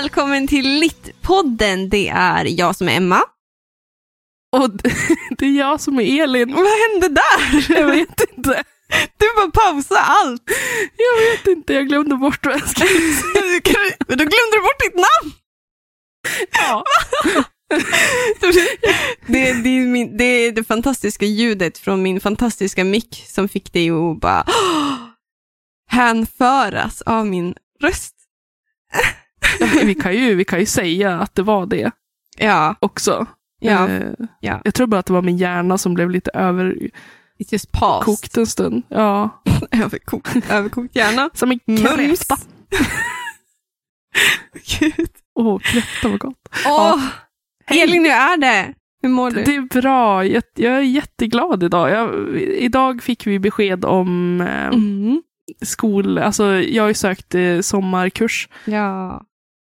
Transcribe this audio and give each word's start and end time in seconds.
Välkommen 0.00 0.46
till 0.46 0.68
Littpodden. 0.68 1.88
Det 1.88 2.08
är 2.08 2.44
jag 2.44 2.76
som 2.76 2.88
är 2.88 2.96
Emma. 2.96 3.22
Och 4.56 4.70
det 5.38 5.46
är 5.46 5.58
jag 5.58 5.80
som 5.80 6.00
är 6.00 6.22
Elin. 6.22 6.54
Vad 6.54 6.66
hände 6.66 7.08
där? 7.08 7.72
Jag 7.78 7.86
vet 7.86 8.20
inte. 8.36 8.64
Du 9.16 9.26
bara 9.36 9.50
pausa 9.50 9.98
allt. 9.98 10.42
Jag 10.96 11.30
vet 11.30 11.46
inte, 11.56 11.74
jag 11.74 11.88
glömde 11.88 12.16
bort 12.16 12.46
vad 12.46 12.54
jag 12.54 12.68
skulle 12.68 12.88
säga. 12.88 13.94
Men 14.08 14.18
då 14.18 14.24
glömde 14.24 14.52
du 14.52 14.60
bort 14.60 14.80
ditt 14.80 14.94
namn. 14.94 15.34
Ja. 16.52 16.84
Det, 19.26 19.52
det, 19.52 19.68
är 19.68 19.86
min, 19.86 20.16
det 20.16 20.24
är 20.24 20.52
det 20.52 20.64
fantastiska 20.64 21.24
ljudet 21.24 21.78
från 21.78 22.02
min 22.02 22.20
fantastiska 22.20 22.84
mick 22.84 23.24
som 23.28 23.48
fick 23.48 23.72
dig 23.72 23.90
att 23.90 24.20
bara 24.20 24.46
hänföras 25.90 27.02
av 27.02 27.26
min 27.26 27.54
röst. 27.80 28.14
Vi, 29.84 29.94
kan 29.94 30.14
ju, 30.14 30.34
vi 30.34 30.44
kan 30.44 30.58
ju 30.60 30.66
säga 30.66 31.18
att 31.18 31.34
det 31.34 31.42
var 31.42 31.66
det 31.66 31.90
Ja, 32.38 32.74
också. 32.80 33.26
ja, 33.60 33.88
Eh, 33.88 34.12
ja. 34.40 34.60
Jag 34.64 34.74
tror 34.74 34.86
bara 34.86 34.98
att 35.00 35.06
det 35.06 35.12
var 35.12 35.22
min 35.22 35.36
hjärna 35.36 35.78
som 35.78 35.94
blev 35.94 36.10
lite 36.10 36.30
överkokt 36.34 36.94
It's 37.38 37.48
just 37.52 37.72
paused. 37.72 38.38
en 38.38 38.46
stund. 38.46 38.82
Ja, 38.88 39.42
Överkokt, 39.70 40.36
överkokt 40.50 40.96
hjärna. 40.96 41.30
som 41.34 41.50
en 41.50 41.58
kräfta. 41.78 42.36
Gud. 44.80 45.08
Åh, 45.34 45.46
oh, 45.56 45.58
kräfta 45.60 46.08
var 46.08 46.18
gott. 46.18 46.48
Åh, 46.66 47.02
Hej. 47.66 47.82
Elin, 47.82 48.04
hur 48.04 48.12
är 48.12 48.36
det? 48.36 48.74
Hur 49.02 49.08
mår 49.08 49.30
du? 49.30 49.42
Det 49.44 49.54
är 49.56 49.80
bra, 49.80 50.24
jag, 50.26 50.42
jag 50.54 50.76
är 50.76 50.80
jätteglad 50.80 51.62
idag. 51.62 51.90
Jag, 51.90 52.36
idag 52.40 53.02
fick 53.02 53.26
vi 53.26 53.38
besked 53.38 53.84
om 53.84 54.40
eh, 54.40 54.66
Mm. 54.66 55.22
skol, 55.62 56.18
alltså 56.18 56.44
jag 56.54 56.82
har 56.82 56.88
ju 56.88 56.94
sökt 56.94 57.34
eh, 57.34 57.60
sommarkurs 57.60 58.48
Ja. 58.64 59.22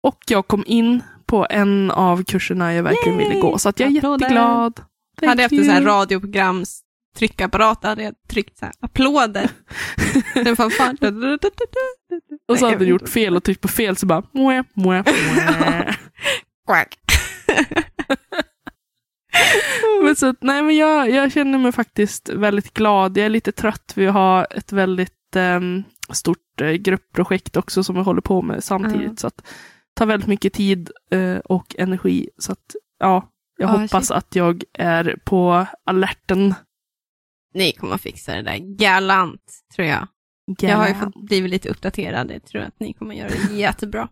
Och 0.02 0.18
jag 0.28 0.46
kom 0.46 0.64
in 0.66 1.02
på 1.26 1.46
en 1.50 1.90
av 1.90 2.24
kurserna 2.24 2.74
jag 2.74 2.82
verkligen 2.82 3.20
Yay! 3.20 3.28
ville 3.28 3.40
gå, 3.40 3.58
så 3.58 3.68
att 3.68 3.80
jag 3.80 3.92
är 3.92 3.98
Applåder. 3.98 4.24
jätteglad. 4.24 4.76
Thank 5.20 5.28
hade 5.28 5.42
jag 5.42 5.44
haft 5.44 5.52
en 5.52 5.58
you. 5.58 5.64
sån 5.64 5.74
här 5.74 5.82
radioprograms 5.82 6.80
tryckapparat 7.16 7.84
hade 7.84 8.02
jag 8.02 8.14
tryckt 8.28 8.58
så 8.58 8.64
här, 8.64 8.74
applåder. 8.80 9.50
Den 10.44 10.56
fanfar. 10.56 10.96
Och 12.48 12.58
så 12.58 12.66
hade 12.66 12.78
du 12.78 12.84
gjort 12.84 13.08
fel 13.08 13.36
och 13.36 13.44
tryckt 13.44 13.60
på 13.60 13.68
fel 13.68 13.96
så 13.96 14.06
bara 14.06 14.22
mwah, 14.32 14.64
mwah, 14.74 15.04
mwah. 15.34 15.94
Quack. 16.66 16.98
men 20.02 20.16
så, 20.16 20.34
nej, 20.40 20.62
men 20.62 20.76
jag, 20.76 21.10
jag 21.10 21.32
känner 21.32 21.58
mig 21.58 21.72
faktiskt 21.72 22.28
väldigt 22.28 22.74
glad. 22.74 23.16
Jag 23.16 23.26
är 23.26 23.30
lite 23.30 23.52
trött. 23.52 23.92
Vi 23.96 24.06
har 24.06 24.46
ett 24.50 24.72
väldigt 24.72 25.36
ehm, 25.36 25.82
stort 26.12 26.60
eh, 26.60 26.70
gruppprojekt 26.70 27.56
också 27.56 27.84
som 27.84 27.94
vi 27.94 28.02
håller 28.02 28.20
på 28.20 28.42
med 28.42 28.64
samtidigt. 28.64 29.08
Ja. 29.08 29.16
Så 29.16 29.26
att 29.26 29.42
tar 29.94 30.06
väldigt 30.06 30.28
mycket 30.28 30.52
tid 30.52 30.90
eh, 31.10 31.36
och 31.36 31.74
energi. 31.78 32.28
Så 32.38 32.52
att 32.52 32.74
ja, 32.98 33.28
jag 33.58 33.70
Ja, 33.70 33.76
hoppas 33.76 34.08
shit. 34.08 34.16
att 34.16 34.36
jag 34.36 34.62
är 34.78 35.18
på 35.24 35.66
alerten. 35.86 36.54
Ni 37.54 37.72
kommer 37.72 37.94
att 37.94 38.00
fixa 38.00 38.34
det 38.34 38.42
där 38.42 38.56
galant, 38.76 39.42
tror 39.76 39.88
jag. 39.88 40.06
Jag 40.60 40.76
har 40.76 40.88
ju 40.88 40.94
fått 40.94 41.14
blivit 41.28 41.50
lite 41.50 41.68
uppdaterad. 41.68 42.30
Jag 42.30 42.44
tror 42.44 42.62
att 42.62 42.80
ni 42.80 42.92
kommer 42.92 43.14
att 43.14 43.18
göra 43.20 43.28
det 43.48 43.54
jättebra. 43.54 44.08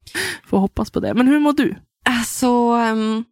Får 0.46 0.58
hoppas 0.58 0.90
på 0.90 1.00
det. 1.00 1.14
Men 1.14 1.28
hur 1.28 1.38
mår 1.40 1.52
du? 1.52 1.76
Alltså, 2.04 2.72
um... 2.74 3.24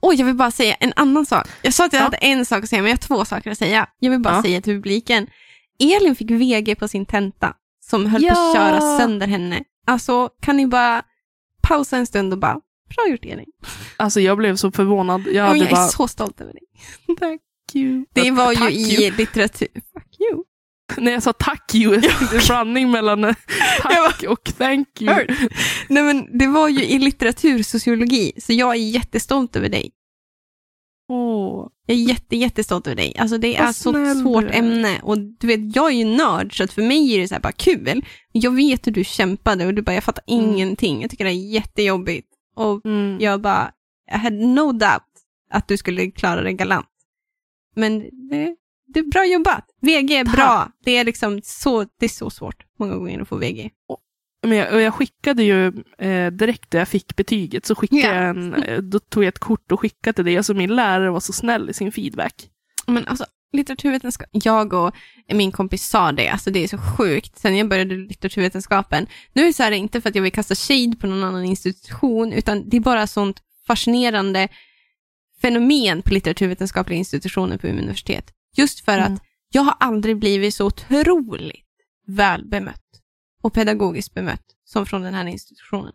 Oj, 0.00 0.16
jag 0.16 0.26
vill 0.26 0.34
bara 0.34 0.50
säga 0.50 0.74
en 0.74 0.92
annan 0.96 1.26
sak. 1.26 1.46
Jag 1.62 1.74
sa 1.74 1.84
att 1.86 1.92
jag 1.92 2.00
Ja. 2.00 2.04
hade 2.04 2.16
en 2.16 2.46
sak 2.46 2.62
att 2.64 2.70
säga, 2.70 2.82
men 2.82 2.90
jag 2.90 2.96
har 2.96 3.02
två 3.02 3.24
saker 3.24 3.50
att 3.50 3.58
säga. 3.58 3.86
Jag 3.98 4.10
vill 4.10 4.20
bara 4.20 4.34
Ja. 4.34 4.42
säga 4.42 4.60
till 4.60 4.74
publiken. 4.74 5.26
Elin 5.78 6.14
fick 6.16 6.30
VG 6.30 6.74
på 6.74 6.88
sin 6.88 7.06
tenta, 7.06 7.54
som 7.80 8.06
höll 8.06 8.22
på 8.22 8.28
att 8.28 8.36
Ja. 8.36 8.52
köra 8.54 8.80
sönder 8.98 9.26
henne. 9.26 9.64
Alltså, 9.86 10.28
kan 10.42 10.56
ni 10.56 10.66
bara 10.66 11.02
pausa 11.68 11.96
en 11.96 12.06
stund 12.06 12.32
och 12.32 12.38
bara, 12.38 12.60
bra 12.96 13.08
gjort 13.10 13.24
Elin. 13.24 13.46
Alltså 13.96 14.20
jag 14.20 14.38
blev 14.38 14.56
så 14.56 14.70
förvånad. 14.72 15.22
Jag 15.26 15.34
Ja, 15.34 15.44
hade 15.46 15.58
jag 15.58 15.66
är 15.66 15.70
bara, 15.70 15.88
så 15.88 16.08
stolt 16.08 16.40
över 16.40 16.52
dig. 16.52 16.62
tack 17.18 17.40
you. 17.74 18.04
Det 18.12 18.30
var 18.30 18.50
ju 18.52 18.56
Tack 18.58 18.70
i 18.72 19.04
you. 19.04 19.16
litteratur... 19.16 19.68
Fuck 19.74 20.20
you. 20.30 20.44
När 20.96 21.12
jag 21.12 21.22
sa 21.22 21.32
tack 21.32 21.74
you, 21.74 21.94
jag 21.94 22.02
tänkte 22.18 22.40
blandning 22.46 22.90
mellan 22.90 23.24
eh, 23.24 23.34
tack 23.82 24.22
och 24.28 24.44
thank 24.58 25.02
you. 25.02 25.14
Nej, 25.88 26.02
men 26.02 26.38
det 26.38 26.46
var 26.46 26.68
ju 26.68 26.84
i 26.84 26.98
litteratursociologi, 26.98 28.32
så 28.40 28.52
jag 28.52 28.70
är 28.70 28.78
jättestolt 28.78 29.56
över 29.56 29.68
dig. 29.68 29.90
Åh. 31.08 31.68
Jag 31.86 31.96
är 31.96 32.00
jätte, 32.00 32.36
jättestolt 32.36 32.86
över 32.86 32.96
dig. 32.96 33.16
Alltså 33.18 33.38
det 33.38 33.56
är 33.56 33.64
Vad 33.64 33.76
så 33.76 33.90
snäll 33.92 34.16
svårt 34.16 34.44
är. 34.44 34.58
ämne 34.58 35.00
och 35.02 35.18
du 35.18 35.46
vet, 35.46 35.76
jag 35.76 35.86
är 35.86 35.96
ju 35.96 36.04
nörd 36.04 36.56
så 36.56 36.64
att 36.64 36.72
för 36.72 36.82
mig 36.82 37.14
är 37.14 37.18
det 37.20 37.28
så 37.28 37.34
här 37.34 37.42
bara 37.42 37.52
kul. 37.52 38.04
Jag 38.32 38.50
vet 38.50 38.86
hur 38.86 38.92
du 38.92 39.04
kämpade 39.04 39.66
och 39.66 39.74
du 39.74 39.82
bara, 39.82 39.94
jag 39.94 40.04
fattar 40.04 40.24
Mm. 40.26 40.44
ingenting. 40.44 41.00
Jag 41.02 41.10
tycker 41.10 41.24
det 41.24 41.30
är 41.30 41.50
jättejobbigt. 41.52 42.28
Och 42.56 42.86
Mm. 42.86 43.18
jag 43.20 43.40
bara, 43.40 43.72
I 44.14 44.16
had 44.18 44.32
no 44.32 44.72
doubt 44.72 45.02
att 45.50 45.68
du 45.68 45.76
skulle 45.76 46.10
klara 46.10 46.42
det 46.42 46.52
galant. 46.52 46.86
Men 47.76 47.98
det, 48.30 48.56
det 48.86 49.00
är 49.00 49.04
bra 49.10 49.24
jobbat. 49.26 49.64
VG 49.80 50.16
är 50.16 50.24
Tack. 50.24 50.34
bra. 50.36 50.68
Det 50.84 50.96
är 50.96 51.04
liksom 51.04 51.40
så, 51.44 51.82
det 51.98 52.04
är 52.04 52.08
så 52.08 52.30
svårt 52.30 52.64
många 52.78 52.96
gånger 52.96 53.20
att 53.20 53.28
få 53.28 53.36
VG. 53.36 53.70
Men 54.42 54.58
jag, 54.58 54.80
jag 54.82 54.94
skickade 54.94 55.42
ju 55.42 55.66
eh, 55.98 56.30
direkt 56.32 56.72
när 56.72 56.80
jag 56.80 56.88
fick 56.88 57.16
betyget, 57.16 57.66
så 57.66 57.74
skickade 57.74 58.02
Ja. 58.02 58.14
jag 58.14 58.28
en, 58.28 58.54
eh, 58.54 58.78
då 58.78 58.98
tog 58.98 59.24
jag 59.24 59.28
ett 59.28 59.38
kort 59.38 59.72
och 59.72 59.80
skickade 59.80 60.12
till 60.14 60.24
dig. 60.24 60.36
Alltså 60.36 60.54
min 60.54 60.76
lärare 60.76 61.10
var 61.10 61.20
så 61.20 61.32
snäll 61.32 61.70
i 61.70 61.74
sin 61.74 61.92
feedback. 61.92 62.34
Men 62.86 63.06
alltså, 63.06 63.26
litteraturvetenskap, 63.52 64.28
jag 64.32 64.72
och 64.72 64.94
min 65.32 65.52
kompis 65.52 65.86
sa 65.88 66.12
det, 66.12 66.28
alltså 66.28 66.50
det 66.50 66.64
är 66.64 66.68
så 66.68 66.78
sjukt, 66.78 67.38
sen 67.38 67.56
jag 67.56 67.68
började 67.68 67.94
litteraturvetenskapen. 67.94 69.06
Nu 69.32 69.42
är 69.42 69.46
det 69.46 69.52
så 69.52 69.62
här, 69.62 69.72
inte 69.72 70.00
för 70.00 70.08
att 70.08 70.14
jag 70.14 70.22
vill 70.22 70.32
kasta 70.32 70.54
shade 70.54 70.96
på 71.00 71.06
någon 71.06 71.24
annan 71.24 71.44
institution, 71.44 72.32
utan 72.32 72.68
det 72.68 72.76
är 72.76 72.80
bara 72.80 73.06
sånt 73.06 73.42
fascinerande 73.66 74.48
fenomen 75.42 76.02
på 76.02 76.14
litteraturvetenskapliga 76.14 76.98
institutioner 76.98 77.58
på 77.58 77.66
Umeå 77.66 77.82
universitet. 77.82 78.24
Just 78.56 78.84
för 78.84 78.98
Mm. 78.98 79.12
att 79.14 79.22
jag 79.52 79.62
har 79.62 79.74
aldrig 79.80 80.16
blivit 80.18 80.54
så 80.54 80.66
otroligt 80.66 81.64
väl 82.06 82.44
bemött 82.44 82.82
och 83.48 83.54
pedagogiskt 83.54 84.14
bemött 84.14 84.44
som 84.64 84.86
från 84.86 85.02
den 85.02 85.14
här 85.14 85.26
institutionen. 85.26 85.94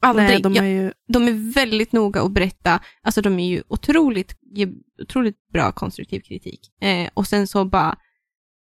Aldrig. 0.00 0.28
Nej, 0.28 0.42
de 0.42 0.56
är 0.56 0.64
ju, 0.64 0.92
de 1.08 1.28
är 1.28 1.52
väldigt 1.54 1.92
noga 1.92 2.22
att 2.22 2.32
berätta, 2.32 2.80
alltså 3.02 3.22
de 3.22 3.38
är 3.38 3.48
ju 3.48 3.62
otroligt, 3.68 4.36
ger 4.42 4.72
otroligt 5.02 5.48
bra 5.52 5.72
konstruktiv 5.72 6.20
kritik. 6.20 6.60
Eh, 6.80 7.10
och 7.14 7.26
sen 7.26 7.46
så 7.46 7.64
bara 7.64 7.98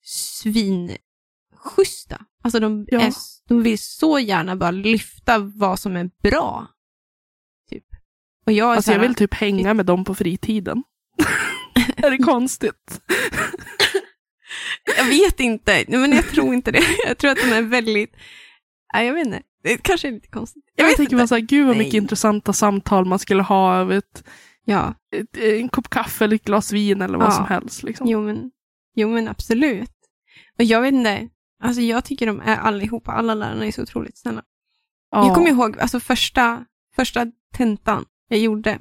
svinschyssta. 0.03 2.25
Alltså 2.43 2.61
de, 2.61 2.87
Ja. 2.91 3.01
är, 3.01 3.13
de 3.49 3.63
vill 3.63 3.79
så 3.79 4.19
gärna 4.19 4.57
bara 4.57 4.71
lyfta 4.71 5.39
vad 5.39 5.79
som 5.79 5.97
är 5.97 6.11
bra. 6.23 6.67
Typ. 7.71 7.85
Och 8.47 8.53
jag 8.53 8.73
är 8.73 8.77
alltså 8.77 8.89
så 8.89 8.93
här, 8.93 8.99
jag 8.99 9.03
vill 9.09 9.15
typ 9.15 9.35
hänga 9.35 9.75
med 9.75 9.87
dem 9.87 10.05
på 10.05 10.15
fritiden. 10.15 10.83
är 11.97 12.11
det 12.11 12.19
konstigt? 12.19 13.01
jag 14.97 15.05
vet 15.05 15.41
inte, 15.41 15.85
men 15.89 16.13
jag 16.13 16.29
tror 16.29 16.55
inte 16.55 16.71
det. 16.71 16.83
Jag 17.07 17.19
tror 17.19 17.31
att 17.31 17.39
de 17.39 17.53
är 17.53 17.63
väldigt, 17.63 18.17
nej 18.95 19.07
jag 19.07 19.15
vet 19.15 19.27
inte, 19.27 19.43
det 19.63 19.79
kanske 19.83 20.09
är 20.09 20.13
lite 20.13 20.29
konstigt. 20.29 20.65
Jag, 20.77 20.91
Jag, 20.91 20.97
tänker 20.97 21.17
bara 21.17 21.27
så 21.27 21.35
här, 21.35 21.43
gud 21.43 21.67
vad 21.67 21.77
mycket 21.77 21.93
Nej. 21.93 22.03
intressanta 22.03 22.53
samtal 22.53 23.05
man 23.05 23.19
skulle 23.19 23.43
ha 23.43 23.77
över 23.77 23.99
ett, 23.99 24.25
Ja, 24.67 24.95
ett, 25.17 25.37
en 25.37 25.69
kopp 25.69 25.89
kaffe 25.91 26.25
eller 26.25 26.37
ett 26.37 26.45
glas 26.45 26.73
vin 26.73 27.03
eller 27.03 27.19
vad 27.19 27.27
Ja. 27.27 27.31
som 27.31 27.45
helst. 27.47 27.83
Liksom. 27.83 28.07
Jo 28.09 28.23
men, 28.23 28.51
jo 28.95 29.09
men 29.09 29.29
absolut. 29.29 29.91
Och 30.59 30.65
jag 30.65 30.81
vet 30.81 30.93
inte, 30.95 31.29
alltså 31.63 31.81
jag 31.83 32.05
tycker 32.05 32.27
de 32.27 32.41
är 32.41 32.57
allihopa, 32.57 33.13
alla 33.13 33.35
lärarna 33.35 33.67
är 33.67 33.73
så 33.73 33.83
otroligt 33.83 34.19
snälla. 34.19 34.43
Ja. 35.11 35.27
Jag 35.27 35.35
kommer 35.35 35.49
ihåg 35.49 35.79
alltså 35.79 36.01
första, 36.01 36.65
första 36.97 37.27
tentan 37.53 38.05
jag 38.29 38.39
gjorde, 38.39 38.79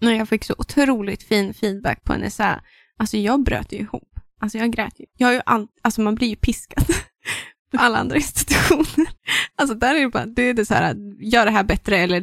när 0.00 0.12
jag 0.12 0.28
fick 0.28 0.44
så 0.44 0.54
otroligt 0.58 1.22
fin 1.22 1.54
feedback 1.54 2.04
på 2.04 2.12
en 2.12 2.22
essä. 2.22 2.60
Alltså 2.96 3.16
jag 3.16 3.42
bröt 3.42 3.72
ju 3.72 3.78
ihop. 3.78 4.11
Alltså 4.42 4.58
jag 4.58 4.72
grät 4.72 5.00
ju. 5.00 5.06
Jag 5.16 5.28
har 5.28 5.32
ju 5.34 5.40
all, 5.46 5.66
alltså 5.82 6.00
man 6.00 6.14
blir 6.14 6.28
ju 6.28 6.36
piskad 6.36 6.84
på 7.72 7.78
alla 7.78 7.98
andra 7.98 8.16
institutioner. 8.16 9.08
Alltså 9.56 9.74
där 9.74 9.94
är 9.94 10.00
det 10.00 10.08
bara, 10.08 10.26
det 10.26 10.42
är 10.42 10.54
det 10.54 10.66
så 10.66 10.74
här, 10.74 10.96
gör 11.20 11.44
det 11.44 11.50
här 11.52 11.64
bättre 11.64 11.98
eller, 11.98 12.22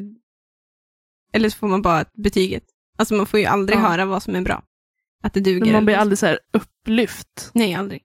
eller 1.34 1.50
så 1.50 1.58
får 1.58 1.68
man 1.68 1.82
bara 1.82 2.06
betyget. 2.24 2.64
Alltså 2.98 3.14
man 3.14 3.26
får 3.26 3.40
ju 3.40 3.46
aldrig 3.46 3.78
Ja. 3.80 3.82
höra 3.88 4.06
vad 4.06 4.24
som 4.24 4.36
är 4.36 4.42
bra. 4.42 4.64
Att 5.24 5.34
det 5.34 5.40
duger. 5.40 5.60
Men 5.66 5.72
man 5.74 5.86
blir 5.86 5.96
aldrig 5.96 6.20
så 6.20 6.26
här 6.26 6.40
upplyft. 6.54 7.52
Nej, 7.54 7.74
aldrig. 7.76 8.02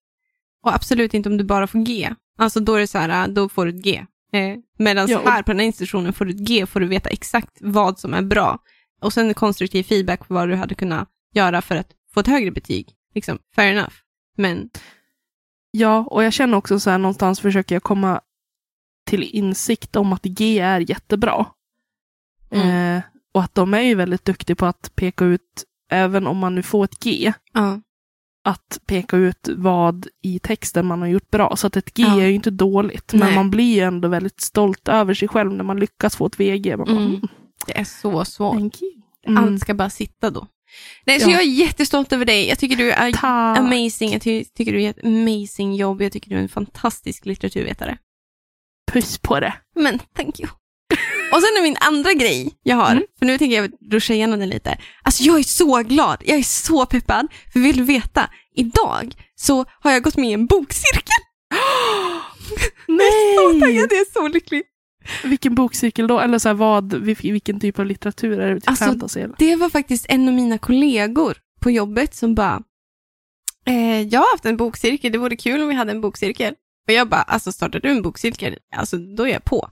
Och 0.63 0.75
absolut 0.75 1.15
inte 1.15 1.29
om 1.29 1.37
du 1.37 1.45
bara 1.45 1.67
får 1.67 1.79
G. 1.79 2.15
Alltså 2.39 2.61
då 2.61 2.75
är 2.75 2.81
det 2.81 2.87
så 2.87 2.99
här, 2.99 3.29
då 3.29 3.49
får 3.49 3.67
du 3.67 3.71
ett 3.79 3.85
G. 3.85 4.05
Eh, 4.33 4.57
Medan 4.79 5.09
Ja, 5.09 5.19
och- 5.19 5.29
här 5.31 5.43
på 5.43 5.51
den 5.53 5.59
här 5.59 5.67
institutionen 5.67 6.13
får 6.13 6.25
du 6.25 6.31
ett 6.31 6.49
G, 6.49 6.67
får 6.67 6.81
du 6.81 6.87
veta 6.87 7.09
exakt 7.09 7.59
vad 7.61 7.99
som 7.99 8.15
är 8.15 8.23
bra. 8.23 8.59
Och 9.01 9.13
sen 9.13 9.35
konstruktiv 9.35 9.83
feedback 9.83 10.29
på 10.29 10.35
vad 10.35 10.49
du 10.49 10.55
hade 10.55 10.75
kunnat 10.75 11.09
göra 11.35 11.63
för 11.63 11.77
att 11.77 11.89
få 12.15 12.21
ett 12.21 12.27
högre 12.27 12.51
betyg. 12.51 12.89
Liksom, 13.15 13.39
fair 13.55 13.73
enough. 13.73 13.95
Men 14.37 14.71
Ja, 15.77 16.05
och 16.11 16.25
jag 16.25 16.33
känner 16.33 16.57
också 16.57 16.81
så 16.81 16.91
här 16.91 16.99
någonstans 16.99 17.41
försöker 17.41 17.75
jag 17.75 17.83
komma 17.83 18.21
till 19.07 19.23
insikt 19.23 19.97
om 19.97 20.13
att 20.13 20.23
G 20.25 20.59
är 20.59 20.91
jättebra. 20.91 21.47
Mm. 22.51 22.97
Eh, 22.97 23.03
och 23.35 23.43
att 23.43 23.55
de 23.55 23.75
är 23.75 23.81
ju 23.81 23.95
väldigt 23.95 24.25
duktiga 24.25 24.57
på 24.57 24.67
att 24.67 24.93
peka 24.95 25.25
ut, 25.25 25.65
även 25.91 26.27
om 26.27 26.37
man 26.39 26.55
nu 26.55 26.63
får 26.63 26.85
ett 26.85 27.01
G, 27.03 27.33
ja, 27.53 27.81
att 28.45 28.81
peka 28.87 29.17
ut 29.17 29.49
vad 29.57 30.07
i 30.23 30.39
texten 30.39 30.87
man 30.87 31.01
har 31.01 31.09
gjort 31.09 31.31
bra. 31.31 31.57
Så 31.57 31.67
att 31.67 31.77
ett 31.77 31.95
G 31.95 32.03
Ja. 32.03 32.21
är 32.23 32.27
ju 32.27 32.35
inte 32.35 32.51
dåligt, 32.51 33.13
men 33.13 33.21
Nej. 33.21 33.35
man 33.35 33.51
blir 33.51 33.75
ju 33.75 33.81
ändå 33.81 34.09
väldigt 34.09 34.41
stolt 34.41 34.89
över 34.89 35.15
sig 35.15 35.29
själv 35.29 35.53
när 35.53 35.65
man 35.65 35.81
lyckas 35.81 36.17
få 36.17 36.27
ett 36.27 36.41
VG. 36.41 36.77
Man 36.77 36.87
bara, 36.87 36.97
Mm. 36.97 37.07
mm. 37.15 37.29
Det 37.67 37.79
är 37.79 37.85
så 37.85 38.25
svårt. 38.25 38.55
You. 38.57 38.71
Mm. 39.27 39.45
Allt 39.45 39.61
ska 39.61 39.75
bara 39.75 39.91
sitta 39.91 40.31
då. 40.31 40.47
Nej, 41.07 41.21
så 41.21 41.31
Ja. 41.31 41.33
jag 41.33 41.41
är 41.43 41.47
jättestolt 41.47 42.13
över 42.13 42.25
dig. 42.25 42.49
Jag 42.49 42.59
tycker 42.59 42.77
du 42.77 42.91
är 42.93 43.13
Tack. 43.13 43.59
amazing. 43.59 44.13
Jag 44.13 44.23
ty- 44.23 44.45
tycker 44.45 44.73
du 44.73 44.83
gör 44.83 44.91
ett 44.91 45.05
amazing 45.05 45.75
jobb. 45.75 46.03
Jag 46.03 46.13
tycker 46.13 46.31
du 46.31 46.37
är 46.37 46.41
en 46.43 46.49
fantastisk 46.49 47.27
litteraturvetare. 47.27 47.99
Puss 48.93 49.19
på 49.19 49.41
det. 49.41 49.55
Men 49.77 49.99
thank 50.17 50.41
you. 50.41 50.49
Och 51.33 51.41
sen 51.43 51.57
är 51.59 51.63
min 51.63 51.77
andra 51.81 52.13
grej 52.13 52.53
jag 52.63 52.77
har, 52.77 52.91
Mm. 52.93 53.05
för 53.19 53.27
nu 53.27 53.39
tänker 53.39 53.57
jag 53.63 53.71
ruscha 53.93 54.15
igenom 54.15 54.41
den 54.41 54.49
lite. 54.49 54.79
Alltså 55.03 55.23
jag 55.23 55.39
är 55.39 55.43
så 55.43 55.83
glad, 55.83 56.23
jag 56.27 56.39
är 56.39 56.43
så 56.43 56.87
peppad. 56.87 57.27
För 57.53 57.61
vill 57.61 57.77
du 57.77 57.83
veta, 57.83 58.31
idag 58.57 59.15
så 59.35 59.65
har 59.81 59.91
jag 59.93 60.03
gått 60.03 60.17
med 60.17 60.31
i 60.31 60.33
en 60.33 60.47
bokcirkel. 60.47 61.03
Jag 62.87 62.97
är 62.97 63.37
så 63.37 63.51
Nej! 63.51 63.61
taggad, 63.61 63.93
jag 63.93 64.01
är 64.01 64.13
så 64.13 64.29
lycklig. 64.29 64.63
Vilken 65.25 65.55
bokcirkel 65.55 66.07
då? 66.07 66.21
Eller 66.21 66.39
så 66.39 66.49
här, 66.49 66.55
vad, 66.55 66.95
vil- 66.95 67.33
vilken 67.33 67.61
typ 67.61 67.79
av 67.79 67.87
litteratur? 67.87 68.41
Är 68.41 68.55
det 68.55 68.61
typ 68.61 68.69
Alltså, 68.69 68.85
fantasy? 68.85 69.21
Eller? 69.21 69.35
Det 69.39 69.57
var 69.57 69.69
faktiskt 69.69 70.07
en 70.09 70.29
av 70.29 70.35
mina 70.35 70.59
kollegor 70.59 71.37
på 71.61 71.71
jobbet 71.71 72.15
som 72.15 72.35
bara, 72.35 72.63
eh, 73.67 74.01
jag 74.01 74.21
har 74.21 74.33
haft 74.35 74.45
en 74.47 74.57
bokcirkel, 74.57 75.13
det 75.13 75.19
vore 75.19 75.37
kul 75.37 75.63
om 75.63 75.69
vi 75.69 75.75
hade 75.75 75.91
en 75.91 76.01
bokcirkel. 76.01 76.55
Och 76.89 76.93
jag 76.93 77.09
bara, 77.09 77.23
alltså 77.23 77.53
startar 77.53 77.81
du 77.81 77.89
en 77.91 78.03
bokcirkel, 78.03 78.57
alltså 78.77 78.97
då 78.97 79.23
är 79.27 79.33
jag 79.33 79.45
på. 79.45 79.69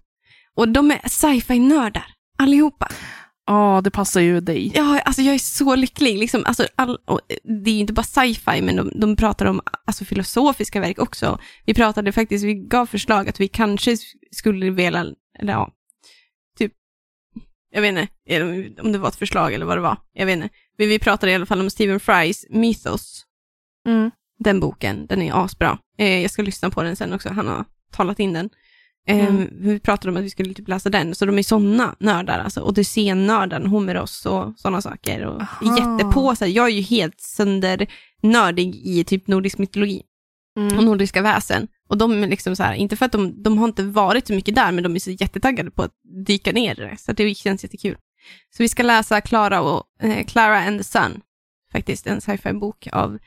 Och 0.56 0.68
de 0.68 0.90
är 0.90 1.08
sci-fi-nördar, 1.08 2.06
allihopa. 2.38 2.88
Ja, 3.46 3.80
det 3.84 3.90
passar 3.90 4.20
ju 4.20 4.40
dig. 4.40 4.72
Ja, 4.74 5.00
alltså 5.00 5.22
jag 5.22 5.34
är 5.34 5.38
så 5.38 5.74
lycklig. 5.74 6.18
Liksom, 6.18 6.42
alltså, 6.46 6.66
all, 6.76 6.98
och 7.06 7.20
det 7.64 7.70
är 7.70 7.74
ju 7.74 7.80
inte 7.80 7.92
bara 7.92 8.02
sci-fi, 8.02 8.62
men 8.62 8.76
de, 8.76 8.90
de 9.00 9.16
pratar 9.16 9.46
om 9.46 9.60
alltså, 9.86 10.04
filosofiska 10.04 10.80
verk 10.80 10.98
också. 10.98 11.38
Vi 11.66 11.74
pratade 11.74 12.12
faktiskt, 12.12 12.44
vi 12.44 12.54
gav 12.54 12.86
förslag 12.86 13.28
att 13.28 13.40
vi 13.40 13.48
kanske 13.48 13.96
skulle 14.30 14.70
vilja, 14.70 15.06
eller 15.38 15.52
ja, 15.52 15.70
typ, 16.58 16.72
jag 17.70 17.82
vet 17.82 18.08
inte 18.26 18.82
om 18.82 18.92
det 18.92 18.98
var 18.98 19.08
ett 19.08 19.16
förslag 19.16 19.54
eller 19.54 19.66
vad 19.66 19.76
det 19.76 19.80
var, 19.80 19.96
jag 20.12 20.26
vet 20.26 20.36
inte. 20.36 20.48
Men 20.78 20.88
vi 20.88 20.98
pratade 20.98 21.32
i 21.32 21.34
alla 21.34 21.46
fall 21.46 21.60
om 21.60 21.70
Stephen 21.70 22.00
Frys 22.00 22.46
Mythos, 22.50 23.24
Mm. 23.86 24.10
den 24.38 24.60
boken, 24.60 25.06
den 25.06 25.22
är 25.22 25.44
asbra. 25.44 25.78
Eh, 25.98 26.18
jag 26.22 26.30
ska 26.30 26.42
lyssna 26.42 26.70
på 26.70 26.82
den 26.82 26.96
sen 26.96 27.12
också, 27.12 27.28
han 27.28 27.46
har 27.48 27.64
talat 27.92 28.20
in 28.20 28.32
den. 28.32 28.50
Eh, 29.06 29.28
Mm. 29.28 29.48
Vi 29.52 29.80
pratade 29.80 30.10
om 30.10 30.16
att 30.16 30.22
vi 30.22 30.30
skulle 30.30 30.54
typ 30.54 30.68
läsa 30.68 30.90
den, 30.90 31.14
så 31.14 31.26
de 31.26 31.38
är 31.38 31.42
sådana 31.42 31.96
nördar, 32.00 32.38
alltså 32.38 32.60
Odysseen-nörden, 32.60 33.66
Homeros 33.66 34.26
och 34.26 34.52
sådana 34.56 34.82
saker. 34.82 35.24
Och 35.26 35.40
Aha. 35.42 35.78
jättepå, 35.78 36.36
så 36.36 36.44
här, 36.44 36.52
jag 36.52 36.66
är 36.66 36.72
ju 36.72 36.80
helt 36.82 37.20
söndernördig 37.20 38.76
i 38.76 39.04
typ 39.04 39.26
nordisk 39.26 39.58
mytologi 39.58 40.02
och 40.56 40.62
Mm. 40.72 40.84
nordiska 40.84 41.22
väsen. 41.22 41.68
Och 41.92 41.98
de 41.98 42.22
är 42.22 42.28
liksom 42.28 42.56
så 42.56 42.62
här, 42.62 42.74
inte 42.74 42.96
för 42.96 43.06
att 43.06 43.12
de, 43.12 43.42
de 43.42 43.58
har 43.58 43.68
inte 43.68 43.82
varit 43.82 44.26
så 44.26 44.32
mycket 44.32 44.54
där, 44.54 44.72
men 44.72 44.84
de 44.84 44.94
är 44.94 44.98
så 44.98 45.10
jättetaggade 45.10 45.70
på 45.70 45.82
att 45.82 45.92
dyka 46.26 46.52
ner 46.52 46.80
i 46.80 46.84
det, 46.84 46.96
så 46.98 47.12
det 47.12 47.34
känns 47.34 47.62
jättekul. 47.62 47.96
Så 48.56 48.62
vi 48.62 48.68
ska 48.68 48.82
läsa 48.82 49.20
Clara 49.20 49.60
och 49.60 49.84
eh, 50.02 50.24
Clara 50.24 50.58
and 50.58 50.80
the 50.80 50.84
Sun, 50.84 51.20
faktiskt, 51.72 52.06
en 52.06 52.20
sci-fi-bok 52.20 52.88
av 52.92 53.18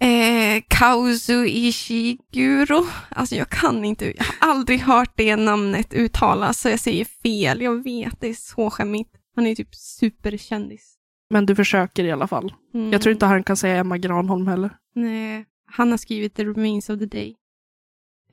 eh, 0.00 0.62
Kauzu 0.68 1.46
Ishiguro. 1.46 2.86
Alltså 3.08 3.34
jag 3.34 3.48
kan 3.48 3.84
inte, 3.84 4.06
jag 4.16 4.24
har 4.24 4.50
aldrig 4.50 4.80
hört 4.80 5.12
det 5.16 5.36
namnet 5.36 5.94
uttalas, 5.94 6.60
så 6.60 6.68
jag 6.68 6.80
säger 6.80 7.04
fel. 7.04 7.60
Jag 7.60 7.84
vet, 7.84 8.20
det 8.20 8.28
är 8.28 8.34
så 8.34 8.70
skämmigt. 8.70 9.10
Han 9.36 9.46
är 9.46 9.54
typ 9.54 9.74
superkändis. 9.74 10.94
Men 11.30 11.46
du 11.46 11.54
försöker 11.54 12.04
i 12.04 12.12
alla 12.12 12.26
fall. 12.26 12.54
Mm. 12.74 12.92
Jag 12.92 13.02
tror 13.02 13.12
inte 13.12 13.26
han 13.26 13.44
kan 13.44 13.56
säga 13.56 13.76
Emma 13.76 13.98
Granholm 13.98 14.46
heller. 14.46 14.70
Nej, 14.94 15.44
han 15.72 15.90
har 15.90 15.98
skrivit 15.98 16.34
The 16.34 16.44
Remains 16.44 16.90
of 16.90 16.98
the 16.98 17.06
Day. 17.06 17.36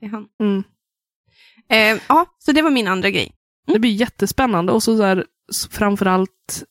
Det 0.00 0.06
är 0.06 0.10
han. 0.10 0.28
Mm. 0.40 0.62
Eh, 1.68 2.02
ja, 2.08 2.26
så 2.38 2.52
det 2.52 2.62
var 2.62 2.70
min 2.70 2.88
andra 2.88 3.10
grej. 3.10 3.32
Det 3.66 3.78
blir 3.78 3.90
jättespännande 3.92 4.72
och 4.72 4.82
så, 4.82 5.02
s- 5.50 5.68
framförallt 5.70 6.64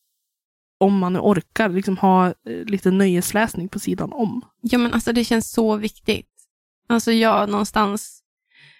om 0.79 0.97
man 0.99 1.13
nu 1.13 1.19
orkar 1.19 1.69
liksom 1.69 1.97
ha 1.97 2.27
eh, 2.27 2.33
lite 2.65 2.91
nöjesläsning 2.91 3.69
på 3.69 3.79
sidan 3.79 4.13
om. 4.13 4.41
Ja, 4.61 4.77
men 4.77 4.93
alltså 4.93 5.13
det 5.13 5.23
känns 5.23 5.51
så 5.51 5.75
viktigt. 5.75 6.29
Alltså 6.87 7.11
jag 7.11 7.49
någonstans 7.49 8.23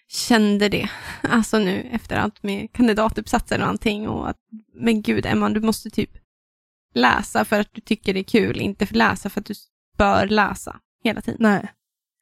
kände 0.07 0.69
det. 0.69 0.89
Alltså 1.21 1.59
nu 1.59 1.89
efter 1.92 2.18
allt 2.18 2.44
med 2.44 2.71
kandidatuppsatser 2.74 3.62
och 3.62 3.68
allting 3.68 4.07
och 4.07 4.30
att, 4.30 4.38
men 4.74 5.01
gud 5.01 5.25
Emma, 5.25 5.50
du 5.50 5.59
måste 5.59 5.89
typ 5.89 6.12
läsa 6.94 7.45
för 7.45 7.59
att 7.59 7.74
du 7.74 7.81
tycker 7.81 8.13
det 8.13 8.19
är 8.19 8.24
kul, 8.24 8.62
inte 8.62 8.85
för 8.85 8.95
läsa 8.95 9.30
för 9.30 9.39
att 9.42 9.45
du 9.45 9.53
bör 9.97 10.27
läsa 10.27 10.80
hela 11.03 11.21
tiden. 11.21 11.38
Nej. 11.42 11.71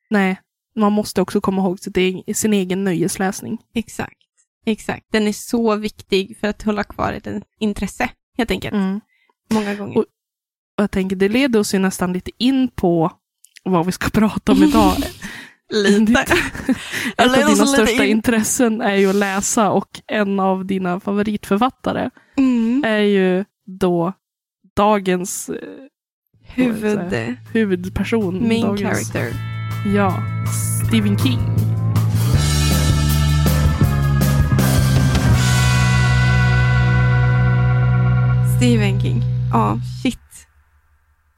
Nej. 0.09 0.39
Man 0.75 0.91
måste 0.93 1.21
också 1.21 1.41
komma 1.41 1.61
ihåg 1.61 1.79
sin 2.35 2.53
egen 2.53 2.83
nöjesläsning. 2.83 3.57
Exakt. 3.73 4.13
Exakt. 4.65 5.05
Den 5.11 5.27
är 5.27 5.33
så 5.33 5.75
viktig 5.75 6.37
för 6.39 6.47
att 6.47 6.63
hålla 6.63 6.83
kvar 6.83 7.13
ett 7.13 7.27
intresse, 7.59 8.09
helt 8.37 8.51
enkelt. 8.51 8.73
Mm. 8.75 8.99
Många 9.51 9.75
gånger. 9.75 9.97
Och- 9.97 10.05
Och 10.77 10.83
jag 10.83 10.91
tänker, 10.91 11.15
det 11.15 11.29
leder 11.29 11.59
oss 11.59 11.73
ju 11.75 11.79
nästan 11.79 12.13
lite 12.13 12.31
in 12.37 12.67
på 12.67 13.11
vad 13.63 13.85
vi 13.85 13.91
ska 13.91 14.09
prata 14.09 14.51
om 14.51 14.63
idag. 14.63 14.93
Lite. 15.73 16.21
Ett 17.17 17.19
av 17.19 17.33
dina 17.33 17.65
största 17.67 18.03
in. 18.03 18.11
intressen 18.11 18.81
är 18.81 18.95
ju 18.95 19.09
att 19.09 19.15
läsa 19.15 19.71
och 19.71 20.01
en 20.07 20.39
av 20.39 20.65
dina 20.65 20.99
favoritförfattare 20.99 22.09
Mm. 22.37 22.83
är 22.85 22.99
ju 22.99 23.45
då 23.65 24.13
dagens 24.75 25.49
eh, 25.49 25.55
Huvud... 26.41 27.13
huvudperson. 27.53 28.47
Main 28.47 28.61
dagens, 28.65 29.11
character. 29.11 29.33
Ja, 29.85 30.23
Stephen 30.87 31.17
King. 31.17 31.39
Stephen 38.57 39.01
King. 39.01 39.21
Ja, 39.53 39.79
shit. 40.03 40.19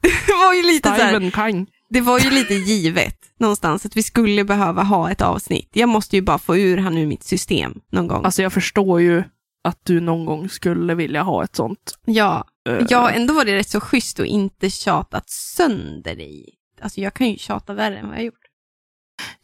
Det 0.26 0.32
var 0.46 0.54
ju 0.54 0.62
lite 0.62 0.88
så 0.88 0.94
här, 0.94 1.50
King. 1.50 1.66
det 1.90 2.00
var 2.00 2.18
ju 2.18 2.30
lite 2.30 2.54
givet 2.54 3.16
någonstans 3.38 3.86
att 3.86 3.96
vi 3.96 4.02
skulle 4.02 4.44
behöva 4.44 4.82
ha 4.82 5.10
ett 5.10 5.20
avsnitt. 5.20 5.70
Jag 5.72 5.88
måste 5.88 6.16
ju 6.16 6.22
bara 6.22 6.38
få 6.38 6.56
ur 6.56 6.76
han 6.76 6.98
ur 6.98 7.06
mitt 7.06 7.24
system 7.24 7.74
någon 7.92 8.08
gång. 8.08 8.24
Alltså 8.24 8.42
jag 8.42 8.52
förstår 8.52 9.00
ju 9.00 9.22
att 9.64 9.80
du 9.84 10.00
någon 10.00 10.26
gång 10.26 10.48
skulle 10.48 10.94
vilja 10.94 11.22
ha 11.22 11.44
ett 11.44 11.56
sånt. 11.56 11.98
ja, 12.04 12.44
eh, 12.68 12.86
ja, 12.88 13.10
ändå 13.10 13.34
var 13.34 13.44
det 13.44 13.56
rätt 13.56 13.68
så 13.68 13.80
schysst 13.80 14.18
och 14.18 14.26
inte 14.26 14.70
tjatat 14.70 15.30
sönder 15.30 16.14
dig. 16.14 16.54
Alltså 16.82 17.00
jag 17.00 17.14
kan 17.14 17.30
ju 17.30 17.38
tjata 17.38 17.74
värre 17.74 17.98
än 17.98 18.08
vad 18.08 18.16
jag 18.16 18.24
gjort. 18.24 18.39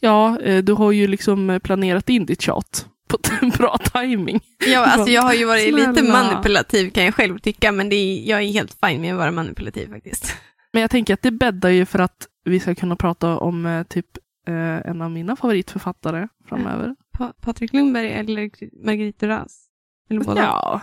Ja, 0.00 0.40
eh, 0.40 0.64
du 0.64 0.72
har 0.72 0.92
ju 0.92 1.06
liksom 1.06 1.50
eh, 1.50 1.58
planerat 1.58 2.08
in 2.08 2.26
ditt 2.26 2.40
tjat 2.40 2.86
på 3.08 3.18
bra 3.58 3.78
timing. 3.78 4.40
Ja, 4.66 4.86
alltså 4.86 5.10
jag 5.10 5.22
har 5.22 5.34
ju 5.34 5.44
varit 5.44 5.74
lite 5.74 5.94
Snälla. 5.94 6.22
manipulativ 6.22 6.90
kan 6.90 7.04
jag 7.04 7.14
själv 7.14 7.38
tycka, 7.38 7.72
men 7.72 7.88
det 7.88 7.96
är, 7.96 8.30
jag 8.30 8.42
är 8.42 8.48
helt 8.52 8.76
fine 8.84 9.00
med 9.00 9.12
att 9.12 9.18
vara 9.18 9.30
manipulativ 9.30 9.88
faktiskt. 9.90 10.36
Men 10.72 10.80
jag 10.80 10.90
tänker 10.90 11.14
att 11.14 11.22
det 11.22 11.30
bäddar 11.30 11.70
ju 11.70 11.86
för 11.86 11.98
att 11.98 12.26
vi 12.44 12.60
ska 12.60 12.74
kunna 12.74 12.96
prata 12.96 13.38
om 13.38 13.66
eh, 13.66 13.82
typ 13.82 14.06
eh, 14.48 14.54
en 14.90 15.02
av 15.02 15.10
mina 15.10 15.36
favoritförfattare 15.36 16.28
framöver. 16.48 16.96
Pa 17.12 17.32
Patrik 17.40 17.72
Lundberg 17.72 18.12
eller 18.12 18.50
Margarita 18.84 19.26
Duras? 19.26 19.66
Eller 20.10 20.20
båda? 20.20 20.42
Ja, 20.42 20.80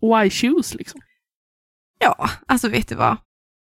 why 0.00 0.30
choose 0.30 0.78
liksom? 0.78 1.00
Ja, 1.98 2.30
alltså 2.46 2.68
vet 2.68 2.88
du 2.88 2.94
vad? 2.94 3.16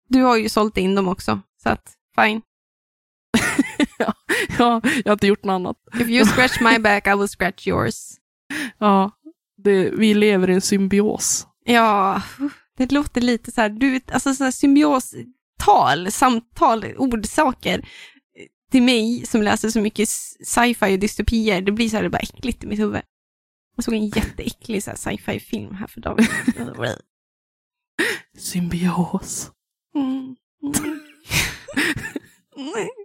Du 0.09 0.23
har 0.23 0.37
ju 0.37 0.49
sålt 0.49 0.77
in 0.77 0.95
dem 0.95 1.09
också, 1.09 1.41
så 1.63 1.69
att 1.69 1.93
fine. 2.17 2.43
ja, 4.59 4.81
jag 4.85 5.07
har 5.07 5.13
inte 5.13 5.27
gjort 5.27 5.45
något 5.45 5.55
annat. 5.55 5.77
If 5.95 6.09
you 6.09 6.27
scratch 6.27 6.61
my 6.61 6.79
back 6.79 7.07
I 7.07 7.15
will 7.15 7.29
scratch 7.29 7.67
yours. 7.67 7.95
Ja, 8.79 9.11
det, 9.65 9.91
vi 9.91 10.15
lever 10.15 10.51
i 10.51 10.55
en 10.55 10.61
symbios. 10.61 11.47
Ja, 11.65 12.23
det 12.77 12.93
låter 12.93 13.21
lite 13.21 13.53
så 13.53 13.61
här, 13.61 13.69
du, 13.69 14.01
alltså 14.13 14.35
så 14.35 14.45
här 14.45 14.51
symbiostal, 14.51 16.11
samtal, 16.11 16.85
ordsaker 16.97 17.85
till 18.71 18.83
mig 18.83 19.27
som 19.27 19.43
läser 19.43 19.71
så 19.71 19.81
mycket 19.81 20.09
sci-fi 20.09 20.95
och 20.95 20.99
dystopier, 20.99 21.63
det 21.63 21.73
blir 21.73 21.89
så 21.89 21.97
här, 21.97 22.03
det 22.03 22.11
bara 22.11 22.19
äckligt 22.19 22.65
i 22.65 22.67
mitt 22.67 22.79
huvud. 22.79 23.03
Jag 23.77 23.85
såg 23.85 23.95
en 23.95 24.09
jätteäcklig 24.09 24.83
så 24.83 24.91
här 24.91 24.97
sci-fi-film 24.97 25.75
här 25.75 25.87
för 25.87 26.01
dagen. 26.01 26.27
Symbios. 28.39 29.51
Mm. 29.95 30.37
Mm. 30.63 31.01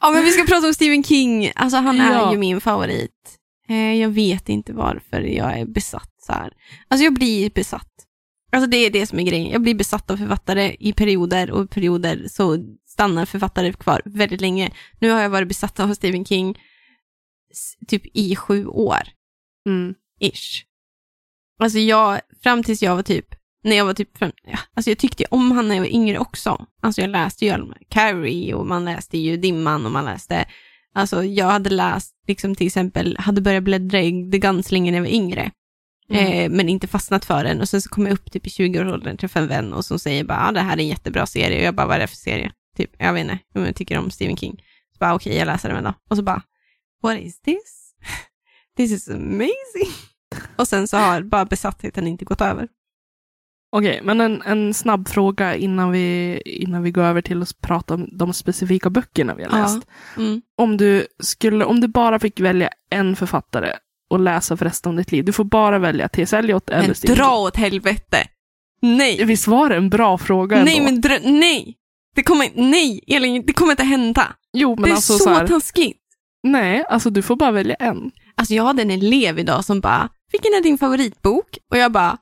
Ja, 0.00 0.10
men 0.10 0.24
vi 0.24 0.30
ska 0.30 0.44
prata 0.44 0.66
om 0.66 0.74
Stephen 0.74 1.04
King. 1.04 1.52
Alltså 1.54 1.76
han 1.78 2.00
är 2.00 2.12
Ja. 2.12 2.32
ju 2.32 2.38
min 2.38 2.60
favorit. 2.60 3.38
Eh, 3.68 3.94
jag 3.94 4.08
vet 4.08 4.48
inte 4.48 4.72
varför 4.72 5.20
jag 5.20 5.58
är 5.58 5.64
besatt 5.66 6.12
så 6.26 6.32
här. 6.32 6.52
Alltså 6.88 7.04
jag 7.04 7.14
blir 7.14 7.50
besatt. 7.50 7.90
Alltså 8.52 8.70
det 8.70 8.76
är 8.76 8.90
det 8.90 9.06
som 9.06 9.18
är 9.18 9.22
grejen. 9.22 9.50
Jag 9.50 9.62
blir 9.62 9.74
besatt 9.74 10.10
av 10.10 10.16
författare 10.16 10.76
i 10.80 10.92
perioder 10.92 11.50
och 11.50 11.64
i 11.64 11.66
perioder 11.66 12.24
så 12.28 12.58
stannar 12.86 13.24
författare 13.26 13.72
kvar 13.72 14.02
väldigt 14.04 14.40
länge. 14.40 14.70
Nu 15.00 15.10
har 15.10 15.20
jag 15.20 15.30
varit 15.30 15.48
besatt 15.48 15.80
av 15.80 15.94
Stephen 15.94 16.24
King 16.24 16.58
typ 17.88 18.02
i 18.16 18.36
sju 18.36 18.66
år 18.66 19.02
Mm. 19.68 19.94
ish. 20.20 20.64
Alltså 21.60 21.78
jag, 21.78 22.20
fram 22.42 22.62
tills 22.62 22.82
jag 22.82 22.96
var 22.96 23.02
typ 23.02 23.26
när 23.64 23.76
jag 23.76 23.84
var 23.84 23.94
typ 23.94 24.18
fem, 24.18 24.32
ja, 24.44 24.58
alltså 24.74 24.90
jag 24.90 24.98
tyckte 24.98 25.24
om 25.30 25.52
han 25.52 25.68
när 25.68 25.74
jag 25.74 25.82
var 25.82 25.90
yngre 25.90 26.18
också. 26.18 26.66
Alltså 26.82 27.00
jag 27.00 27.10
läste 27.10 27.44
ju 27.44 27.50
här 27.50 27.74
Carrie 27.88 28.54
och 28.54 28.66
man 28.66 28.84
läste 28.84 29.18
ju 29.18 29.36
Dimman 29.36 29.86
och 29.86 29.92
man 29.92 30.04
läste, 30.04 30.44
alltså 30.94 31.24
jag 31.24 31.46
hade 31.46 31.70
läst, 31.70 32.14
liksom 32.26 32.54
till 32.54 32.66
exempel, 32.66 33.16
hade 33.18 33.40
börjat 33.40 33.64
bläddra 33.64 34.00
i 34.00 34.30
The 34.30 34.38
Gunslinger 34.38 34.92
när 34.92 34.98
jag 34.98 35.04
var 35.04 35.12
yngre. 35.12 35.50
Mm. 36.10 36.32
Eh, 36.32 36.56
men 36.56 36.68
inte 36.68 36.86
fastnat 36.86 37.24
för 37.24 37.44
den. 37.44 37.60
Och 37.60 37.68
sen 37.68 37.82
så 37.82 37.88
kom 37.88 38.06
jag 38.06 38.14
upp 38.14 38.32
typ 38.32 38.46
i 38.46 38.50
20-årsåldern, 38.50 39.16
träffade 39.16 39.44
en 39.44 39.48
vän 39.48 39.72
och 39.72 39.84
som 39.84 39.98
säger 39.98 40.24
bara, 40.24 40.48
ah, 40.48 40.52
det 40.52 40.60
här 40.60 40.76
är 40.76 40.80
en 40.80 40.88
jättebra 40.88 41.26
serie. 41.26 41.58
Och 41.58 41.64
jag 41.64 41.74
bara, 41.74 41.86
vad 41.86 41.96
är 41.96 42.00
det 42.00 42.06
för 42.06 42.16
serie? 42.16 42.52
Typ, 42.76 42.90
jag 42.98 43.12
vet 43.12 43.22
inte, 43.22 43.38
om 43.54 43.64
jag 43.64 43.76
tycker 43.76 43.98
om 43.98 44.10
Stephen 44.10 44.36
King. 44.36 44.62
Så 44.92 44.98
bara, 44.98 45.14
okej, 45.14 45.36
jag 45.36 45.46
läser 45.46 45.68
den 45.68 45.84
då. 45.84 45.94
Och 46.10 46.16
så 46.16 46.22
bara, 46.22 46.42
what 47.02 47.18
is 47.18 47.40
this? 47.40 47.94
This 48.76 48.92
is 48.92 49.08
amazing. 49.08 49.94
Och 50.56 50.68
sen 50.68 50.88
så 50.88 50.96
har 50.96 51.22
bara 51.22 51.44
besattheten 51.44 52.06
inte 52.06 52.24
gått 52.24 52.40
över. 52.40 52.68
Okej, 53.76 54.00
men 54.04 54.20
en, 54.20 54.42
en 54.42 54.74
snabb 54.74 55.08
fråga 55.08 55.56
innan 55.56 55.90
vi, 55.90 56.40
innan 56.46 56.82
vi 56.82 56.90
går 56.90 57.02
över 57.02 57.22
till 57.22 57.42
att 57.42 57.60
prata 57.60 57.94
om 57.94 58.08
de 58.12 58.32
specifika 58.32 58.90
böckerna 58.90 59.34
vi 59.34 59.44
har 59.44 59.58
Ja. 59.58 59.62
läst. 59.62 59.86
Mm. 60.16 60.42
Om, 60.58 60.76
du 60.76 61.06
skulle, 61.22 61.64
om 61.64 61.80
du 61.80 61.88
bara 61.88 62.18
fick 62.18 62.40
välja 62.40 62.68
en 62.90 63.16
författare 63.16 63.72
och 64.10 64.20
läsa 64.20 64.56
för 64.56 64.64
resten 64.64 64.90
av 64.92 64.96
ditt 64.96 65.12
liv, 65.12 65.24
du 65.24 65.32
får 65.32 65.44
bara 65.44 65.78
välja 65.78 66.08
T.S. 66.08 66.32
Eliot 66.32 66.70
eller 66.70 66.86
Men 66.86 66.94
Stephen 66.94 67.16
dra 67.16 67.36
åt 67.38 67.56
helvete. 67.56 68.16
Nej. 68.82 69.24
Visst 69.24 69.46
var 69.46 69.68
det 69.68 69.76
en 69.76 69.88
bra 69.90 70.18
fråga 70.18 70.56
ändå? 70.56 70.70
Nej, 70.70 70.80
men 70.80 71.00
dra, 71.00 71.18
nej. 71.22 71.76
Det 72.14 72.22
kommer, 72.22 72.48
nej, 72.54 73.00
Elin, 73.06 73.44
det 73.46 73.52
kommer 73.52 73.70
inte 73.70 73.84
hända. 73.84 74.26
Jo, 74.52 74.74
men 74.74 74.82
det 74.82 74.90
är 74.90 74.94
alltså 74.94 75.12
så, 75.12 75.24
så 75.24 75.30
här, 75.30 75.46
taskigt. 75.46 76.00
Nej, 76.42 76.84
alltså 76.88 77.10
du 77.10 77.22
får 77.22 77.36
bara 77.36 77.50
välja 77.50 77.74
en. 77.74 78.10
Alltså 78.36 78.54
jag 78.54 78.64
hade 78.64 78.82
en 78.82 78.90
elev 78.90 79.38
idag 79.38 79.64
som 79.64 79.80
bara, 79.80 80.08
vilken 80.32 80.54
är 80.54 80.62
din 80.62 80.78
favoritbok? 80.78 81.58
Och 81.70 81.78
jag 81.78 81.92
bara, 81.92 82.18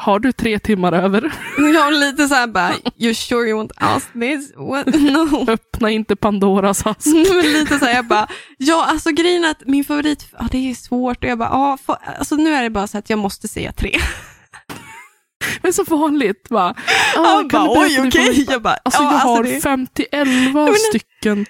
Har 0.00 0.18
du 0.20 0.32
tre 0.32 0.58
timmar 0.58 0.92
över, 0.92 1.20
var 1.58 1.90
lite 2.00 2.28
så 2.28 2.34
här 2.34 2.46
bara, 2.46 2.70
you 2.96 3.14
sure 3.14 3.48
you 3.48 3.56
want 3.58 3.72
ask 3.76 4.12
this? 4.12 4.52
What? 4.56 4.86
No. 4.86 5.50
öppna 5.50 5.90
inte 5.90 6.16
Pandoras 6.16 6.86
ask. 6.86 7.06
Men 7.28 7.52
lite 7.52 7.78
så 7.78 7.84
här, 7.84 7.94
jag 7.94 8.06
bara, 8.06 8.28
ja 8.58 8.86
alltså 8.88 9.10
grejen 9.10 9.44
är 9.44 9.50
att 9.50 9.62
min 9.66 9.84
favorit, 9.84 10.26
ja 10.38 10.48
det 10.50 10.70
är 10.70 10.74
svårt 10.74 11.24
och 11.24 11.30
jag 11.30 11.38
bara, 11.38 11.48
ja, 11.48 11.78
få- 11.86 11.96
alltså 12.18 12.34
nu 12.36 12.54
är 12.54 12.62
det 12.62 12.70
bara 12.70 12.86
så 12.86 12.98
att 12.98 13.10
jag 13.10 13.18
måste 13.18 13.48
säga 13.48 13.72
tre. 13.72 13.92
Är 15.62 15.72
så 15.72 15.84
vanligt. 15.84 16.46
Va? 16.50 16.74
Ah, 17.16 17.38
kan 17.38 17.48
bara, 17.48 17.70
oj 17.80 17.98
okej. 18.00 18.10
favorit? 18.10 18.50
Jag 18.50 18.62
bara, 18.62 18.76
Alltså 18.84 19.02
ja, 19.02 19.12
jag 19.12 19.18
har 19.18 19.42
det, 19.44 19.60
fem 19.60 19.86
till 19.86 20.06
elva 20.12 20.64
men- 20.64 20.74
stycken. 20.74 21.46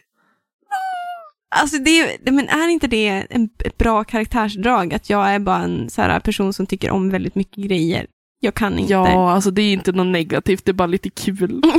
alltså 1.56 1.78
det, 1.78 2.18
men 2.30 2.48
är 2.48 2.68
inte 2.68 2.86
det 2.86 3.26
en, 3.30 3.48
ett 3.64 3.78
bra 3.78 4.04
karaktärsdrag? 4.04 4.94
Att 4.94 5.10
jag 5.10 5.28
är 5.30 5.38
bara 5.38 5.56
en 5.58 5.90
så 5.90 6.02
här 6.02 6.20
person 6.20 6.52
som 6.52 6.66
tycker 6.66 6.90
om 6.90 7.10
väldigt 7.10 7.34
mycket 7.34 7.64
grejer. 7.64 8.06
Jag 8.40 8.54
kan 8.54 8.78
inte. 8.78 8.92
Ja, 8.92 9.32
alltså 9.32 9.50
det 9.50 9.62
är 9.62 9.72
inte 9.72 9.92
något 9.92 10.06
negativt, 10.06 10.64
det 10.64 10.70
är 10.70 10.74
bara 10.74 10.86
lite 10.86 11.10
kul. 11.10 11.62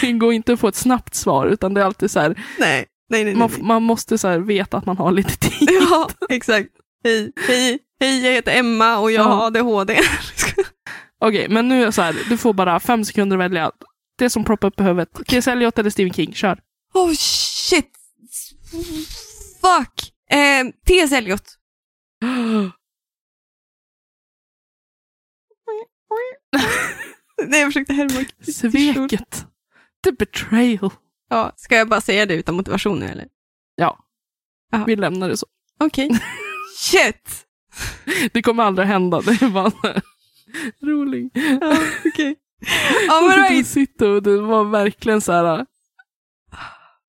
Det 0.00 0.12
går 0.12 0.32
inte 0.32 0.52
att 0.52 0.60
få 0.60 0.68
ett 0.68 0.74
snabbt 0.74 1.14
svar, 1.14 1.46
utan 1.46 1.74
det 1.74 1.80
är 1.80 1.84
alltid 1.84 2.10
så 2.10 2.20
här, 2.20 2.44
Nej, 2.58 2.86
nej, 3.08 3.24
nej. 3.24 3.34
man, 3.34 3.50
nej. 3.52 3.62
man 3.62 3.82
måste 3.82 4.18
så 4.18 4.28
här 4.28 4.38
veta 4.38 4.76
att 4.76 4.86
man 4.86 4.96
har 4.96 5.12
lite 5.12 5.36
tid. 5.36 5.68
Ja, 5.90 6.08
exakt. 6.28 6.68
Hej, 7.04 7.32
hej, 7.48 7.78
hej, 8.00 8.24
jag 8.26 8.32
heter 8.32 8.58
Emma 8.58 8.98
och 8.98 9.12
jag 9.12 9.24
Ja. 9.24 9.28
har 9.28 9.46
ADHD. 9.46 10.00
Okej, 11.24 11.48
men 11.48 11.68
nu 11.68 11.82
är 11.82 11.86
det 11.86 11.92
så 11.92 12.02
här, 12.02 12.16
du 12.28 12.36
får 12.38 12.52
bara 12.52 12.80
fem 12.80 13.04
sekunder 13.04 13.36
att 13.36 13.40
välja. 13.40 13.70
Det 14.18 14.30
som 14.30 14.44
ploppar 14.44 14.68
upp 14.68 14.80
i 14.80 14.82
huvudet. 14.82 15.08
T.S. 15.28 15.48
Eliot 15.48 15.78
eller 15.78 15.90
Stephen 15.90 16.12
King, 16.12 16.34
kör. 16.34 16.58
Oh 16.94 17.12
shit. 17.14 17.90
Fuck. 19.60 20.12
Eh, 20.30 20.64
T.S. 20.86 21.12
Eliot. 21.18 21.44
Nej, 27.46 27.60
jag 27.60 27.68
försökte 27.68 27.92
härma. 27.92 28.24
Sveket. 28.52 29.46
The 30.04 30.12
betrayal. 30.12 30.90
Ja, 31.28 31.52
ska 31.56 31.76
jag 31.76 31.88
bara 31.88 32.00
säga 32.00 32.26
det 32.26 32.34
utan 32.34 32.54
motivation 32.54 32.98
nu 32.98 33.06
eller? 33.06 33.26
Vi 34.86 34.96
lämnar 34.96 35.28
det 35.28 35.36
så. 35.36 35.46
Okej. 35.78 36.10
Shit. 36.78 37.46
Det 38.32 38.42
kommer 38.42 38.62
aldrig 38.64 38.88
hända, 38.88 39.20
det 39.20 39.42
är 39.42 39.50
bara 39.50 39.72
roligt. 40.82 41.32
Ja, 41.60 41.76
okej. 42.04 42.36
Ja, 43.08 43.20
så 43.20 43.36
du 43.36 43.42
right. 43.42 43.66
sitter 43.66 44.08
och 44.08 44.22
det 44.22 44.40
var 44.40 44.64
verkligen 44.64 45.20
så 45.20 45.32
här 45.32 45.66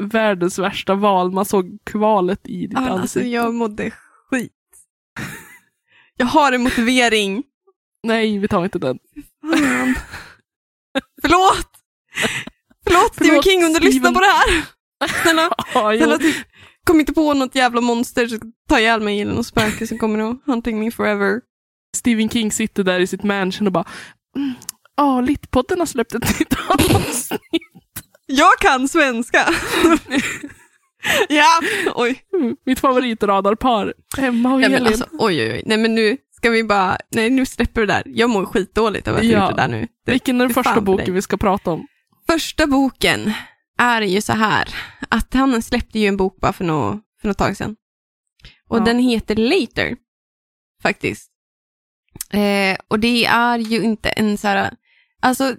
världens 0.03 0.59
värsta 0.59 0.95
val. 0.95 1.31
Man 1.31 1.45
såg 1.45 1.77
kvalet 1.83 2.47
i 2.47 2.67
ditt 2.67 2.73
Ja, 2.73 2.79
alltså, 2.79 2.99
ansikte. 3.01 3.27
jag 3.29 3.53
mådde 3.53 3.91
skit. 4.29 4.53
Jag 6.17 6.25
har 6.25 6.51
en 6.51 6.63
motivering. 6.63 7.43
Nej, 8.03 8.37
vi 8.37 8.47
tar 8.47 8.63
inte 8.63 8.79
den. 8.79 8.99
Fan. 9.49 9.95
Förlåt! 11.21 11.67
Förlåt 12.83 13.15
Stephen 13.15 13.41
King 13.41 13.65
om 13.65 13.73
du 13.73 13.79
lyssnar 13.79 13.91
Stephen. 13.91 14.13
på 14.13 14.19
det 14.19 14.25
här. 14.25 14.65
Snälla, 15.23 15.49
jo. 15.93 15.97
snälla 15.97 16.17
typ, 16.17 16.35
kom 16.83 16.99
inte 16.99 17.13
på 17.13 17.33
något 17.33 17.55
jävla 17.55 17.81
monster 17.81 18.27
som 18.27 18.39
tar 18.69 18.79
ihjäl 18.79 19.01
mig 19.01 19.21
eller 19.21 19.33
något 19.33 19.47
spöke 19.47 19.87
som 19.87 19.97
kommer 19.97 20.31
att 20.31 20.37
hunting 20.45 20.79
me 20.79 20.91
forever. 20.91 21.41
Stephen 21.97 22.29
King 22.29 22.51
sitter 22.51 22.83
där 22.83 22.99
i 22.99 23.07
sitt 23.07 23.23
mansion 23.23 23.67
och 23.67 23.73
bara 23.73 23.85
mm, 24.35 24.53
Ja, 24.97 25.21
Littpodden 25.21 25.79
har 25.79 25.85
släppt 25.85 26.15
ett 26.15 26.39
nytt 26.39 26.53
avsnitt. 26.69 27.39
Jag 28.25 28.57
kan 28.59 28.87
svenska! 28.89 29.53
ja, 31.29 31.59
oj. 31.95 32.21
Mm, 32.33 32.55
Mitt 32.65 32.79
favoritradarpar. 32.79 33.93
Emma 34.17 34.53
och 34.53 34.59
Nej, 34.59 34.69
men 34.69 34.77
Elin. 34.81 34.87
alltså, 34.87 35.05
oj, 35.11 35.41
oj, 35.41 35.51
oj. 35.53 35.63
Nej 35.65 35.77
men 35.77 35.95
nu 35.95 36.17
ska 36.41 36.49
vi 36.49 36.63
bara, 36.63 36.97
nej 37.11 37.29
nu 37.29 37.45
släpper 37.45 37.81
vi 37.81 37.87
det 37.87 37.93
där. 37.93 38.03
Jag 38.05 38.29
mår 38.29 38.45
skitdåligt 38.45 39.07
av 39.07 39.15
att 39.15 39.23
jag 39.23 39.33
Ja. 39.41 39.47
gjort 39.47 39.55
det 39.57 39.61
där 39.61 39.67
nu. 39.67 39.87
Det, 40.05 40.11
Vilken 40.11 40.35
är 40.41 40.45
den 40.45 40.53
första 40.53 40.73
för 40.73 40.81
boken 40.81 41.13
vi 41.13 41.21
ska 41.21 41.37
prata 41.37 41.71
om? 41.71 41.87
Första 42.29 42.67
boken 42.67 43.33
är 43.77 44.01
ju 44.01 44.21
så 44.21 44.33
här, 44.33 44.69
att 45.09 45.33
han 45.33 45.61
släppte 45.61 45.99
ju 45.99 46.07
en 46.07 46.17
bok 46.17 46.37
bara 46.41 46.53
för 46.53 46.65
något, 46.65 47.01
för 47.21 47.27
något 47.27 47.37
tag 47.37 47.57
sedan. 47.57 47.75
Och 48.69 48.77
Ja. 48.77 48.83
den 48.83 48.99
heter 48.99 49.35
Later, 49.35 49.95
faktiskt. 50.83 51.31
Eh, 52.29 52.77
och 52.87 52.99
det 52.99 53.25
är 53.25 53.57
ju 53.57 53.81
inte 53.83 54.09
en 54.09 54.37
så 54.37 54.47
här, 54.47 54.73
alltså 55.19 55.55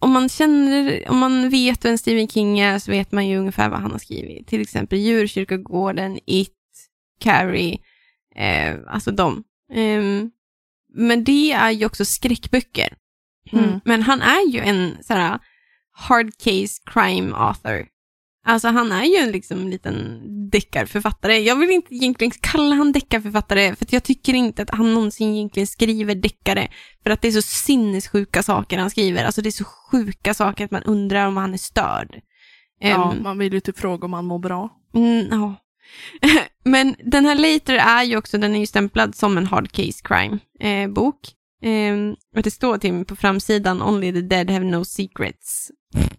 om 0.00 0.10
man 0.10 0.28
känner, 0.28 1.04
om 1.10 1.18
man 1.18 1.50
vet 1.50 1.84
vem 1.84 1.98
Stephen 1.98 2.28
King 2.28 2.60
är 2.60 2.78
så 2.78 2.90
vet 2.90 3.12
man 3.12 3.26
ju 3.28 3.36
ungefär 3.38 3.68
vad 3.68 3.80
han 3.80 3.90
har 3.90 3.98
skrivit. 3.98 4.46
Till 4.46 4.60
exempel 4.60 4.98
Djurkyrkogården, 4.98 6.18
It, 6.26 6.54
Carrie, 7.20 7.78
eh, 8.36 8.76
alltså 8.88 9.10
de. 9.10 9.44
Ehm, 9.72 10.30
men 10.94 11.24
det 11.24 11.52
är 11.52 11.70
ju 11.70 11.86
också 11.86 12.04
skräckböcker. 12.04 12.94
Mm. 13.52 13.80
Men 13.84 14.02
han 14.02 14.22
är 14.22 14.48
ju 14.48 14.60
en 14.60 14.96
så 15.02 15.14
här 15.14 15.38
hard 15.92 16.30
case 16.38 16.82
crime 16.84 17.36
author. 17.36 17.86
Alltså 18.46 18.68
han 18.68 18.92
är 18.92 19.04
ju 19.04 19.16
en 19.16 19.32
liksom 19.32 19.68
liten 19.68 20.20
deckarförfattare. 20.50 21.38
Jag 21.38 21.56
vill 21.56 21.70
inte 21.70 21.94
egentligen 21.94 22.30
kalla 22.40 22.74
han 22.74 22.92
deckarförfattare 22.92 23.76
för 23.76 23.86
jag 23.90 24.04
tycker 24.04 24.34
inte 24.34 24.62
att 24.62 24.70
han 24.70 24.94
någonsin 24.94 25.34
egentligen 25.34 25.66
skriver 25.66 26.14
deckare. 26.14 26.68
För 27.02 27.10
att 27.10 27.22
det 27.22 27.28
är 27.28 27.32
så 27.32 27.42
sinnessjuka 27.42 28.42
saker 28.42 28.78
han 28.78 28.90
skriver. 28.90 29.24
Alltså 29.24 29.42
det 29.42 29.48
är 29.48 29.50
så 29.50 29.64
sjuka 29.64 30.34
saker 30.34 30.64
att 30.64 30.70
man 30.70 30.82
undrar 30.82 31.26
om 31.26 31.36
han 31.36 31.54
är 31.54 31.58
störd. 31.58 32.20
Ja, 32.80 33.12
Ehm, 33.12 33.22
man 33.22 33.38
vill 33.38 33.52
ju 33.52 33.60
typ 33.60 33.78
fråga 33.78 34.04
om 34.04 34.12
han 34.12 34.24
mår 34.26 34.38
bra. 34.38 34.70
Mm, 34.94 35.26
ja. 35.30 35.54
Men 36.64 36.96
den 37.04 37.24
här 37.24 37.34
Later 37.34 37.74
är 37.76 38.02
ju 38.02 38.16
också, 38.16 38.38
den 38.38 38.54
är 38.54 38.58
ju 38.60 38.66
stämplad 38.66 39.14
som 39.14 39.38
en 39.38 39.46
hard 39.46 39.72
case 39.72 40.00
crime 40.04 40.38
eh, 40.60 40.88
bok. 40.90 41.16
Eh, 41.62 41.96
och 42.36 42.42
det 42.42 42.50
står 42.50 42.78
till 42.78 42.90
och 42.90 42.96
med 42.96 43.06
på 43.06 43.16
framsidan, 43.16 43.82
only 43.82 44.12
the 44.12 44.20
dead 44.20 44.50
have 44.50 44.64
no 44.64 44.84
secrets. 44.84 45.70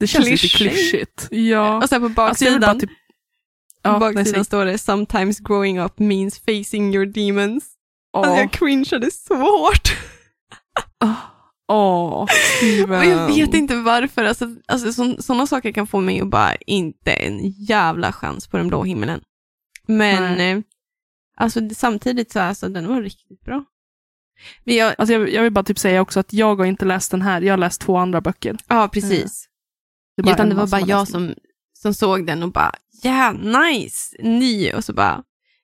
Det 0.00 0.06
känns 0.06 0.26
lite 0.26 0.48
Klisché. 0.48 0.68
klyschigt. 0.70 1.28
Ja. 1.30 1.76
Och 1.76 1.88
sen 1.88 2.14
på 2.14 2.22
Alltså, 2.22 2.44
baksidan, 2.44 2.60
bara 2.60 2.74
typ... 2.74 2.90
på 2.90 2.96
Ja, 3.82 3.90
nej, 3.98 4.00
baksidan 4.14 4.34
säg. 4.34 4.44
står 4.44 4.64
det, 4.64 4.78
sometimes 4.78 5.38
growing 5.40 5.80
up 5.80 5.98
means 5.98 6.38
facing 6.38 6.94
your 6.94 7.06
demons. 7.06 7.64
Alltså 8.12 8.32
Åh, 8.32 8.38
jag 8.38 8.52
cringeade 8.52 9.10
så 9.10 9.34
hårt. 9.34 9.88
Åh, 11.70 12.26
Steven. 12.56 12.98
Och 12.98 13.04
jag 13.04 13.26
vet 13.26 13.54
inte 13.54 13.76
varför, 13.76 14.24
alltså, 14.24 14.48
alltså 14.68 14.92
sådana 15.22 15.46
saker 15.46 15.72
kan 15.72 15.86
få 15.86 16.00
mig 16.00 16.20
att 16.20 16.28
bara 16.30 16.54
inte 16.56 17.12
en 17.12 17.50
jävla 17.50 18.12
chans 18.12 18.46
på 18.48 18.56
den 18.56 18.68
blå 18.68 18.82
himlen. 18.84 19.20
Men 19.86 20.36
Nej. 20.36 20.50
eh, 20.52 20.60
alltså 21.36 21.60
det- 21.60 21.74
samtidigt 21.74 22.32
så 22.32 22.40
alltså 22.40 22.68
den 22.68 22.88
var 22.88 23.02
riktigt 23.02 23.40
bra. 23.44 23.64
Men 24.64 24.74
jag, 24.76 24.94
Alltså 24.98 25.12
jag, 25.12 25.30
jag 25.32 25.42
vill 25.42 25.52
bara 25.52 25.64
typ 25.64 25.78
säga 25.78 26.00
också 26.00 26.20
att 26.20 26.32
jag 26.32 26.56
har 26.56 26.64
inte 26.66 26.84
läst 26.84 27.10
den 27.10 27.22
här, 27.22 27.40
jag 27.42 27.52
har 27.52 27.58
läst 27.58 27.80
två 27.80 27.96
andra 27.96 28.20
böcker. 28.20 28.56
ja 28.68 28.88
precis. 28.92 29.46
Det 30.16 30.30
är 30.30 30.34
Utan 30.34 30.48
det 30.48 30.54
var 30.54 30.66
bara 30.66 30.80
jag 30.80 31.08
som, 31.08 31.34
som 31.72 31.94
såg 31.94 32.26
den 32.26 32.42
och 32.42 32.52
bara, 32.52 32.74
ja 33.02 33.32
nice, 33.32 34.16
ny 34.22 34.72
och 34.72 34.84
så 34.84 34.92
bara, 34.92 35.22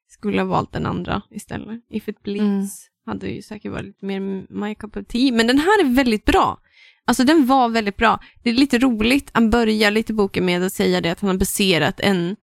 skulle 0.08 0.42
ha 0.42 0.48
valt 0.48 0.72
den 0.72 0.86
andra 0.86 1.22
istället. 1.30 1.80
If 1.90 2.08
it 2.08 2.22
bleeds 2.22 2.42
Mm 2.42 2.66
hade 3.06 3.28
ju 3.28 3.42
säkert 3.42 3.72
varit 3.72 3.84
lite 3.84 4.06
mer 4.06 4.46
my 4.50 4.74
cup 4.74 4.96
of 4.96 5.06
tea. 5.06 5.32
Men 5.32 5.46
den 5.46 5.58
här 5.58 5.84
är 5.84 5.94
väldigt 5.94 6.24
bra. 6.24 6.60
Alltså 7.04 7.24
den 7.24 7.46
var 7.46 7.68
väldigt 7.68 7.96
bra. 7.96 8.20
Det 8.42 8.50
är 8.50 8.54
lite 8.54 8.78
roligt, 8.78 9.30
han 9.34 9.50
börjar 9.50 9.90
lite 9.90 10.12
boken 10.12 10.44
med 10.44 10.62
att 10.62 10.72
säga 10.72 11.00
det 11.00 11.10
att 11.10 11.20
han 11.20 11.30
har 11.30 11.36
baserat 11.36 12.00
en, 12.00 12.36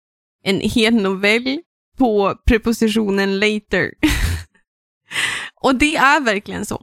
en 0.44 0.60
hel 0.60 0.94
novell 0.94 1.60
på 1.98 2.34
prepositionen 2.46 3.38
later. 3.38 3.94
och 5.62 5.74
det 5.74 5.96
är 5.96 6.20
verkligen 6.20 6.66
så. 6.66 6.82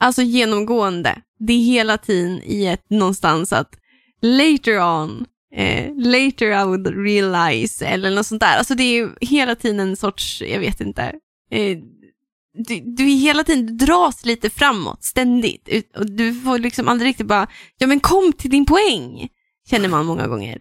Alltså 0.00 0.22
genomgående. 0.22 1.22
Det 1.38 1.52
är 1.52 1.64
hela 1.64 1.98
tiden 1.98 2.42
i 2.44 2.66
ett 2.66 2.90
någonstans 2.90 3.52
att 3.52 3.78
later 4.22 4.80
on, 4.80 5.26
eh, 5.54 5.96
later 5.96 6.62
I 6.62 6.64
would 6.64 6.86
realize 6.86 7.86
eller 7.86 8.10
något 8.10 8.26
sånt 8.26 8.40
där. 8.40 8.58
Alltså 8.58 8.74
det 8.74 8.82
är 8.82 9.10
hela 9.20 9.54
tiden 9.54 9.80
en 9.80 9.96
sorts, 9.96 10.42
jag 10.42 10.60
vet 10.60 10.80
inte, 10.80 11.02
eh, 11.50 11.78
du, 12.66 12.80
du 12.96 13.04
är 13.12 13.16
hela 13.16 13.44
tiden 13.44 13.66
du 13.66 13.86
dras 13.86 14.24
lite 14.24 14.50
framåt 14.50 15.04
ständigt 15.04 15.68
och 15.96 16.10
du 16.10 16.34
får 16.34 16.58
liksom 16.58 16.88
aldrig 16.88 17.08
riktigt 17.08 17.26
bara, 17.26 17.46
ja 17.78 17.86
men 17.86 18.00
kom 18.00 18.32
till 18.32 18.50
din 18.50 18.66
poäng, 18.66 19.28
känner 19.70 19.88
man 19.88 20.06
många 20.06 20.26
gånger. 20.26 20.58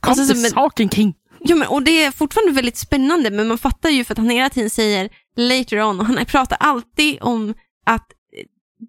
Kom 0.00 0.10
Alltså, 0.10 0.32
till 0.34 0.42
men- 0.42 0.50
saken 0.50 0.88
King. 0.90 1.14
Ja, 1.40 1.54
men, 1.56 1.68
och 1.68 1.82
det 1.82 2.04
är 2.04 2.10
fortfarande 2.10 2.52
väldigt 2.52 2.76
spännande, 2.76 3.30
men 3.30 3.48
man 3.48 3.58
fattar 3.58 3.90
ju 3.90 4.04
för 4.04 4.14
att 4.14 4.18
han 4.18 4.30
hela 4.30 4.50
tiden 4.50 4.70
säger 4.70 5.08
later 5.36 5.82
on 5.82 6.00
och 6.00 6.06
han 6.06 6.24
pratar 6.26 6.56
alltid 6.60 7.18
om 7.20 7.54
att 7.86 8.06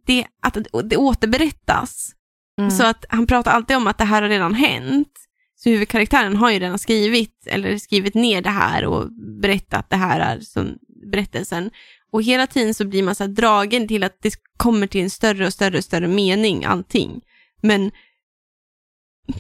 det, 0.06 0.26
att 0.42 0.58
det 0.90 0.98
återberättas. 0.98 2.12
Mm. 2.60 2.72
Så 2.72 2.86
att 2.86 3.06
han 3.10 3.28
pratar 3.28 3.52
alltid 3.52 3.78
om 3.78 3.88
att 3.88 3.98
det 3.98 4.04
här 4.06 4.22
har 4.22 4.30
redan 4.30 4.54
hänt. 4.54 5.12
Så 5.56 5.70
huvudkaraktären 5.70 6.36
har 6.36 6.50
ju 6.52 6.60
redan 6.60 6.80
skrivit, 6.80 7.48
eller 7.48 7.78
skrivit 7.78 8.14
ner 8.14 8.42
det 8.42 8.50
här 8.50 8.86
och 8.86 9.12
berättat 9.42 9.90
det 9.90 9.96
här 9.96 10.20
är 10.20 10.40
som 10.40 10.78
berättelsen. 11.12 11.70
Och 12.16 12.24
hela 12.24 12.48
tiden 12.48 12.74
så 12.74 12.86
blir 12.86 13.04
man 13.04 13.16
så 13.16 13.24
här 13.24 13.32
dragen 13.32 13.88
till 13.88 14.04
att 14.04 14.18
det 14.22 14.34
kommer 14.58 14.88
till 14.88 15.02
en 15.02 15.10
större 15.10 15.46
och 15.46 15.54
större 15.54 15.78
och 15.78 15.84
större 15.84 16.08
mening, 16.08 16.66
allting. 16.66 17.22
Men 17.62 17.92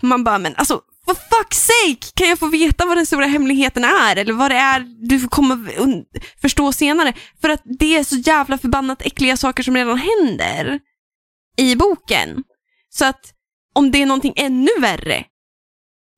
man 0.02 0.24
bara, 0.24 0.38
men 0.38 0.56
alltså, 0.56 0.82
for 1.06 1.14
fuck's 1.14 1.54
sake, 1.54 2.12
kan 2.14 2.30
jag 2.30 2.40
få 2.40 2.48
veta 2.48 2.86
vad 2.86 2.98
den 2.98 3.06
stora 3.06 3.26
hemligheten 3.26 3.84
är? 3.84 4.16
Eller 4.16 4.34
vad 4.34 4.52
det 4.52 4.56
är 4.56 4.80
du 5.10 5.20
får 5.20 5.28
komma 5.28 5.68
förstå 6.42 6.72
senare? 6.72 7.14
För 7.42 7.50
att 7.50 7.62
det 7.80 7.96
är 7.98 8.04
så 8.04 8.16
jävla 8.16 8.58
förbannat 8.58 9.02
äckliga 9.02 9.38
saker 9.38 9.64
som 9.64 9.76
redan 9.76 9.98
händer 9.98 10.80
i 11.58 11.76
boken. 11.76 12.44
Så 12.90 13.06
att 13.06 13.34
om 13.74 13.92
det 13.92 14.02
är 14.02 14.06
någonting 14.06 14.34
ännu 14.36 14.72
värre, 14.80 15.26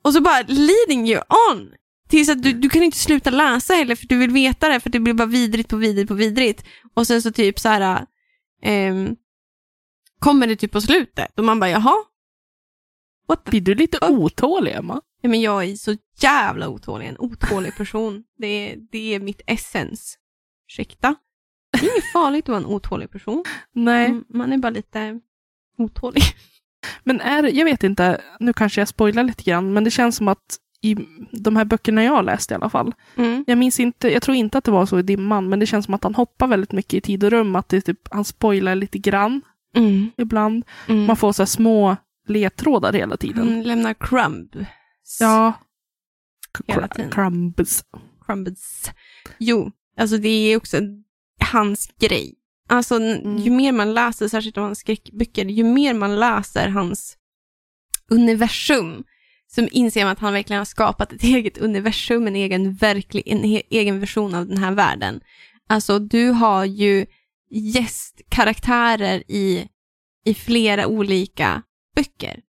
och 0.04 0.14
så 0.14 0.22
bara 0.22 0.42
leading 0.48 1.10
you 1.10 1.22
on. 1.52 1.72
Tills 2.08 2.30
att 2.30 2.44
du, 2.44 2.54
du 2.54 2.70
kan 2.70 2.84
inte 2.84 2.98
sluta 2.98 3.30
läsa 3.30 3.74
heller 3.74 3.96
för 3.96 4.08
du 4.08 4.18
vill 4.18 4.30
veta 4.32 4.70
det, 4.70 4.80
för 4.80 4.90
det 4.90 5.00
blir 5.00 5.14
bara 5.14 5.26
vidrigt 5.28 5.70
på 5.70 5.76
vidrigt 5.78 6.08
på 6.08 6.14
vidrigt. 6.14 6.66
Och 6.94 7.08
sen 7.08 7.22
så 7.22 7.32
typ 7.32 7.60
så 7.60 7.70
här, 7.70 8.06
ehm, 8.62 9.16
kommer 10.20 10.48
det 10.48 10.56
typ 10.56 10.72
på 10.72 10.82
slutet 10.82 11.40
och 11.40 11.46
man 11.46 11.60
bara 11.60 11.70
jaha? 11.70 11.94
What 13.28 13.46
the 13.46 13.50
Blir 13.52 13.62
du 13.62 13.76
lite 13.76 13.98
otålig 14.08 14.72
Emma? 14.76 15.02
Ja, 15.22 15.30
men 15.30 15.42
jag 15.42 15.64
är 15.64 15.76
så 15.76 15.96
jävla 16.22 16.70
otålig, 16.70 17.08
en 17.08 17.18
otålig 17.20 17.76
person. 17.76 18.24
Det 18.38 18.48
är, 18.48 18.76
det 18.92 19.16
är 19.16 19.20
mitt 19.20 19.42
essens. 19.48 20.18
Ursäkta? 20.68 21.16
Det 21.72 21.86
är 21.88 21.92
inget 21.92 22.12
farligt 22.14 22.46
att 22.46 22.50
vara 22.50 22.58
en 22.60 22.66
otålig 22.66 23.12
person. 23.12 23.44
Nej, 23.74 24.06
Mm, 24.06 24.26
Man 24.30 24.54
är 24.54 24.58
bara 24.58 24.70
lite 24.70 25.20
otålig. 25.78 26.24
men 27.04 27.22
är 27.22 27.44
jag 27.44 27.66
vet 27.66 27.84
inte, 27.84 28.22
nu 28.40 28.54
kanske 28.54 28.82
jag 28.82 28.88
spoilar 28.88 29.24
lite 29.24 29.44
grann, 29.44 29.74
men 29.74 29.84
det 29.84 29.92
känns 29.92 30.16
som 30.16 30.28
att 30.28 30.58
i 30.82 30.96
de 31.32 31.56
här 31.56 31.66
böckerna 31.66 32.04
jag 32.04 32.26
läst 32.26 32.52
i 32.52 32.54
alla 32.54 32.70
fall, 32.70 32.94
Mm. 33.16 33.44
jag 33.48 33.58
minns 33.58 33.80
inte, 33.80 34.10
jag 34.14 34.22
tror 34.22 34.38
inte 34.38 34.58
att 34.58 34.64
det 34.64 34.72
var 34.72 34.86
så 34.86 35.00
i 35.00 35.02
Dimman, 35.02 35.50
men 35.50 35.60
det 35.60 35.66
känns 35.66 35.86
som 35.86 35.94
att 35.94 36.04
han 36.04 36.16
hoppar 36.16 36.48
väldigt 36.48 36.72
mycket 36.72 36.94
i 36.94 37.02
tid 37.02 37.24
och 37.24 37.32
rum, 37.32 37.56
att 37.56 37.70
det 37.70 37.82
typ, 37.82 38.00
han 38.12 38.26
spoilar 38.26 38.76
lite 38.76 38.98
grann 38.98 39.42
Mm. 39.76 40.12
ibland. 40.18 40.64
Mm. 40.88 41.06
Man 41.06 41.16
får 41.16 41.32
så 41.34 41.46
små 41.46 41.96
ledtrådar 42.28 42.94
hela 42.94 43.18
tiden. 43.18 43.48
Han 43.48 43.64
lämnar 43.64 43.94
crumb. 43.94 44.66
Ja. 45.20 45.54
Hela 46.68 46.88
tiden. 46.88 47.12
Crumbs. 47.12 47.84
Crumbs. 48.26 48.92
Jo, 49.40 49.72
alltså 50.00 50.18
det 50.18 50.30
är 50.30 50.58
också 50.58 50.78
hans 51.52 51.90
grej. 52.00 52.34
Alltså 52.70 52.96
Mm. 52.96 53.38
ju 53.38 53.52
mer 53.52 53.72
man 53.72 53.94
läser, 53.94 54.28
särskilt 54.28 54.58
av 54.58 54.64
hans 54.64 54.80
skräckböcker, 54.80 55.46
ju 55.46 55.64
mer 55.64 55.94
man 55.94 56.16
läser 56.20 56.68
hans 56.70 57.18
universum, 58.12 59.04
så 59.52 59.62
inser 59.68 60.04
man 60.04 60.12
att 60.12 60.20
han 60.20 60.34
verkligen 60.34 60.58
har 60.58 60.66
skapat 60.66 61.14
ett 61.14 61.24
eget 61.36 61.58
universum, 61.58 62.28
en 62.28 62.36
egen, 62.36 62.74
verklig, 62.74 63.24
en 63.26 63.44
egen 63.70 64.00
version 64.00 64.36
av 64.36 64.48
den 64.48 64.58
här 64.58 64.72
världen. 64.72 65.20
Alltså 65.70 66.00
du 66.00 66.30
har 66.30 66.66
ju 66.66 67.06
gästkaraktärer 67.52 69.24
i, 69.28 69.68
i 70.26 70.34
flera 70.34 70.88
olika 70.88 71.62
böcker. 71.96 72.40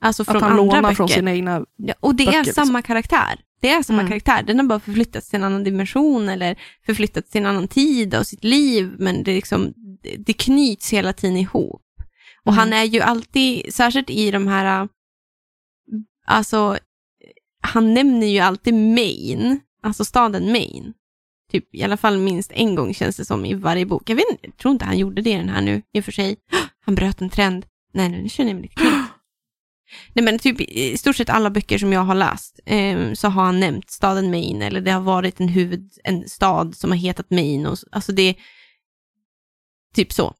Alltså 0.00 0.24
från 0.24 0.36
Att 0.36 0.42
han 0.42 0.50
andra 0.50 0.64
lånar 0.64 0.82
böcker. 0.82 0.94
från 0.94 1.08
sina 1.08 1.32
egna... 1.32 1.64
Ja, 1.76 1.94
och 2.00 2.14
det 2.14 2.24
böcker, 2.24 2.38
är 2.38 2.44
liksom. 2.44 2.66
samma 2.66 2.82
karaktär. 2.82 3.40
Det 3.60 3.68
är 3.68 3.82
samma 3.82 3.98
Mm. 4.00 4.10
karaktär. 4.10 4.42
Den 4.42 4.58
har 4.58 4.66
bara 4.66 4.80
förflyttats 4.80 5.28
till 5.28 5.36
en 5.36 5.44
annan 5.44 5.64
dimension 5.64 6.28
eller 6.28 6.56
förflyttats 6.86 7.30
till 7.30 7.40
en 7.40 7.46
annan 7.46 7.68
tid 7.68 8.14
av 8.14 8.22
sitt 8.22 8.44
liv, 8.44 8.94
men 8.98 9.22
det, 9.22 9.30
är 9.30 9.34
liksom, 9.34 9.72
det, 10.18 10.32
knyts 10.32 10.92
hela 10.92 11.12
tiden 11.12 11.36
ihop. 11.36 11.82
Och 12.44 12.52
Mm. 12.52 12.58
han 12.58 12.72
är 12.72 12.84
ju 12.84 13.00
alltid, 13.00 13.74
särskilt 13.74 14.10
i 14.10 14.30
de 14.30 14.46
här, 14.46 14.88
alltså, 16.26 16.78
han 17.62 17.94
nämner 17.94 18.26
ju 18.26 18.38
alltid 18.38 18.74
Maine, 18.74 19.60
alltså 19.82 20.04
staden 20.04 20.52
Maine. 20.52 20.92
Typ 21.52 21.74
i 21.74 21.82
alla 21.82 21.96
fall 21.96 22.18
minst 22.18 22.52
en 22.52 22.74
gång 22.74 22.94
känns 22.94 23.16
det 23.16 23.24
som 23.24 23.44
i 23.44 23.54
varje 23.54 23.86
bok. 23.86 24.10
Jag, 24.10 24.16
vet, 24.16 24.24
jag 24.42 24.56
tror 24.56 24.72
inte 24.72 24.84
han 24.84 24.98
gjorde 24.98 25.22
det 25.22 25.30
i 25.30 25.36
den 25.36 25.48
här 25.48 25.60
nu, 25.62 25.82
i 25.92 26.00
och 26.00 26.04
för 26.04 26.12
sig. 26.12 26.36
Han 26.84 26.94
bröt 26.94 27.20
en 27.20 27.30
trend. 27.30 27.66
Nej, 27.94 28.08
nu 28.08 28.28
känner 28.28 28.50
jag 28.50 28.54
mig 28.54 28.62
lite 28.62 28.74
knäckt. 28.74 28.94
Nej 30.14 30.24
men 30.24 30.38
typ 30.38 30.60
i 30.60 30.96
stort 30.98 31.16
sett 31.16 31.30
alla 31.30 31.50
böcker 31.50 31.78
som 31.78 31.92
jag 31.92 32.00
har 32.00 32.14
läst 32.14 32.60
eh, 32.66 33.12
så 33.12 33.28
har 33.28 33.44
han 33.44 33.60
nämnt 33.60 33.90
staden 33.90 34.30
Maine 34.30 34.62
eller 34.62 34.80
det 34.80 34.90
har 34.90 35.00
varit 35.00 35.40
en 35.40 35.48
huvud, 35.48 35.92
en 36.04 36.28
stad 36.28 36.76
som 36.76 36.90
har 36.90 36.98
hetat 36.98 37.30
Maine 37.30 37.66
och 37.66 37.78
så- 37.78 37.86
alltså 37.92 38.12
det 38.12 38.34
typ 39.94 40.12
så. 40.12 40.34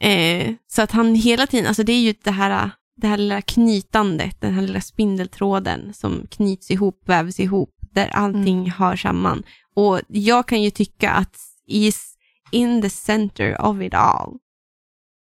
Eh, 0.00 0.54
så 0.66 0.82
att 0.82 0.90
han 0.90 1.14
hela 1.14 1.46
tiden, 1.46 1.66
alltså 1.66 1.82
det 1.82 1.92
är 1.92 2.00
ju 2.00 2.14
det 2.24 2.30
här, 2.30 2.70
det 3.00 3.08
här 3.08 3.16
lilla 3.16 3.42
knytandet, 3.42 4.40
den 4.40 4.54
här 4.54 4.62
lilla 4.62 4.80
spindeltråden 4.80 5.94
som 5.94 6.26
knyts 6.30 6.70
ihop, 6.70 7.02
vävs 7.04 7.40
ihop, 7.40 7.74
där 7.92 8.08
allting 8.08 8.70
hör 8.70 8.96
samman. 8.96 9.42
Och 9.74 10.00
jag 10.08 10.48
kan 10.48 10.62
ju 10.62 10.70
tycka 10.70 11.10
att 11.10 11.36
is 11.66 12.16
in 12.50 12.82
the 12.82 12.90
center 12.90 13.62
of 13.62 13.82
it 13.82 13.94
all, 13.94 14.38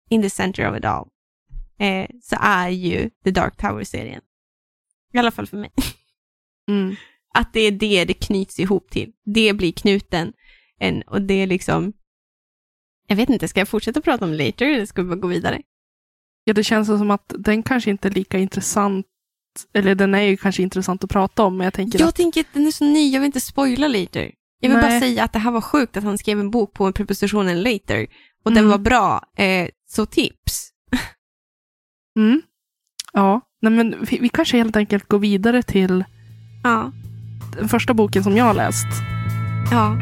in 0.09 0.21
the 0.21 0.29
center 0.29 0.71
of 0.71 0.77
it 0.77 0.85
all, 0.85 1.07
eh, 1.79 2.09
så 2.21 2.35
är 2.39 2.69
ju 2.69 3.09
The 3.23 3.31
Dark 3.31 3.57
Tower-serien. 3.57 4.21
I 5.13 5.17
alla 5.17 5.31
fall 5.31 5.47
för 5.47 5.57
mig. 5.57 5.71
Mm. 6.69 6.95
Att 7.33 7.53
det 7.53 7.59
är 7.59 7.71
det 7.71 8.05
det 8.05 8.13
knyts 8.13 8.59
ihop 8.59 8.89
till. 8.89 9.11
Det 9.25 9.53
blir 9.53 9.71
knuten. 9.71 10.33
En, 10.79 11.01
och 11.01 11.21
det 11.21 11.33
är 11.33 11.47
liksom... 11.47 11.93
Jag 13.07 13.15
vet 13.15 13.29
inte, 13.29 13.47
ska 13.47 13.59
jag 13.59 13.67
fortsätta 13.67 14.01
prata 14.01 14.25
om 14.25 14.33
later 14.33 14.65
eller 14.65 14.85
ska 14.85 15.01
vi 15.01 15.09
bara 15.09 15.19
gå 15.19 15.27
vidare? 15.27 15.61
Ja, 16.47 16.53
det 16.53 16.63
känns 16.63 16.87
som 16.87 17.11
att 17.11 17.33
den 17.37 17.63
kanske 17.63 17.89
inte 17.89 18.07
är 18.07 18.11
lika 18.11 18.37
intressant, 18.39 19.05
eller 19.73 19.95
den 19.95 20.15
är 20.15 20.21
ju 20.21 20.37
kanske 20.37 20.61
intressant 20.63 21.03
att 21.03 21.09
prata 21.09 21.43
om, 21.43 21.57
men 21.57 21.63
jag 21.65 21.73
tänker 21.73 21.99
Jag 21.99 22.07
att 22.09 22.15
tänker 22.15 22.41
att 22.41 22.47
den 22.53 22.67
är 22.67 22.71
så 22.71 22.85
ny, 22.85 23.09
jag 23.11 23.19
vill 23.19 23.25
inte 23.25 23.39
spoila 23.41 23.87
later. 23.87 24.31
Jag 24.59 24.69
vill 24.69 24.77
bara 24.79 24.89
Nej. 24.89 24.99
säga 25.01 25.23
att 25.23 25.33
det 25.33 25.39
här 25.39 25.51
var 25.51 25.61
sjukt 25.61 25.97
att 25.97 26.03
han 26.03 26.17
skrev 26.17 26.39
en 26.39 26.51
bok 26.51 26.73
på 26.73 26.91
prepositionen 26.91 27.61
later. 27.63 28.07
Och 28.45 28.51
den 28.51 28.57
Mm. 28.57 28.69
var 28.71 28.77
bra, 28.77 29.21
eh, 29.37 29.67
så 29.89 30.05
tips. 30.05 30.69
Mm. 32.19 32.41
Ja, 33.13 33.41
nej 33.61 33.71
men 33.73 33.95
vi, 34.09 34.17
vi 34.19 34.29
kanske 34.29 34.57
helt 34.57 34.75
enkelt 34.75 35.07
går 35.07 35.19
vidare 35.19 35.63
till 35.63 36.03
Ja, 36.63 36.91
den 37.57 37.69
första 37.69 37.93
boken 37.93 38.23
som 38.23 38.37
jag 38.37 38.45
har 38.45 38.53
läst. 38.53 38.87
ja. 39.71 39.97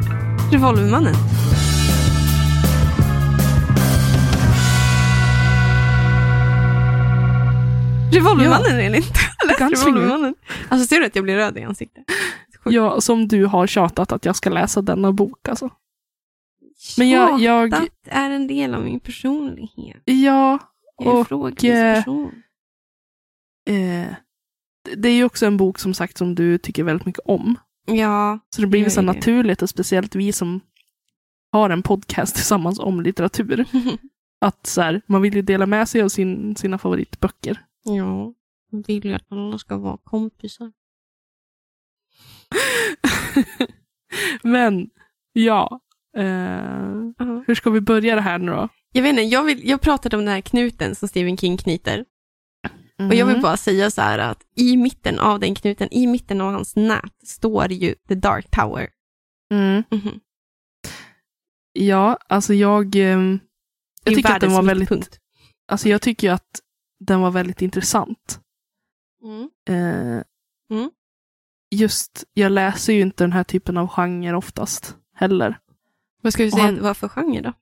Revolvermannen. 0.52 1.16
Revolvermannen. 8.12 8.80
Jag 8.80 8.92
läste 8.92 9.14
Gunslinger. 9.60 9.98
Revolvermannen. 10.00 10.36
Alltså 10.70 10.88
ser 10.88 11.00
du 11.00 11.06
att 11.06 11.16
jag 11.16 11.24
blir 11.24 11.36
röd 11.36 11.58
i 11.58 11.64
ansiktet? 11.64 12.06
Ja, 12.66 13.02
som 13.02 13.28
du 13.28 13.46
har 13.46 13.68
tjatat 13.68 14.12
att 14.12 14.26
jag 14.26 14.36
ska 14.36 14.50
läsa 14.50 14.82
denna 14.82 15.12
bok 15.12 15.48
alltså. 15.50 15.70
Men 16.98 17.10
jag, 17.10 17.40
jag 17.42 17.72
Tjatat 17.72 17.90
är 18.06 18.30
en 18.30 18.48
del 18.48 18.76
av 18.76 18.84
min 18.84 19.00
personlighet. 19.00 20.02
ja, 20.06 20.60
Jag 20.98 21.08
är 21.16 21.34
en 21.34 21.42
Och, 21.42 21.64
eh, 21.66 21.96
person. 21.96 22.32
eh, 23.70 23.74
det- 24.86 24.96
det 24.96 25.10
är 25.10 25.14
ju 25.14 25.24
också 25.24 25.46
en 25.46 25.58
bok 25.58 25.80
som 25.80 25.94
sagt 25.94 26.18
som 26.18 26.36
du 26.36 26.58
tycker 26.58 26.84
väldigt 26.84 27.06
mycket 27.06 27.22
om. 27.26 27.56
Ja, 27.88 28.40
Så 28.50 28.62
det 28.62 28.68
blir 28.68 28.80
ju 28.84 28.90
så 28.90 29.00
är 29.00 29.06
det. 29.06 29.14
naturligt 29.14 29.62
och 29.62 29.70
speciellt 29.70 30.16
vi 30.16 30.32
som 30.34 30.60
har 31.52 31.70
en 31.70 31.84
podcast 31.84 32.36
tillsammans 32.36 32.80
om 32.80 33.02
litteratur. 33.02 33.66
Att 34.42 34.68
så 34.68 34.82
här, 34.82 35.02
man 35.08 35.22
vill 35.22 35.36
ju 35.36 35.42
dela 35.42 35.66
med 35.66 35.90
sig 35.90 36.02
av 36.02 36.10
sin, 36.10 36.56
sina 36.56 36.78
favoritböcker. 36.78 37.62
Ja. 37.86 38.34
Jag 38.72 38.88
vill 38.88 39.06
ju 39.06 39.14
att 39.14 39.32
alla 39.32 39.58
ska 39.60 39.78
vara 39.78 39.98
kompisar. 40.04 40.72
Men 44.44 44.90
ja, 45.34 45.80
eh, 46.18 46.26
Ja. 47.18 47.44
hur 47.48 47.56
ska 47.56 47.70
vi 47.70 47.82
börja 47.82 48.16
det 48.16 48.22
här 48.22 48.40
nu 48.40 48.52
då? 48.52 48.70
Jag 48.92 49.02
vet 49.04 49.10
inte, 49.10 49.22
jag, 49.22 49.44
vill, 49.44 49.70
jag 49.70 49.82
pratade 49.82 50.18
om 50.18 50.26
den 50.26 50.34
här 50.34 50.42
knuten 50.42 50.96
som 50.96 51.08
Stephen 51.08 51.38
King 51.38 51.58
knyter. 51.58 52.06
Och 52.98 53.16
jag 53.16 53.26
vill 53.26 53.36
Mm. 53.36 53.42
bara 53.42 53.58
säga 53.58 53.92
så 53.92 54.02
här 54.02 54.20
att 54.20 54.44
i 54.56 54.78
mitten 54.78 55.20
av 55.20 55.40
den 55.40 55.56
knuten, 55.56 55.94
i 55.94 56.08
mitten 56.08 56.42
av 56.42 56.54
hans 56.54 56.76
nät, 56.76 57.14
står 57.28 57.72
ju 57.72 57.96
The 58.08 58.16
Dark 58.16 58.50
Tower. 58.52 58.90
Mm. 59.52 59.84
Mhm. 59.92 60.20
Ja, 61.74 62.18
alltså 62.30 62.54
jag, 62.54 62.96
ehm, 62.96 63.40
Jag 64.04 64.16
tycker 64.16 64.34
att 64.36 64.42
den 64.42 64.54
var 64.54 64.64
väldigt- 64.64 64.90
mittpunkt. 64.90 65.20
Alltså 65.68 65.90
jag 65.90 66.02
tycker 66.02 66.28
ju 66.28 66.34
att 66.34 66.60
den 67.00 67.22
var 67.22 67.32
väldigt 67.32 67.62
intressant. 67.62 68.40
Mm. 69.24 69.50
Eh, 69.70 70.24
Mm. 70.70 70.92
Just, 71.72 72.24
jag 72.34 72.52
läser 72.52 72.94
ju 72.94 73.02
inte 73.02 73.24
den 73.24 73.32
här 73.34 73.44
typen 73.44 73.78
av 73.78 73.88
genre 73.88 74.34
oftast 74.34 74.98
heller. 75.16 75.60
Vad 76.22 76.34
ska 76.34 76.44
vi 76.44 76.52
säga 76.52 76.64
han- 76.64 76.76
det 76.76 76.82
var 76.82 76.94
för 76.94 77.08
genre 77.08 77.42
då? 77.42 77.54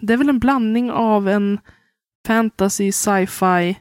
Det 0.00 0.12
är 0.12 0.16
väl 0.16 0.28
en 0.28 0.38
blandning 0.38 0.90
av 0.90 1.28
en 1.28 1.60
fantasy, 2.26 2.92
sci-fi. 2.92 3.78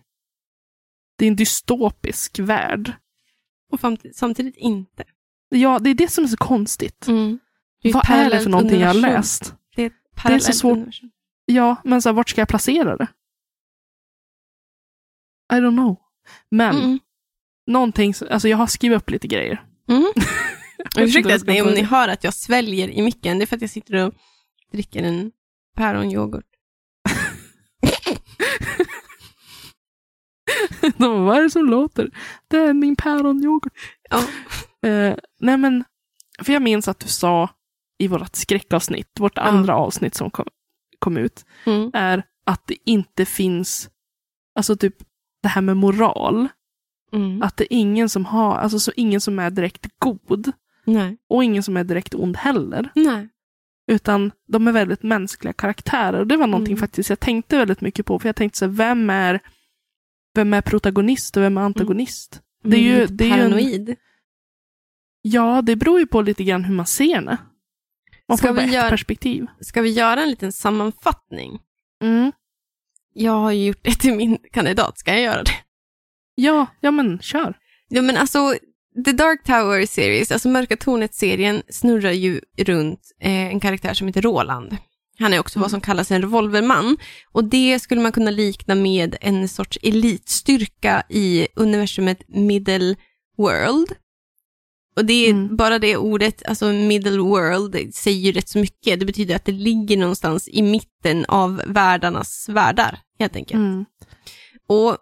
Det 1.18 1.26
är 1.26 1.28
en 1.30 1.36
dystopisk 1.36 2.40
värld. 2.40 2.94
Och 3.72 3.80
samt- 3.80 4.16
samtidigt 4.16 4.56
inte. 4.58 5.04
Ja, 5.50 5.80
det 5.80 5.90
är 5.90 5.94
det 5.94 6.12
som 6.12 6.24
är 6.24 6.28
så 6.28 6.38
konstigt. 6.38 7.08
Mm. 7.08 7.40
Det 7.82 7.90
är 7.90 7.94
Vad 7.94 8.10
är 8.10 8.30
det 8.30 8.40
för 8.40 8.50
någonting 8.50 8.80
jag 8.80 8.88
har 8.88 8.94
universum. 8.96 9.16
läst? 9.18 9.56
Det 9.76 9.82
är 9.84 9.88
ett 9.88 9.94
parallellt 10.16 10.56
svårt. 10.56 10.78
universum. 10.78 11.12
Ja, 11.46 11.76
men 11.84 12.02
så 12.02 12.10
här, 12.10 12.14
vart 12.14 12.30
ska 12.30 12.42
jag 12.42 12.48
placera 12.48 12.98
det? 12.98 13.08
I 15.54 15.56
don't 15.56 15.72
know. 15.76 15.98
Men 16.52 16.76
Mm. 16.76 17.00
någonting, 17.68 18.14
så- 18.14 18.28
alltså 18.28 18.48
jag 18.48 18.58
har 18.58 18.68
skrivit 18.68 18.98
upp 18.98 19.10
lite 19.10 19.28
grejer. 19.28 19.64
Mm. 19.90 20.06
Ursäkta 20.98 21.38
ni, 21.52 21.62
om 21.62 21.70
ni 21.72 21.82
hör 21.82 22.08
att 22.08 22.24
jag 22.24 22.34
sväljer 22.34 22.90
i 22.90 23.02
micken, 23.02 23.38
det 23.38 23.44
är 23.44 23.46
för 23.46 23.56
att 23.56 23.62
jag 23.62 23.70
sitter 23.72 23.96
och 24.06 24.14
dricker 24.72 25.04
en 25.04 25.32
päronyoghurt. 25.76 26.46
De, 30.98 31.26
vad 31.26 31.38
är 31.38 31.42
det 31.44 31.50
som 31.50 31.66
låter? 31.66 32.12
Det 32.48 32.58
är 32.58 32.74
min 32.74 32.96
päronyoghurt. 32.96 33.74
Ja. 34.10 34.24
Eh, 34.82 35.16
nej 35.40 35.58
men, 35.58 35.84
för 36.44 36.54
jag 36.54 36.62
minns 36.62 36.88
att 36.88 37.00
du 37.00 37.08
sa 37.08 37.50
i 37.98 38.08
vårt 38.08 38.36
skräckavsnitt, 38.36 39.10
vårt 39.20 39.38
andra 39.38 39.76
avsnitt 39.76 40.16
som 40.16 40.32
kom, 40.32 40.48
kom 41.00 41.18
ut, 41.18 41.46
Mm. 41.66 41.92
är 41.94 42.24
att 42.46 42.68
det 42.68 42.78
inte 42.86 43.26
finns, 43.26 43.90
alltså 44.56 44.76
typ 44.76 44.96
det 45.48 45.52
här 45.52 45.62
med 45.62 45.78
moral, 45.78 46.48
Mm. 47.14 47.42
att 47.42 47.58
det 47.58 47.74
är 47.74 47.78
ingen 47.78 48.10
som 48.10 48.26
har, 48.26 48.56
alltså 48.58 48.80
så 48.80 48.92
ingen 48.96 49.22
som 49.22 49.40
är 49.40 49.50
direkt 49.50 49.88
god 50.00 50.52
Nej. 50.86 51.18
och 51.30 51.44
ingen 51.44 51.64
som 51.64 51.78
är 51.78 51.84
direkt 51.84 52.16
ond 52.16 52.38
heller. 52.38 52.90
Nej. 52.96 53.30
Utan 53.88 54.32
de 54.48 54.68
är 54.68 54.72
väldigt 54.72 55.04
mänskliga 55.04 55.54
karaktärer. 55.54 56.20
Och 56.20 56.28
det 56.28 56.38
var 56.38 56.48
någonting 56.48 56.72
Mm. 56.74 56.80
faktiskt 56.80 57.10
jag 57.10 57.20
tänkte 57.20 57.58
väldigt 57.58 57.82
mycket 57.82 58.06
på. 58.06 58.20
För 58.20 58.30
jag 58.30 58.36
tänkte 58.36 58.60
så 58.60 58.66
här, 58.66 58.72
vem 58.72 59.10
är, 59.10 59.40
vem 60.36 60.54
är 60.54 60.62
protagonist 60.62 61.38
och 61.38 61.44
vem 61.44 61.58
är 61.58 61.62
antagonist? 61.62 62.42
Det 62.64 62.78
är 62.78 62.82
ju, 62.82 62.90
Mm, 62.90 63.02
lite 63.02 63.14
det 63.14 63.24
är 63.24 63.28
ju 63.28 63.34
en, 63.44 63.52
paranoid. 63.52 63.96
ja, 65.22 65.62
det 65.62 65.76
beror 65.76 66.00
ju 66.00 66.08
på 66.08 66.22
lite 66.22 66.44
grann 66.44 66.64
hur 66.64 66.76
man 66.76 66.86
ser 66.86 67.22
det. 67.22 67.38
Man 68.28 68.38
Ska 68.38 68.48
får 68.48 68.56
bara 68.56 68.66
ett 68.66 68.74
göra- 68.74 68.90
perspektiv. 68.90 69.48
Ska 69.60 69.82
vi 69.82 69.90
göra 69.90 70.24
en 70.24 70.30
liten 70.30 70.52
sammanfattning? 70.52 71.60
Mm. 72.04 72.32
Jag 73.20 73.32
har 73.32 73.52
ju 73.52 73.66
gjort 73.66 73.80
det 73.84 73.96
till 74.00 74.14
min 74.14 74.38
kandidat, 74.52 75.00
ska 75.00 75.12
jag 75.12 75.22
göra 75.22 75.44
det? 75.44 75.52
Ja, 76.36 76.68
ja 76.82 76.92
men 76.92 77.20
kör. 77.20 77.54
Ja 77.90 78.02
men 78.02 78.18
alltså, 78.18 78.56
The 79.06 79.12
Dark 79.12 79.44
Tower 79.44 79.86
Series, 79.86 80.32
alltså 80.32 80.50
Mörka 80.50 80.78
Tornet-serien, 80.78 81.62
snurrar 81.70 82.12
ju 82.12 82.42
runt 82.58 83.00
eh, 83.22 83.32
en 83.48 83.60
karaktär 83.60 83.94
som 83.94 84.08
heter 84.08 84.22
Roland. 84.22 84.78
Han 85.20 85.34
är 85.34 85.40
också 85.40 85.58
Mm. 85.60 85.62
vad 85.62 85.72
som 85.72 85.82
kallas 85.82 86.12
en 86.12 86.22
revolverman. 86.22 86.98
Och 87.32 87.44
det 87.44 87.80
skulle 87.80 88.02
man 88.02 88.12
kunna 88.12 88.32
likna 88.32 88.76
med 88.76 89.16
en 89.22 89.48
sorts 89.50 89.78
elitstyrka 89.84 91.04
i 91.10 91.48
universumet 91.56 92.22
Middle 92.28 92.96
World. 93.38 93.92
Och 94.96 95.06
det 95.06 95.14
är 95.14 95.30
Mm. 95.32 95.56
bara 95.56 95.80
det 95.80 95.98
ordet, 95.98 96.44
alltså 96.48 96.66
Middle 96.74 97.18
World, 97.20 97.94
säger 97.96 98.20
ju 98.20 98.32
rätt 98.32 98.50
så 98.50 98.60
mycket. 98.60 99.00
Det 99.00 99.06
betyder 99.06 99.36
att 99.36 99.46
det 99.46 99.52
ligger 99.52 99.98
någonstans 99.98 100.48
i 100.48 100.62
mitten 100.62 101.26
av 101.26 101.62
världarnas 101.66 102.50
världar, 102.50 103.00
helt 103.20 103.36
enkelt. 103.36 103.58
Mm. 103.58 103.86
Och 104.68 104.98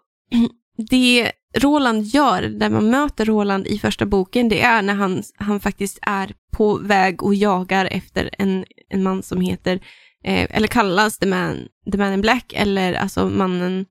det 0.90 1.32
Roland 1.56 2.02
gör, 2.02 2.42
där 2.42 2.70
man 2.70 2.90
möter 2.90 3.24
Roland 3.24 3.66
i 3.66 3.78
första 3.78 4.06
boken, 4.06 4.48
det 4.48 4.60
är 4.60 4.82
när 4.82 4.94
han, 4.94 5.22
han 5.36 5.60
faktiskt 5.60 5.98
är 6.02 6.32
på 6.50 6.78
väg 6.78 7.22
och 7.22 7.34
jagar 7.34 7.88
efter 7.90 8.30
en, 8.38 8.64
en 8.88 9.02
man 9.02 9.22
som 9.22 9.40
heter, 9.40 9.80
eh, 10.24 10.46
eller 10.50 10.68
kallas 10.68 11.18
The 11.18 11.26
Man, 11.26 11.68
The 11.92 11.98
Man 11.98 12.12
in 12.12 12.20
Black, 12.20 12.52
eller 12.56 12.94
alltså 12.94 13.28
mannen, 13.28 13.86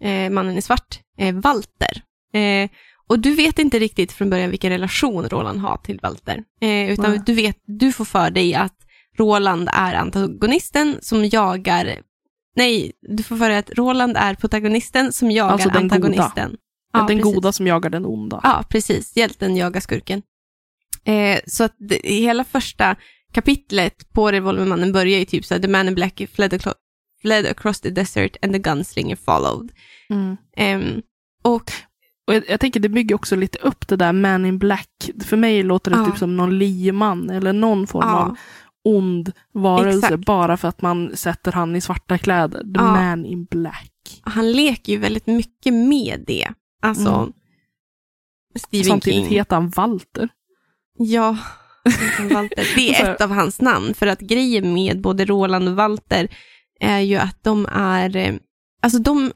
eh, 0.00 0.30
mannen 0.30 0.58
i 0.58 0.62
svart, 0.62 1.00
eh, 1.18 1.34
Walter. 1.34 2.02
Eh, 2.32 2.70
och 3.06 3.18
du 3.18 3.34
vet 3.34 3.58
inte 3.58 3.78
riktigt 3.78 4.12
från 4.12 4.30
början 4.30 4.50
vilken 4.50 4.70
relation 4.70 5.28
Roland 5.28 5.60
har 5.60 5.76
till 5.76 6.00
Walter, 6.02 6.44
eh, 6.60 6.90
utan 6.90 7.10
Nej. 7.10 7.20
du, 7.26 7.34
vet, 7.34 7.58
du 7.64 7.92
får 7.92 8.04
för 8.04 8.30
dig 8.30 8.54
att 8.54 8.76
Roland 9.18 9.68
är 9.72 9.94
antagonisten 9.94 10.98
som 11.00 11.24
jagar 11.24 11.98
Nej, 12.56 12.92
du 13.08 13.22
får 13.22 13.36
för 13.36 13.50
att 13.50 13.70
Roland 13.70 14.16
är 14.16 14.34
protagonisten 14.34 15.12
som 15.12 15.30
jagar 15.30 15.52
Alltså 15.52 15.68
den 15.68 15.82
goda. 15.88 15.94
antagonisten. 15.94 16.56
den 16.92 17.06
precis. 17.06 17.24
goda 17.24 17.52
som 17.52 17.66
jagar 17.66 17.90
den 17.90 18.06
onda. 18.06 18.40
Ja, 18.42 18.64
precis. 18.68 19.16
Hjälten 19.16 19.56
jagar 19.56 19.80
skurken. 19.80 20.22
Eh, 21.04 21.38
så 21.46 21.64
att 21.64 21.74
det, 21.78 22.00
hela 22.04 22.44
första 22.44 22.96
kapitlet 23.32 24.12
på 24.12 24.30
Revolvermannen 24.32 24.92
börjar 24.92 25.18
ju 25.18 25.24
typ 25.24 25.44
så 25.44 25.54
här, 25.54 25.60
The 25.60 25.68
man 25.68 25.88
in 25.88 25.94
black 25.94 26.22
fled, 26.32 26.52
aclo- 26.52 26.74
fled 27.22 27.46
across 27.46 27.80
the 27.80 27.90
desert 27.90 28.36
and 28.42 28.52
the 28.52 28.58
gunslinger 28.58 29.16
followed. 29.16 29.72
Mm. 30.10 30.36
Ehm, 30.56 31.02
och 31.42 31.72
Och 32.26 32.34
jag, 32.34 32.44
jag 32.48 32.60
tänker 32.60 32.80
det 32.80 32.88
bygger 32.88 33.14
också 33.14 33.36
lite 33.36 33.58
upp 33.58 33.88
det 33.88 33.96
där 33.96 34.12
Man 34.12 34.46
in 34.46 34.58
Black. 34.58 35.10
För 35.24 35.36
mig 35.36 35.62
låter 35.62 35.90
det 35.90 35.96
Ja. 35.96 36.06
typ 36.06 36.18
som 36.18 36.36
någon 36.36 36.58
lieman 36.58 37.30
eller 37.30 37.52
någon 37.52 37.86
form 37.86 38.08
av 38.08 38.28
ja, 38.28 38.36
ond 38.84 39.32
varelse 39.52 39.98
Exakt. 40.06 40.26
bara 40.26 40.56
för 40.56 40.68
att 40.68 40.82
man 40.82 41.16
sätter 41.16 41.52
han 41.52 41.76
i 41.76 41.80
svarta 41.80 42.18
kläder. 42.18 42.60
The 42.60 42.70
Ja. 42.74 42.82
man 42.82 43.24
in 43.26 43.44
black. 43.44 43.90
han 44.22 44.52
leker 44.52 44.92
ju 44.92 44.98
väldigt 44.98 45.26
mycket 45.26 45.74
med 45.74 46.24
det. 46.26 46.48
Alltså, 46.82 47.08
Mm. 47.14 47.32
Stephen 48.56 48.84
Samtidigt 48.84 49.24
King. 49.28 49.34
heter 49.36 49.56
han 49.56 49.70
Walter. 49.70 50.28
Ja, 50.98 51.36
Walter. 52.32 52.74
det 52.76 52.94
är 53.00 53.10
ett 53.14 53.20
av 53.20 53.30
hans 53.30 53.60
namn. 53.60 53.94
För 53.94 54.06
att 54.06 54.20
grejen 54.20 54.74
med 54.74 55.00
både 55.00 55.24
Roland 55.24 55.68
och 55.68 55.74
Walter 55.76 56.28
är 56.80 57.00
ju 57.00 57.16
att 57.16 57.44
de 57.44 57.66
är, 57.72 58.16
eh, 58.16 58.34
alltså 58.82 58.98
de 58.98 59.32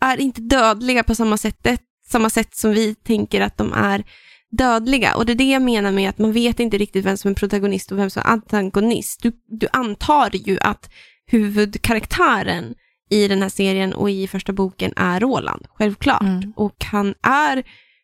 är 0.00 0.20
inte 0.20 0.40
dödliga 0.40 1.02
på 1.04 1.14
samma 1.14 1.36
sätt, 1.36 1.66
samma 2.06 2.30
sätt 2.30 2.56
som 2.56 2.70
vi 2.70 2.94
tänker 2.94 3.40
att 3.40 3.56
de 3.56 3.72
är 3.72 4.04
dödliga. 4.50 5.16
Och 5.16 5.26
det 5.26 5.32
är 5.32 5.36
det 5.36 5.50
jag 5.50 5.62
menar 5.62 5.92
med 5.92 6.10
att 6.10 6.18
man 6.18 6.32
vet 6.32 6.60
inte 6.60 6.78
riktigt 6.78 7.04
vem 7.04 7.16
som 7.16 7.30
är 7.30 7.34
protagonist 7.34 7.92
och 7.92 7.98
vem 7.98 8.10
som 8.10 8.22
är 8.24 8.26
antagonist. 8.26 9.22
Du, 9.22 9.32
du 9.46 9.68
antar 9.72 10.30
ju 10.36 10.58
att 10.60 10.90
huvudkaraktären 11.26 12.74
i 13.10 13.28
den 13.28 13.42
här 13.42 13.48
serien 13.48 13.92
och 13.92 14.10
i 14.10 14.28
första 14.28 14.52
boken 14.52 14.92
är 14.96 15.20
Roland, 15.20 15.66
självklart. 15.74 16.22
Mm. 16.22 16.52
Och 16.56 16.84
han 16.84 17.14
är 17.22 17.62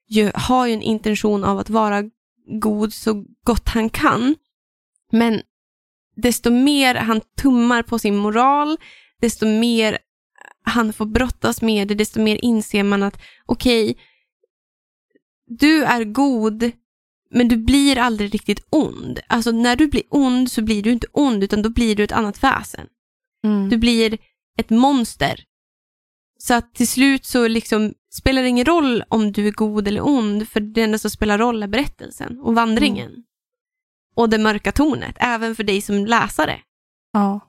ju, 0.08 0.30
har 0.34 0.66
ju 0.66 0.72
en 0.72 0.82
intention 0.82 1.44
av 1.44 1.58
att 1.58 1.70
vara 1.70 2.02
god 2.60 2.92
så 2.92 3.24
gott 3.44 3.68
han 3.68 3.90
kan. 3.90 4.34
Men 5.12 5.40
desto 6.16 6.50
mer 6.50 6.94
han 6.94 7.20
tummar 7.42 7.82
på 7.82 7.98
sin 7.98 8.16
moral, 8.16 8.76
desto 9.20 9.46
mer 9.46 9.98
han 10.62 10.92
får 10.92 11.06
brottas 11.06 11.62
med 11.62 11.88
det, 11.88 11.94
desto 11.94 12.20
mer 12.20 12.38
inser 12.42 12.82
man 12.82 13.02
att 13.02 13.20
okej, 13.46 13.96
du 15.46 15.84
är 15.84 16.04
god, 16.04 16.70
men 17.30 17.48
du 17.48 17.56
blir 17.56 17.98
aldrig 17.98 18.34
riktigt 18.34 18.66
ond. 18.70 19.20
Alltså 19.26 19.52
när 19.52 19.76
du 19.76 19.86
blir 19.86 20.02
ond 20.08 20.50
så 20.50 20.62
blir 20.62 20.82
du 20.82 20.92
inte 20.92 21.06
ond, 21.12 21.44
utan 21.44 21.62
då 21.62 21.70
blir 21.70 21.96
du 21.96 22.04
ett 22.04 22.12
annat 22.12 22.42
väsen. 22.42 22.86
Mm. 23.44 23.68
Du 23.68 23.76
blir 23.76 24.18
ett 24.58 24.70
monster. 24.70 25.44
Så 26.38 26.54
att 26.54 26.74
till 26.74 26.88
slut 26.88 27.24
så 27.24 27.48
liksom 27.48 27.94
spelar 28.14 28.42
det 28.42 28.48
ingen 28.48 28.64
roll 28.64 29.04
om 29.08 29.32
du 29.32 29.46
är 29.46 29.52
god 29.52 29.88
eller 29.88 30.06
ond, 30.06 30.48
för 30.48 30.60
det 30.60 30.82
enda 30.82 30.98
som 30.98 31.10
spelar 31.10 31.38
roll 31.38 31.62
är 31.62 31.68
berättelsen 31.68 32.40
och 32.40 32.54
vandringen. 32.54 33.24
Och 34.14 34.28
det 34.28 34.38
mörka 34.38 34.72
tornet, 34.72 35.16
även 35.18 35.54
för 35.56 35.64
dig 35.64 35.82
som 35.82 36.06
läsare. 36.06 36.60
Ja. 37.12 37.40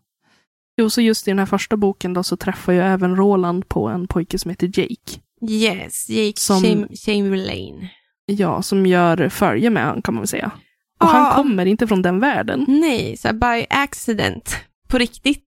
Jo, 0.77 0.89
så 0.89 1.01
just 1.01 1.27
i 1.27 1.31
den 1.31 1.39
här 1.39 1.45
första 1.45 1.77
boken 1.77 2.13
då 2.13 2.23
så 2.23 2.37
träffar 2.37 2.73
ju 2.73 2.79
även 2.79 3.15
Roland 3.15 3.69
på 3.69 3.87
en 3.87 4.07
pojke 4.07 4.39
som 4.39 4.49
heter 4.49 4.79
Jake. 4.79 5.21
Yes, 5.49 6.09
Jake 6.09 6.39
Som- 6.39 6.63
Cham- 6.63 6.95
Chamberlain. 7.05 7.87
Ja, 8.25 8.61
som 8.61 8.85
gör 8.85 9.29
följe 9.29 9.69
med 9.69 9.83
han 9.83 10.01
kan 10.01 10.13
man 10.13 10.21
väl 10.21 10.27
säga. 10.27 10.51
Och 10.99 11.07
Ja. 11.07 11.07
han 11.07 11.33
kommer 11.35 11.65
inte 11.65 11.87
från 11.87 12.01
den 12.01 12.19
världen. 12.19 12.65
Nej, 12.67 13.17
så 13.17 13.33
by 13.33 13.65
accident, 13.69 14.55
på 14.87 14.97
riktigt, 14.97 15.43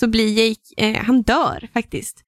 så 0.00 0.06
blir 0.08 0.48
Jake, 0.48 0.60
eh, 0.98 1.04
han 1.04 1.22
dör 1.22 1.68
faktiskt 1.72 2.20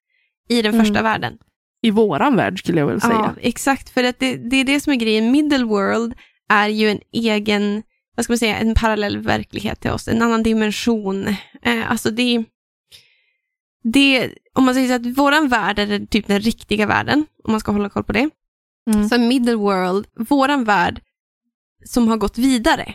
i 0.48 0.62
den 0.62 0.74
Mm. 0.74 0.86
första 0.86 1.02
världen. 1.02 1.38
I 1.82 1.90
våran 1.90 2.36
värld 2.36 2.58
skulle 2.58 2.78
jag 2.80 2.86
väl 2.86 3.00
säga. 3.00 3.12
Ja, 3.12 3.34
exakt. 3.40 3.90
För 3.90 4.04
att 4.04 4.18
det, 4.18 4.36
det 4.36 4.56
är 4.56 4.64
det 4.64 4.80
som 4.80 4.92
är 4.92 4.96
grejen. 4.96 5.30
Middle 5.32 5.64
World 5.64 6.14
är 6.48 6.68
ju 6.68 6.88
en 6.90 7.00
egen, 7.12 7.82
vad 8.16 8.24
ska 8.24 8.32
man 8.32 8.38
säga, 8.38 8.56
en 8.58 8.74
parallell 8.74 9.18
verklighet 9.18 9.80
till 9.80 9.90
oss. 9.90 10.08
En 10.08 10.22
annan 10.22 10.42
dimension. 10.42 11.28
Eh, 11.62 11.90
alltså 11.90 12.10
det, 12.10 12.44
det, 13.82 14.34
om 14.54 14.64
man 14.64 14.74
säger 14.74 14.88
så 14.88 14.94
att 14.94 15.18
våran 15.18 15.48
värld 15.48 15.78
är 15.78 16.06
typ 16.06 16.26
den 16.26 16.40
riktiga 16.40 16.86
världen, 16.86 17.26
om 17.44 17.52
man 17.52 17.60
ska 17.60 17.72
hålla 17.72 17.88
koll 17.88 18.04
på 18.04 18.12
det. 18.12 18.30
Mm. 18.90 19.08
Så 19.08 19.18
Middle 19.18 19.54
World, 19.54 20.06
våran 20.14 20.64
värld, 20.64 21.00
som 21.84 22.08
har 22.08 22.16
gått 22.16 22.38
vidare. 22.38 22.94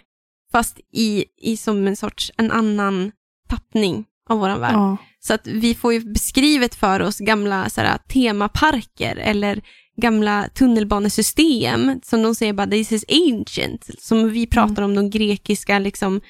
Fast 0.52 0.80
i, 0.93 1.26
i 1.38 1.58
som 1.58 1.88
en 1.88 1.95
sorts, 1.95 2.32
en 2.38 2.52
annan 2.52 3.12
tappning 3.50 4.06
av 4.30 4.39
våran 4.39 4.60
värld. 4.60 4.76
Ja. 4.76 4.97
Så 5.19 5.34
att 5.34 5.47
vi 5.47 5.76
får 5.76 5.93
ju 5.93 6.00
beskrivet 6.00 6.76
för 6.76 7.02
oss 7.02 7.19
gamla 7.19 7.69
så 7.69 7.82
här, 7.82 7.97
temaparker 7.97 9.15
eller 9.15 9.62
gamla 10.02 10.50
tunnelbanesystem 10.54 12.00
som 12.04 12.21
de 12.21 12.36
säger 12.36 12.54
bara 12.54 12.67
this 12.67 12.91
is 12.91 13.06
ancient. 13.10 13.89
Som 14.00 14.30
vi 14.30 14.47
pratar 14.47 14.84
om 14.84 14.95
de 14.95 15.10
grekiska 15.10 15.80
liksom, 15.80 16.21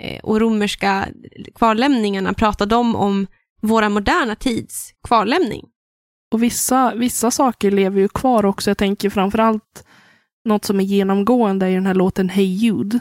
eh, 0.00 0.20
och 0.20 0.40
romerska 0.40 1.08
kvarlämningarna 1.54 2.34
pratar 2.34 2.66
de 2.66 2.96
om 2.96 3.26
våra 3.60 3.88
moderna 3.88 4.34
tids 4.34 4.94
kvarlämning. 5.08 5.64
Och 6.32 6.42
vissa, 6.42 6.94
vissa 6.94 7.30
saker 7.30 7.70
lever 7.70 8.00
ju 8.00 8.08
kvar 8.08 8.44
också. 8.46 8.70
Jag 8.70 8.78
tänker 8.78 9.10
framförallt 9.10 9.84
något 10.44 10.64
som 10.64 10.80
är 10.80 10.84
genomgående 10.84 11.68
i 11.70 11.74
den 11.74 11.86
här 11.86 11.94
låten 11.94 12.28
Hey 12.28 12.44
Jude. 12.54 12.98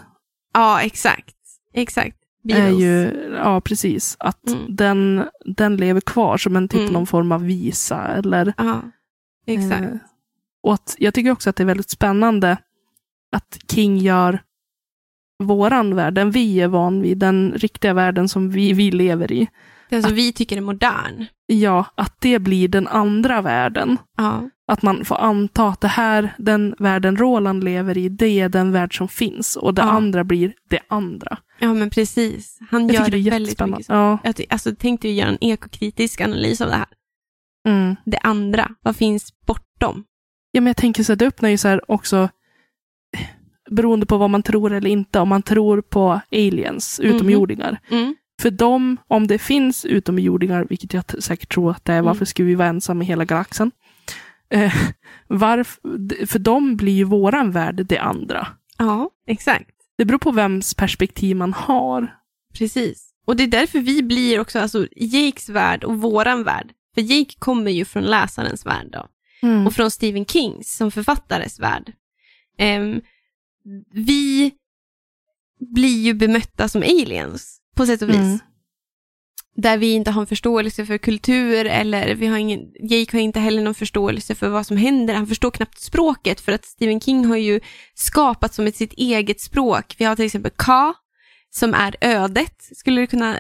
Ja, 0.54 0.82
exakt. 0.82 1.36
Exakt. 1.74 2.18
Är 2.50 2.70
ju, 2.70 3.12
ja, 3.38 3.62
precis. 3.62 4.16
Att 4.20 4.48
Mm. 4.48 4.76
den, 4.76 5.26
den 5.46 5.78
lever 5.78 6.02
kvar 6.02 6.38
som 6.38 6.56
en 6.56 6.68
typ 6.68 6.80
Mm. 6.80 6.94
någon 6.94 7.08
form 7.08 7.32
av 7.32 7.44
visa. 7.46 8.08
Eller, 8.08 8.54
Ja, 8.58 8.82
exakt. 9.48 9.82
Eh, 9.82 9.98
och 10.64 10.74
att, 10.74 10.96
jag 11.00 11.14
tycker 11.14 11.32
också 11.32 11.50
att 11.50 11.56
det 11.56 11.64
är 11.64 11.68
väldigt 11.68 11.90
spännande 11.90 12.58
att 13.32 13.60
King 13.72 13.98
gör 13.98 14.42
våran 15.44 15.96
värld, 15.96 16.14
den 16.14 16.32
vi 16.32 16.62
är 16.62 16.68
van 16.68 17.02
vid, 17.02 17.18
den 17.18 17.54
riktiga 17.56 17.94
världen 17.94 18.30
som 18.30 18.50
vi, 18.50 18.74
vi 18.74 18.92
lever 18.92 19.32
i. 19.32 19.48
Den 19.90 20.04
som 20.04 20.14
vi 20.14 20.34
tycker 20.34 20.58
är 20.58 20.62
modern. 20.62 21.26
Ja, 21.46 21.86
att 21.96 22.16
det 22.22 22.40
blir 22.40 22.68
den 22.68 22.88
andra 22.88 23.42
världen. 23.42 23.98
Ja, 24.18 24.50
Att 24.68 24.82
man 24.82 25.06
får 25.06 25.16
anta 25.18 25.68
att 25.68 25.82
det 25.82 25.88
här, 25.88 26.34
den 26.38 26.76
världen 26.80 27.18
Roland 27.18 27.64
lever 27.64 27.98
i, 27.98 28.10
det 28.10 28.28
är 28.40 28.50
den 28.50 28.72
värld 28.72 28.98
som 28.98 29.08
finns. 29.08 29.56
Och 29.56 29.74
det 29.74 29.82
Ja. 29.82 29.90
andra 29.90 30.24
blir 30.24 30.54
det 30.70 30.80
andra. 30.88 31.38
ja 31.60 31.74
men 31.74 31.90
precis. 31.90 32.60
Han 32.70 32.88
Jag 32.88 32.96
gör 32.96 33.10
det 33.10 33.30
väldigt 33.30 33.66
mycket. 33.68 33.86
Ja. 33.90 34.18
Jag 34.24 34.46
alltså, 34.50 34.76
tänkte 34.76 35.08
ju 35.08 35.14
göra 35.14 35.30
en 35.30 35.38
ekokritisk 35.44 36.22
analys 36.22 36.62
av 36.62 36.68
det 36.68 36.76
här. 36.76 36.88
Mm. 37.68 37.96
Det 38.06 38.18
andra, 38.18 38.72
vad 38.82 38.96
finns 38.96 39.34
bortom? 39.46 40.04
ja, 40.52 40.62
men 40.62 40.68
jag 40.68 40.78
tänker 40.78 41.04
så 41.04 41.14
att 41.14 41.20
det 41.20 41.28
öppnar 41.28 41.50
ju 41.50 41.58
så 41.58 41.68
här 41.68 41.92
också, 41.92 42.30
beroende 43.70 44.06
på 44.06 44.18
vad 44.18 44.30
man 44.30 44.44
tror 44.44 44.74
eller 44.74 44.90
inte, 44.90 45.20
om 45.20 45.30
man 45.30 45.42
tror 45.42 45.82
på 45.82 46.22
aliens, 46.32 47.00
utomjordingar. 47.00 47.80
Mm. 47.92 48.16
För 48.40 48.52
dem, 48.52 48.98
om 49.08 49.28
det 49.28 49.38
finns 49.40 49.86
utomjordingar, 49.86 50.66
vilket 50.70 50.94
jag 50.94 51.24
säkert 51.24 51.54
tror 51.54 51.72
att 51.72 51.86
det 51.86 51.94
är, 51.94 51.98
Mm. 51.98 52.06
varför 52.06 52.26
skulle 52.26 52.48
vi 52.48 52.56
vara 52.56 52.68
ensamma 52.68 53.04
i 53.04 53.08
hela 53.08 53.26
galaxen? 53.26 53.72
Eh, 54.50 54.74
varf, 55.28 55.80
d- 55.98 56.26
för 56.28 56.40
dem 56.40 56.76
blir 56.76 56.94
ju 56.94 57.04
våran 57.04 57.52
värld 57.52 57.86
det 57.90 57.98
andra. 57.98 58.48
Ja, 58.78 59.10
exakt. 59.28 59.70
Det 59.98 60.06
beror 60.06 60.20
på 60.20 60.32
vems 60.32 60.74
perspektiv 60.74 61.36
man 61.36 61.54
har. 61.54 62.16
Precis. 62.54 63.10
Och 63.26 63.36
det 63.36 63.44
är 63.44 63.48
därför 63.48 63.80
vi 63.80 64.04
blir 64.04 64.40
också, 64.40 64.60
alltså 64.60 64.88
Jakes 64.96 65.50
värld 65.50 65.84
och 65.84 66.02
våran 66.02 66.44
värld. 66.44 66.72
För 66.96 67.02
Jake 67.02 67.34
kommer 67.40 67.72
ju 67.72 67.86
från 67.86 68.04
läsarens 68.04 68.66
värld 68.66 68.88
då. 68.92 69.08
Mm. 69.42 69.68
och 69.68 69.74
från 69.74 69.92
Stephen 69.92 70.26
Kings 70.26 70.76
som 70.78 70.92
författares 70.92 71.60
värld. 71.60 71.94
Ehm, 72.58 73.02
vi 73.94 74.52
blir 75.76 76.04
ju 76.04 76.14
bemötta 76.14 76.68
som 76.70 76.82
aliens 76.82 77.59
på 77.80 77.86
sätt 77.86 78.02
och 78.02 78.10
vis. 78.10 78.16
Mm. 78.16 78.40
Där 79.56 79.78
vi 79.78 79.92
inte 79.94 80.12
har 80.12 80.22
en 80.22 80.28
förståelse 80.28 80.86
för 80.86 80.98
kultur 80.98 81.66
eller 81.66 82.16
vi 82.16 82.28
har 82.28 82.38
ingen, 82.38 82.60
Jake 82.90 83.18
har 83.18 83.22
inte 83.22 83.40
heller 83.40 83.64
någon 83.64 83.76
förståelse 83.76 84.36
för 84.36 84.50
vad 84.50 84.66
som 84.66 84.78
händer. 84.78 85.14
Han 85.14 85.28
förstår 85.28 85.52
knappt 85.52 85.80
språket 85.80 86.42
för 86.42 86.52
att 86.52 86.66
Stephen 86.66 87.02
King 87.02 87.26
har 87.26 87.38
ju 87.38 87.60
skapat 87.96 88.54
som 88.54 88.68
ett 88.68 88.76
sitt 88.76 88.94
eget 88.94 89.42
språk. 89.42 89.96
Vi 89.98 90.06
har 90.06 90.16
till 90.16 90.26
exempel 90.26 90.52
Ka 90.56 90.94
som 91.50 91.74
är 91.74 91.96
ödet, 92.02 92.56
skulle 92.76 93.02
det 93.02 93.08
kunna 93.08 93.40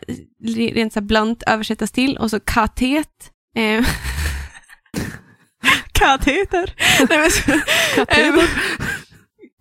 rent 0.58 0.94
så 0.94 1.02
blunt 1.02 1.44
översättas 1.48 1.92
till. 1.92 2.18
Och 2.18 2.30
så 2.30 2.40
katet. 2.40 3.32
Eh, 3.56 3.86
kateter. 5.92 6.74
Nej, 7.10 7.20
men 7.20 7.32
så- 7.32 7.42
Kateter. 7.96 8.30
Ehm, 8.30 8.40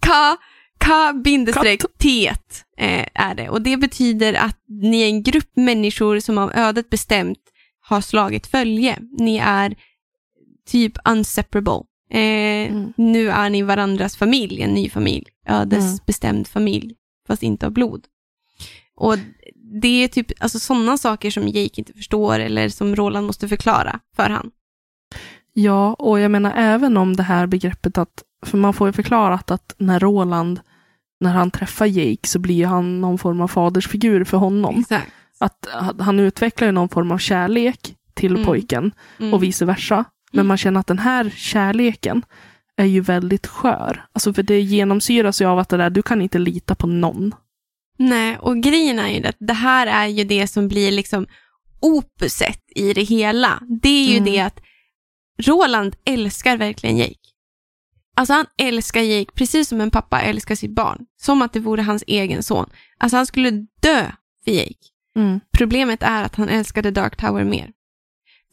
Ka, 0.00 0.36
ka 0.88 1.12
bindestreck 1.12 1.82
tet 1.98 2.64
eh, 2.76 3.06
är 3.14 3.34
det. 3.34 3.48
Och 3.48 3.62
det 3.62 3.76
betyder 3.76 4.34
att 4.34 4.58
ni 4.68 5.02
är 5.02 5.06
en 5.06 5.22
grupp 5.22 5.50
människor 5.54 6.20
som 6.20 6.38
av 6.38 6.52
ödet 6.54 6.90
bestämt 6.90 7.38
har 7.80 8.00
slagit 8.00 8.46
följe. 8.46 8.98
Ni 9.18 9.36
är 9.36 9.74
typ 10.66 10.92
unseparable. 11.04 11.82
Eh, 12.10 12.48
Mm. 12.68 12.92
Nu 12.96 13.30
är 13.30 13.50
ni 13.50 13.62
varandras 13.62 14.16
familj, 14.16 14.62
en 14.62 14.74
ny 14.74 14.90
familj. 14.90 15.26
Ödesbestämd 15.46 16.48
familj, 16.48 16.94
fast 17.26 17.42
inte 17.42 17.66
av 17.66 17.72
blod. 17.72 18.04
Och 18.96 19.16
det 19.82 20.04
är 20.04 20.08
typ 20.08 20.26
alltså 20.40 20.58
sådana 20.58 20.98
saker 20.98 21.30
som 21.30 21.48
Jake 21.48 21.80
inte 21.80 21.92
förstår 21.92 22.38
eller 22.38 22.68
som 22.68 22.96
Roland 22.96 23.26
måste 23.26 23.48
förklara 23.48 24.00
för 24.16 24.30
han. 24.30 24.50
Ja, 25.52 25.94
och 25.94 26.20
jag 26.20 26.30
menar 26.30 26.52
även 26.56 26.96
om 26.96 27.16
det 27.16 27.22
här 27.22 27.46
begreppet 27.46 27.98
att, 27.98 28.22
för 28.46 28.58
man 28.58 28.74
får 28.74 28.88
ju 28.88 28.92
förklarat 28.92 29.50
att 29.50 29.74
när 29.78 30.00
Roland, 30.00 30.60
när 31.20 31.32
han 31.32 31.50
träffar 31.50 31.86
Jake 31.86 32.28
så 32.28 32.38
blir 32.38 32.66
han 32.66 33.00
någon 33.00 33.18
form 33.18 33.40
av 33.40 33.48
fadersfigur 33.48 34.24
för 34.24 34.36
honom. 34.36 34.78
Exakt. 34.80 35.12
Att 35.40 35.66
han 36.00 36.20
utvecklar 36.20 36.72
någon 36.72 36.88
form 36.88 37.12
av 37.12 37.18
kärlek 37.18 37.94
till 38.14 38.32
Mm. 38.32 38.44
pojken 38.46 38.92
Mm. 39.20 39.34
och 39.34 39.42
vice 39.42 39.64
versa. 39.64 40.04
Men 40.32 40.38
Mm. 40.40 40.46
man 40.48 40.58
känner 40.58 40.80
att 40.80 40.86
den 40.86 40.98
här 40.98 41.30
kärleken 41.36 42.22
är 42.76 42.84
ju 42.84 43.00
väldigt 43.00 43.46
skör. 43.46 44.04
Alltså 44.12 44.32
för 44.34 44.42
det 44.42 44.60
genomsyras 44.60 45.40
ju 45.42 45.46
av 45.46 45.58
att 45.58 45.68
det 45.68 45.76
där, 45.76 45.90
du 45.90 46.02
kan 46.02 46.22
inte 46.22 46.38
lita 46.38 46.74
på 46.74 46.86
någon. 46.86 47.34
Nej, 47.98 48.38
och 48.38 48.56
grejen 48.62 48.98
är 48.98 49.08
ju 49.08 49.26
att 49.26 49.36
det 49.38 49.52
här 49.52 49.86
är 49.86 50.06
ju 50.06 50.24
det 50.24 50.46
som 50.46 50.68
blir 50.68 50.92
liksom 50.92 51.26
opuset 51.80 52.60
i 52.76 52.92
det 52.92 53.02
hela. 53.02 53.62
Det 53.82 53.88
är 53.88 54.06
ju 54.10 54.16
Mm. 54.18 54.24
det 54.24 54.40
att 54.40 54.60
Roland 55.42 55.96
älskar 56.04 56.56
verkligen 56.56 56.96
Jake. 56.96 57.14
Alltså 58.18 58.34
han 58.34 58.46
älskar 58.56 59.00
Jake 59.00 59.32
precis 59.34 59.68
som 59.68 59.80
en 59.80 59.90
pappa 59.90 60.20
älskar 60.20 60.54
sitt 60.54 60.70
barn. 60.70 60.98
Som 61.20 61.42
att 61.42 61.52
det 61.52 61.60
vore 61.60 61.82
hans 61.82 62.04
egen 62.06 62.42
son. 62.42 62.70
Alltså 62.98 63.16
han 63.16 63.26
skulle 63.26 63.50
dö 63.80 64.10
för 64.44 64.50
Jake. 64.50 64.74
Mm. 65.16 65.40
Problemet 65.52 66.02
är 66.02 66.22
att 66.22 66.34
han 66.34 66.48
älskade 66.48 66.90
Dark 66.90 67.16
Tower 67.16 67.44
mer. 67.44 67.70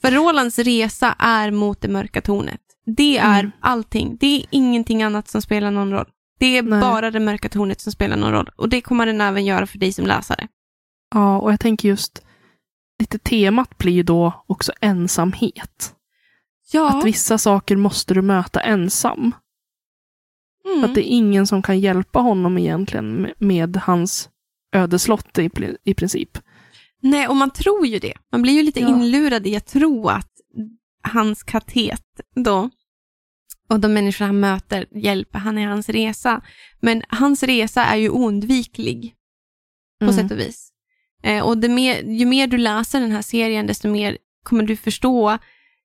För 0.02 0.12
Rolands 0.12 0.60
resa 0.60 1.16
är 1.20 1.52
mot 1.52 1.82
det 1.82 1.88
mörka 1.88 2.22
tornet. 2.22 2.62
Det 2.86 3.18
är 3.18 3.40
Mm. 3.40 3.52
allting. 3.60 4.18
Det 4.20 4.28
är 4.36 4.46
ingenting 4.50 5.04
annat 5.04 5.28
som 5.28 5.42
spelar 5.42 5.72
någon 5.72 5.92
roll. 5.92 6.08
Det 6.40 6.58
är 6.58 6.62
Nej. 6.64 6.82
bara 6.82 7.12
det 7.12 7.20
mörka 7.20 7.50
tornet 7.50 7.82
som 7.82 7.92
spelar 7.92 8.18
någon 8.18 8.32
roll. 8.32 8.50
Och 8.56 8.70
det 8.70 8.82
kommer 8.82 9.06
den 9.06 9.22
även 9.22 9.46
göra 9.46 9.68
för 9.68 9.78
dig 9.78 9.92
som 9.94 10.06
läsare. 10.08 10.48
Ja, 11.14 11.38
och 11.40 11.52
jag 11.52 11.60
tänker 11.60 11.90
just, 11.90 12.22
lite 13.00 13.20
temat 13.20 13.78
blir 13.78 13.94
ju 13.94 14.04
då 14.04 14.44
också 14.48 14.72
ensamhet. 14.82 15.94
Ja. 16.72 16.90
Att 17.00 17.06
vissa 17.06 17.38
saker 17.38 17.76
måste 17.76 18.14
du 18.14 18.22
möta 18.22 18.62
ensam. 18.62 19.32
Mm. 20.66 20.84
Att 20.84 20.96
det 20.96 21.02
är 21.02 21.10
ingen 21.10 21.48
som 21.48 21.62
kan 21.62 21.80
hjälpa 21.80 22.20
honom 22.20 22.58
egentligen 22.58 23.14
med, 23.16 23.34
med 23.38 23.76
hans 23.78 24.30
ödeslott 24.76 25.38
i, 25.84 25.94
princip. 25.94 26.38
Nej, 27.02 27.28
och 27.28 27.36
man 27.36 27.52
tror 27.52 27.86
ju 27.88 28.00
det. 28.00 28.14
Man 28.32 28.42
blir 28.42 28.54
ju 28.54 28.64
lite 28.64 28.80
Ja. 28.80 28.88
inlurad 28.90 29.48
i 29.48 29.56
att 29.56 29.68
tro 29.68 30.08
att 30.10 30.32
hans 31.04 31.44
katet 31.44 32.02
då 32.36 32.70
och 33.70 33.80
de 33.80 33.94
människor 33.94 34.26
han 34.26 34.40
möter 34.40 34.86
hjälper 34.92 35.40
han 35.40 35.58
i 35.58 35.64
hans 35.66 35.90
resa. 35.90 36.42
Men 36.80 37.04
hans 37.10 37.44
resa 37.44 37.86
är 37.86 37.98
ju 37.98 38.10
oundviklig 38.10 39.14
på 40.00 40.06
Mm. 40.06 40.16
sätt 40.16 40.32
och 40.32 40.40
vis. 40.40 40.70
Eh, 41.24 41.44
och 41.44 41.58
mer, 41.58 42.04
ju 42.04 42.26
mer 42.26 42.48
du 42.48 42.58
läser 42.58 43.00
den 43.02 43.12
här 43.12 43.22
serien, 43.22 43.68
desto 43.68 43.90
mer 43.90 44.18
kommer 44.44 44.64
du 44.64 44.76
förstå 44.76 45.38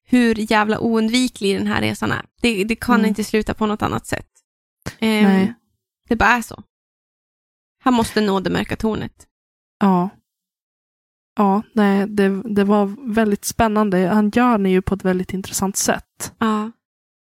hur 0.04 0.52
jävla 0.52 0.80
oundviklig 0.80 1.58
den 1.58 1.66
här 1.66 1.80
resan 1.80 2.12
är. 2.12 2.24
Det, 2.42 2.64
det 2.64 2.76
kan 2.76 2.94
Mm. 2.94 3.08
inte 3.08 3.24
sluta 3.24 3.54
på 3.54 3.66
något 3.66 3.82
annat 3.82 4.06
sätt. 4.06 4.26
Eh, 5.00 5.22
Nej. 5.22 5.54
Det 6.08 6.16
bara 6.16 6.30
är 6.30 6.42
så. 6.42 6.62
Han 7.82 7.94
måste 7.94 8.20
nå 8.20 8.40
det 8.40 8.50
mörka 8.50 8.76
tornet. 8.76 9.26
Ja. 9.80 10.10
Ja, 11.36 11.62
nej, 11.74 12.06
det, 12.08 12.42
det 12.42 12.64
var 12.64 13.12
väldigt 13.14 13.44
spännande. 13.44 13.98
Han 14.08 14.30
gör 14.30 14.58
det 14.58 14.70
ju 14.70 14.82
på 14.82 14.94
ett 14.94 15.04
väldigt 15.04 15.32
intressant 15.32 15.76
sätt. 15.76 16.34
Ja, 16.38 16.70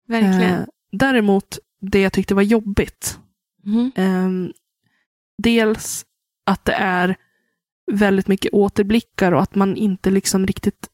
verkligen. 0.08 0.60
Eh, 0.60 0.66
däremot, 0.92 1.58
det 1.80 2.00
jag 2.00 2.12
tyckte 2.12 2.34
var 2.34 2.42
jobbigt. 2.42 3.18
Mhm. 3.62 3.92
Eh, 3.96 4.54
dels 5.42 6.06
att 6.46 6.64
det 6.64 6.72
är 6.72 7.16
väldigt 7.92 8.28
mycket 8.28 8.52
återblickar 8.52 9.32
och 9.32 9.42
att 9.42 9.54
man 9.54 9.76
inte 9.76 10.10
liksom 10.10 10.46
riktigt 10.46 10.88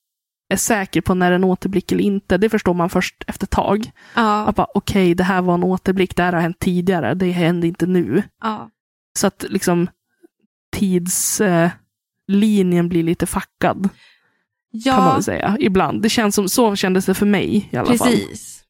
är 0.51 0.57
säker 0.57 1.01
på 1.01 1.15
när 1.15 1.33
en 1.33 1.45
återblick 1.45 1.93
eller 1.93 2.03
inte. 2.05 2.39
Det 2.39 2.51
förstår 2.51 2.75
man 2.75 2.91
först 2.91 3.25
efter 3.27 3.47
ett 3.47 3.51
tag. 3.51 3.91
Ja, 4.15 4.47
Att 4.47 4.57
bara, 4.57 4.67
okej, 4.75 5.15
det 5.15 5.25
här 5.25 5.43
var 5.43 5.55
en 5.55 5.65
återblick, 5.65 6.17
det 6.17 6.23
här 6.23 6.33
har 6.33 6.41
hänt 6.41 6.59
tidigare, 6.59 7.15
det 7.15 7.31
hände 7.31 7.67
inte 7.67 7.87
nu. 7.87 8.23
ja. 8.43 8.71
Så 9.19 9.27
att 9.27 9.45
liksom 9.49 9.89
tidslinjen 10.73 12.85
eh, 12.85 12.89
blir 12.89 13.03
lite 13.03 13.27
fackad, 13.27 13.89
kan 14.85 14.97
man 14.97 15.07
ja 15.09 15.13
väl 15.15 15.23
säga, 15.23 15.57
ibland. 15.61 16.03
Det 16.03 16.09
känns 16.09 16.35
som, 16.35 16.49
så 16.49 16.77
kändes 16.77 17.07
det 17.07 17.15
för 17.15 17.27
mig 17.27 17.69
i 17.73 17.77
alla 17.77 17.97
fall. 17.97 18.09
precis. 18.09 18.63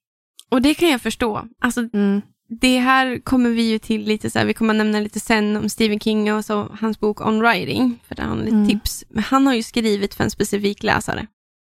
Och 0.49 0.63
det 0.63 0.75
kan 0.75 0.89
jag 0.89 1.01
förstå. 1.01 1.45
Alltså, 1.61 1.81
Mm. 1.93 2.23
det 2.61 2.79
här 2.79 3.19
kommer 3.25 3.51
vi 3.51 3.63
ju 3.71 3.79
till 3.79 4.05
lite 4.05 4.31
så 4.31 4.39
här, 4.39 4.47
vi 4.47 4.55
kommer 4.55 4.75
nämna 4.75 5.01
lite 5.01 5.21
sen 5.21 5.57
om 5.57 5.69
Stephen 5.69 6.01
King 6.01 6.35
och 6.35 6.45
så 6.45 6.77
hans 6.81 7.01
bok 7.01 7.21
On 7.27 7.41
Writing, 7.41 7.99
för 8.09 8.15
där 8.15 8.23
har 8.23 8.31
han 8.31 8.39
lite 8.39 8.57
Mm. 8.57 8.69
tips. 8.69 9.05
Men 9.09 9.25
han 9.25 9.47
har 9.47 9.55
ju 9.55 9.63
skrivit 9.63 10.15
för 10.15 10.25
en 10.25 10.31
specifik 10.31 10.83
läsare. 10.83 11.27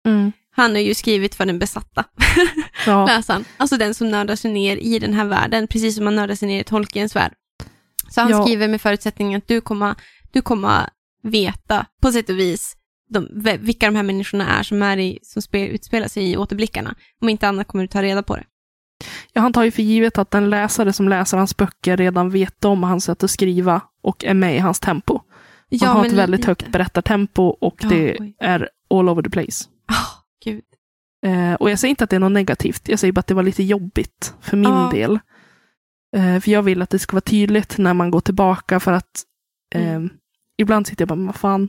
Mm. 0.06 0.32
Han 0.50 0.70
har 0.70 0.78
ju 0.80 0.94
skrivit 0.94 1.34
för 1.34 1.46
den 1.46 1.58
besatta 1.58 2.04
Ja. 2.86 3.06
läsaren. 3.06 3.44
Alltså 3.56 3.76
den 3.76 3.94
som 3.94 4.10
nördar 4.10 4.36
sig 4.36 4.52
ner 4.52 4.76
i 4.76 4.98
den 4.98 5.14
här 5.14 5.24
världen, 5.24 5.66
precis 5.68 5.94
som 5.94 6.04
man 6.04 6.16
nördar 6.16 6.34
sig 6.34 6.48
ner 6.48 6.60
i 6.60 6.64
Tolkiens 6.64 7.16
värld. 7.16 7.32
Så 8.10 8.20
han 8.20 8.30
Ja. 8.30 8.42
skriver 8.42 8.68
med 8.68 8.80
förutsättningen 8.80 9.38
att 9.38 9.48
du 9.48 9.60
kommer, 9.60 9.94
du 10.32 10.42
kommer 10.42 10.88
veta 11.22 11.86
på 12.02 12.12
sätt 12.12 12.28
och 12.30 12.38
vis 12.38 12.76
de, 13.08 13.28
vilka 13.60 13.86
de 13.86 13.96
här 13.96 14.02
människorna 14.02 14.58
är 14.58 14.62
som, 14.62 14.82
är 14.82 14.96
i, 14.96 15.18
som 15.22 15.42
spe, 15.42 15.66
utspelar 15.66 16.08
sig 16.08 16.30
i 16.32 16.36
återblickarna. 16.36 16.94
Om 17.20 17.28
inte 17.28 17.48
annat 17.48 17.66
kommer 17.68 17.84
du 17.84 17.88
ta 17.88 18.02
reda 18.02 18.22
på 18.22 18.36
det. 18.36 18.44
Ja, 19.32 19.40
han 19.40 19.52
tar 19.52 19.64
ju 19.64 19.70
för 19.70 19.82
givet 19.82 20.18
att 20.18 20.30
den 20.30 20.50
läsare 20.50 20.92
som 20.92 21.08
läser 21.08 21.36
hans 21.38 21.56
böcker 21.56 21.96
redan 21.96 22.30
vet 22.30 22.64
om 22.64 22.82
hans 22.82 23.04
sätt 23.04 23.22
att 23.24 23.30
skriva 23.30 23.80
och 24.02 24.24
är 24.24 24.34
med 24.34 24.56
i 24.56 24.58
hans 24.58 24.80
tempo. 24.80 25.20
Han 25.80 25.96
har 25.96 26.04
ett 26.06 26.12
väldigt 26.12 26.40
lite. 26.40 26.50
högt 26.50 26.68
berättartempo 26.68 27.42
och 27.42 27.76
Ja, 27.82 27.88
det 27.88 28.16
oj. 28.20 28.34
är 28.40 28.68
all 28.94 29.08
over 29.08 29.22
the 29.22 29.30
place. 29.30 29.64
Ah, 29.88 30.22
gud. 30.44 30.64
Eh, 31.26 31.54
och 31.54 31.70
jag 31.70 31.78
säger 31.78 31.90
inte 31.90 32.04
att 32.04 32.10
det 32.10 32.16
är 32.16 32.20
något 32.20 32.32
negativt, 32.32 32.88
jag 32.88 32.98
säger 32.98 33.12
bara 33.12 33.20
att 33.20 33.26
det 33.26 33.34
var 33.34 33.42
lite 33.42 33.62
jobbigt 33.62 34.34
för 34.40 34.56
min 34.56 34.70
Ja. 34.70 34.90
del. 34.92 35.18
Eh, 36.16 36.40
för 36.40 36.50
jag 36.50 36.62
vill 36.62 36.82
att 36.82 36.90
det 36.90 36.98
ska 36.98 37.12
vara 37.16 37.20
tydligt 37.20 37.78
när 37.78 37.94
man 37.94 38.10
går 38.10 38.20
tillbaka 38.20 38.80
för 38.80 38.92
att 38.92 39.22
eh, 39.74 39.90
Mm. 39.94 40.10
ibland 40.56 40.86
sitter 40.86 41.02
jag 41.02 41.08
bara, 41.08 41.14
men 41.16 41.26
vad 41.26 41.36
fan, 41.36 41.68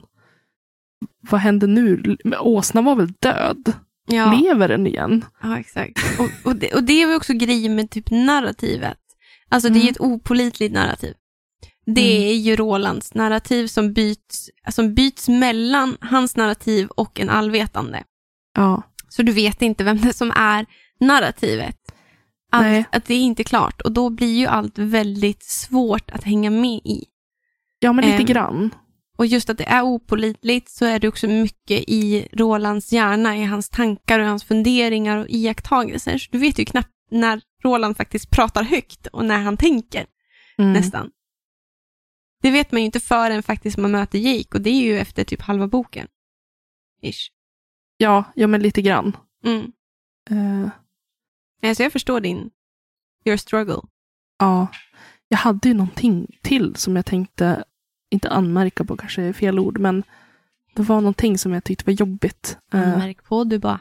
vad 1.30 1.42
händer 1.42 1.68
nu? 1.68 2.18
Åsnan 2.40 2.86
var 2.86 2.96
väl 2.96 3.12
död? 3.20 3.74
Ja. 4.10 4.34
Lever 4.34 4.68
den 4.68 4.88
igen? 4.88 5.26
Ja, 5.44 5.60
exakt. 5.60 6.00
Och, 6.20 6.30
och, 6.52 6.56
det, 6.56 6.74
och 6.76 6.84
det 6.84 7.02
är 7.02 7.08
väl 7.08 7.16
också 7.16 7.34
grejen 7.34 7.76
med 7.76 7.90
typ 7.90 8.12
narrativet. 8.12 8.98
Alltså 9.50 9.70
det 9.70 9.80
är 9.80 9.82
Mm. 9.82 9.92
ett 9.92 10.00
opolitligt 10.00 10.74
narrativ. 10.74 11.14
Det 11.96 12.16
Mm. 12.18 12.30
är 12.30 12.34
ju 12.34 12.56
Rolands 12.56 13.14
narrativ 13.14 13.68
som 13.68 13.94
byts, 13.94 14.50
som 14.70 14.94
byts 14.94 15.28
mellan 15.30 15.98
hans 16.02 16.36
narrativ 16.36 16.88
och 16.88 17.20
en 17.20 17.30
allvetande. 17.30 18.04
Ja. 18.56 18.82
Så 19.10 19.22
du 19.24 19.32
vet 19.32 19.62
inte 19.62 19.84
vem 19.84 20.02
det 20.02 20.14
som 20.14 20.32
är 20.36 20.66
narrativet. 21.00 21.78
Nej. 22.54 22.86
Att, 22.92 23.06
det 23.06 23.14
är 23.14 23.20
inte 23.22 23.44
klart 23.44 23.82
och 23.82 23.92
då 23.92 24.10
blir 24.10 24.40
ju 24.40 24.46
allt 24.46 24.78
väldigt 24.78 25.44
svårt 25.44 26.12
att 26.12 26.24
hänga 26.24 26.50
med 26.50 26.82
i. 26.84 27.04
Ja, 27.80 27.94
men 27.94 28.06
lite 28.06 28.18
Ehm, 28.18 28.26
grann. 28.26 28.70
Och 29.18 29.26
just 29.26 29.50
att 29.50 29.58
det 29.58 29.64
är 29.70 29.82
opolitligt 29.82 30.70
så 30.72 30.86
är 30.86 31.00
det 31.00 31.08
också 31.08 31.28
mycket 31.28 31.84
i 31.88 32.28
Rolands 32.34 32.92
hjärna, 32.94 33.38
i 33.38 33.44
hans 33.44 33.70
tankar 33.70 34.20
och 34.20 34.26
hans 34.28 34.44
funderingar 34.44 35.18
och 35.18 35.26
iakttagelser. 35.30 36.18
Så 36.18 36.30
du 36.32 36.38
vet 36.38 36.60
ju 36.60 36.66
knappt 36.66 36.90
när 37.12 37.42
Roland 37.64 37.98
faktiskt 37.98 38.30
pratar 38.30 38.64
högt 38.64 39.08
och 39.08 39.26
när 39.26 39.38
han 39.40 39.58
tänker, 39.58 40.06
Mm. 40.60 40.74
nästan. 40.74 41.10
Det 42.42 42.52
vet 42.52 42.72
man 42.72 42.82
ju 42.82 42.86
inte 42.86 43.00
förrän 43.00 43.44
faktiskt 43.44 43.78
man 43.78 43.92
möter 43.92 44.20
Jake 44.20 44.58
och 44.58 44.62
det 44.62 44.70
är 44.70 44.82
ju 44.82 45.00
efter 45.00 45.24
typ 45.24 45.42
halva 45.42 45.68
boken. 45.68 46.08
Ish. 47.02 47.32
Ja, 47.98 48.24
ja, 48.36 48.48
men 48.48 48.62
lite 48.62 48.82
grann. 48.82 49.18
Mm. 49.46 49.72
Eh, 50.30 50.70
Alltså 51.70 51.84
jag 51.84 51.92
förstår 51.92 52.20
din, 52.20 52.50
your 53.26 53.38
struggle. 53.38 53.82
ja. 54.40 54.68
Jag 55.30 55.38
hade 55.38 55.68
ju 55.70 55.74
någonting 55.74 56.38
till 56.42 56.76
som 56.76 56.96
jag 56.96 57.06
tänkte, 57.06 57.64
inte 58.10 58.30
anmärka 58.30 58.84
på 58.84 58.98
kanske 58.98 59.22
är 59.22 59.34
fel 59.34 59.60
ord, 59.60 59.80
men 59.80 60.04
det 60.76 60.82
var 60.82 60.96
någonting 61.02 61.38
som 61.38 61.54
jag 61.54 61.64
tyckte 61.64 61.86
var 61.86 61.94
jobbigt. 61.94 62.58
Eh, 62.74 62.80
Märk 62.98 63.24
på 63.24 63.44
du 63.44 63.60
bara, 63.60 63.80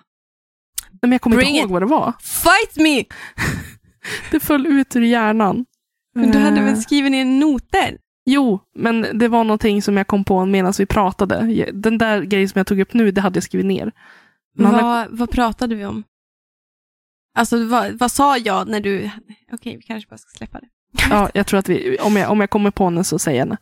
nej, 0.91 0.99
men 1.03 1.13
jag 1.13 1.21
kommer 1.21 1.37
Bring 1.37 1.49
inte 1.49 1.59
ihåg 1.59 1.67
it. 1.69 1.73
vad 1.73 1.83
det 1.83 1.87
var. 1.87 2.13
fight 2.21 2.77
me! 2.77 3.05
Det 4.31 4.41
föll 4.41 4.67
ut 4.67 4.97
ur 4.97 5.01
hjärnan. 5.03 5.67
Men 6.15 6.31
du 6.31 6.39
hade 6.39 6.59
Eh, 6.61 6.65
väl 6.65 6.83
skrivit 6.83 7.13
ner 7.13 7.25
noter? 7.25 7.99
Jo, 8.27 8.61
men 8.75 9.07
det 9.19 9.29
var 9.29 9.45
någonting 9.45 9.83
som 9.83 9.97
jag 9.97 10.07
kom 10.07 10.25
på 10.25 10.45
medan 10.47 10.73
vi 10.79 10.87
pratade. 10.87 11.71
Den 11.73 11.99
där 11.99 12.23
grejen 12.23 12.49
som 12.49 12.59
jag 12.59 12.67
tog 12.67 12.81
upp 12.81 12.95
nu, 12.95 13.11
det 13.11 13.21
hade 13.21 13.37
jag 13.37 13.45
skrivit 13.45 13.67
ner. 13.67 13.93
Han 14.59 14.67
har- 14.67 14.83
Vad, 14.83 15.07
vad 15.11 15.31
pratade 15.31 15.75
vi 15.75 15.85
om? 15.85 16.05
Alltså 17.39 17.65
vad, 17.65 17.93
vad 17.99 18.13
sa 18.13 18.37
jag 18.39 18.69
när 18.69 18.81
du... 18.81 19.11
Okej, 19.53 19.77
vi 19.77 19.83
kanske 19.83 20.11
bara 20.11 20.19
ska 20.19 20.37
släppa 20.37 20.61
det. 20.61 20.67
Ja, 21.11 21.31
jag 21.35 21.47
tror 21.47 21.59
att 21.61 21.69
vi, 21.69 21.99
om 21.99 22.17
jag, 22.17 22.31
om 22.31 22.41
jag 22.41 22.51
kommer 22.51 22.71
på 22.71 22.91
den 22.91 23.05
så 23.05 23.19
säger 23.19 23.39
jag. 23.47 23.53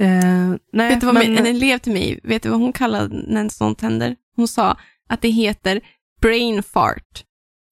Eh, 0.00 0.54
nej, 0.72 0.88
vet 0.88 1.00
du 1.00 1.06
vad 1.06 1.14
men, 1.14 1.38
en 1.38 1.46
elev 1.46 1.78
till 1.78 1.92
mig, 1.92 2.20
vet 2.22 2.42
du 2.42 2.48
vad 2.48 2.60
hon 2.60 2.72
kallade 2.72 3.22
när 3.26 3.48
sånt 3.48 3.80
händer? 3.80 4.16
Hon 4.36 4.48
sa 4.48 4.76
att 5.08 5.20
det 5.20 5.28
heter 5.28 5.80
brain 6.20 6.62
fart. 6.62 7.24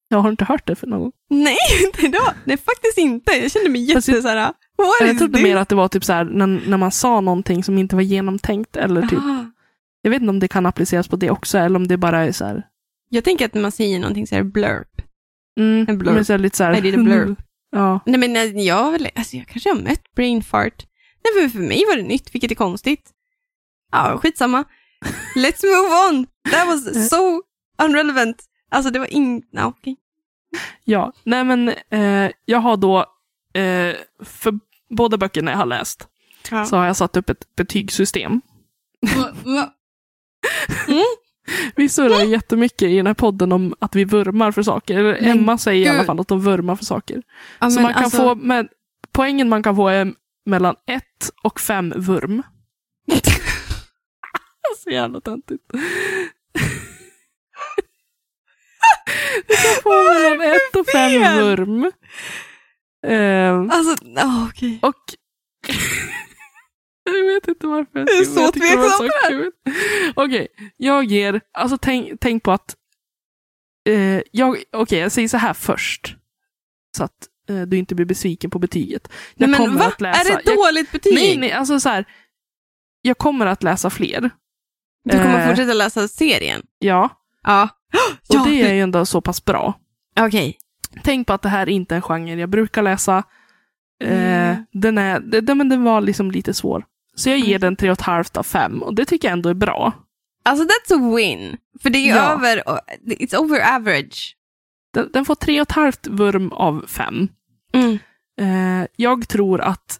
jag 0.09 0.17
har 0.17 0.29
inte 0.29 0.45
hört 0.45 0.67
det 0.67 0.75
för 0.75 0.87
någon. 0.87 1.11
Nej, 1.29 1.57
inte 1.85 2.07
då. 2.17 2.33
Nej, 2.45 2.57
faktiskt 2.57 2.97
inte. 2.97 3.31
Jag 3.31 3.51
kände 3.51 3.69
mig 3.69 3.93
Fast 3.93 4.07
jätte 4.07 4.29
här. 4.29 4.53
What 4.77 5.07
Jag 5.07 5.17
trodde 5.17 5.33
this? 5.33 5.43
mer 5.43 5.55
att 5.57 5.69
det 5.69 5.75
var 5.75 5.87
typ 5.87 6.03
så 6.03 6.13
här 6.13 6.25
när, 6.25 6.47
när 6.47 6.77
man 6.77 6.91
sa 6.91 7.21
någonting 7.21 7.63
som 7.63 7.77
inte 7.77 7.95
var 7.95 8.03
genomtänkt. 8.03 8.75
Eller 8.75 9.01
typ, 9.01 9.19
jag 10.01 10.11
vet 10.11 10.21
inte 10.21 10.29
om 10.29 10.39
det 10.39 10.47
kan 10.47 10.65
appliceras 10.65 11.07
på 11.07 11.15
det 11.15 11.31
också, 11.31 11.57
eller 11.57 11.75
om 11.75 11.87
det 11.87 11.97
bara 11.97 12.19
är 12.25 12.31
så 12.31 12.45
här. 12.45 12.63
Jag 13.09 13.23
tänker 13.23 13.45
att 13.45 13.53
när 13.53 13.61
man 13.61 13.71
säger 13.71 13.99
någonting 13.99 14.27
så 14.27 14.35
här 14.35 14.43
blurp. 14.43 15.01
Mm, 15.59 15.85
En 15.89 15.97
blurb. 15.97 16.15
men 16.15 16.25
så 16.25 16.37
lite 16.37 16.57
så 16.57 16.63
här, 16.63 16.77
I 16.77 16.81
did 16.81 16.95
a 16.99 17.03
blurb. 17.03 17.35
Ja, 17.71 17.99
Nej, 18.05 18.19
men 18.29 18.63
jag, 18.63 19.07
alltså, 19.15 19.37
jag 19.37 19.47
kanske 19.47 19.69
har 19.69 19.81
mött 19.81 20.13
brain 20.15 20.43
fart. 20.43 20.85
Nej, 21.23 21.43
för, 21.49 21.57
för 21.57 21.63
mig 21.67 21.83
var 21.87 21.95
det 21.95 22.03
nytt, 22.03 22.35
vilket 22.35 22.51
är 22.51 22.55
konstigt. 22.55 23.09
Ja, 23.91 24.17
skitsamma. 24.21 24.63
Let's 25.35 25.65
move 25.65 26.09
on. 26.09 26.25
That 26.51 26.67
was 26.67 27.09
so 27.09 27.41
unrelevant. 27.83 28.43
Alltså 28.71 28.91
det 28.91 28.99
var 28.99 29.13
in... 29.13 29.43
Ja, 29.51 29.65
okej. 29.65 29.95
ja. 30.83 31.13
nej 31.23 31.43
men 31.43 31.69
eh, 31.89 32.31
jag 32.45 32.59
har 32.59 32.77
då, 32.77 32.97
eh, 33.53 33.95
för 34.25 34.59
båda 34.89 35.17
böckerna 35.17 35.51
jag 35.51 35.57
har 35.57 35.65
läst, 35.65 36.07
Ja. 36.51 36.65
så 36.65 36.75
har 36.77 36.85
jag 36.85 36.95
satt 36.95 37.17
upp 37.17 37.29
ett 37.29 37.55
betygssystem. 37.55 38.41
Va- 39.45 39.73
Vi 41.75 41.89
surrar 41.89 42.23
jättemycket 42.23 42.81
i 42.89 42.97
den 42.97 43.07
här 43.07 43.13
podden 43.13 43.51
om 43.51 43.75
att 43.79 43.95
vi 43.95 44.03
vurmar 44.05 44.51
för 44.51 44.63
saker. 44.63 44.97
Eller 44.99 45.21
Men 45.21 45.39
Emma 45.39 45.57
säger 45.57 45.85
i 45.85 45.89
alla 45.89 45.97
gud. 45.97 46.05
fall 46.05 46.19
att 46.19 46.27
de 46.27 46.41
vurmar 46.41 46.75
för 46.75 46.85
saker. 46.85 47.23
Ja, 47.59 47.69
så 47.69 47.75
men 47.75 47.83
man 47.83 47.93
kan 47.93 48.03
alltså, 48.03 48.17
få, 48.17 48.35
med, 48.35 48.67
poängen 49.11 49.49
man 49.49 49.63
kan 49.63 49.75
få 49.75 49.87
är 49.87 50.13
mellan 50.45 50.75
ett 50.87 51.31
och 51.43 51.59
fem 51.59 51.93
vurm. 51.97 52.43
så 54.83 54.89
jävla 54.89 55.21
töntigt. 55.21 55.63
Du 59.47 59.55
kan 59.55 59.81
få 59.83 59.89
mellan 60.13 60.41
ett 60.55 60.75
och 60.75 60.85
fem 60.87 61.21
vurm. 61.21 61.91
Ehm, 63.07 63.69
Alltså, 63.71 63.95
okej. 64.49 64.79
och 64.81 64.95
jag 67.03 67.23
vet 67.33 67.47
inte 67.47 67.67
varför. 67.67 67.99
Jag 67.99 68.09
är 68.19 68.23
så 68.23 68.45
det 68.45 68.51
tveksam 68.59 68.89
så 68.89 69.09
kul. 69.29 69.51
Okej, 70.15 70.47
jag 70.77 71.03
ger, 71.03 71.41
alltså 71.53 71.77
tänk, 71.77 72.19
tänk 72.19 72.43
på 72.43 72.51
att, 72.51 72.75
eh, 73.89 74.21
jag, 74.31 74.63
okej 74.71 74.99
jag 74.99 75.11
säger 75.11 75.27
så 75.27 75.37
här 75.37 75.53
först. 75.53 76.15
Så 76.97 77.03
att 77.03 77.27
eh, 77.49 77.61
du 77.61 77.77
inte 77.77 77.95
blir 77.95 78.05
besviken 78.05 78.49
på 78.49 78.59
betyget. 78.59 79.07
Jag 79.35 79.49
Nej, 79.49 79.59
men 79.59 79.67
kommer 79.67 79.79
va? 79.79 79.85
att 79.87 80.01
läsa. 80.01 80.21
Är 80.21 80.25
det 80.25 80.33
ett 80.39 80.45
dåligt 80.57 80.91
betyg? 80.91 81.13
nej, 81.13 81.37
nej, 81.37 81.51
alltså 81.51 81.79
så 81.79 81.89
här. 81.89 82.05
Jag 83.01 83.17
kommer 83.17 83.45
att 83.45 83.63
läsa 83.63 83.89
fler. 83.89 84.29
Du 85.03 85.11
kommer 85.17 85.41
Eh. 85.43 85.47
fortsätta 85.49 85.73
läsa 85.73 86.07
serien? 86.07 86.61
Ja, 86.79 87.09
Ja. 87.43 87.69
och 88.29 88.35
ja, 88.35 88.45
det 88.45 88.61
är 88.61 88.73
ju 88.73 88.81
ändå 88.81 89.05
så 89.05 89.21
pass 89.21 89.45
bra. 89.45 89.79
Okej. 90.19 90.57
Tänk 91.03 91.27
på 91.27 91.33
att 91.33 91.41
det 91.41 91.49
här 91.49 91.69
inte 91.69 91.95
är 91.95 91.95
en 91.95 92.01
genre 92.01 92.35
jag 92.39 92.49
brukar 92.49 92.81
läsa. 92.83 93.23
Eh, 94.03 94.49
Mm. 94.49 94.65
den, 94.71 94.97
är, 94.97 95.53
men 95.55 95.69
den 95.69 95.83
var 95.83 96.01
liksom 96.01 96.31
lite 96.31 96.53
svår. 96.53 96.85
Så 97.15 97.29
jag 97.29 97.39
ger 97.39 97.55
Mm. 97.55 97.61
den 97.61 97.75
3,5 97.75 98.37
av 98.37 98.43
5 98.43 98.83
och 98.83 98.95
det 98.95 99.05
tycker 99.05 99.27
jag 99.27 99.33
ändå 99.33 99.49
är 99.49 99.53
bra. 99.53 99.93
Alltså 100.45 100.63
that's 100.65 100.95
a 101.11 101.15
win. 101.15 101.57
För 101.81 101.89
det 101.89 101.97
är 101.97 102.01
ju 102.05 102.09
Ja. 102.09 102.31
över, 102.33 102.63
it's 103.05 103.35
over 103.35 103.75
average. 103.75 104.35
Den, 104.93 105.09
den 105.13 105.25
får 105.25 105.35
3,5 105.35 106.09
vurm 106.09 106.51
av 106.51 106.85
5. 106.87 107.27
Mm. 107.73 107.99
Eh, 108.41 108.87
jag 108.95 109.27
tror 109.27 109.61
att, 109.61 109.99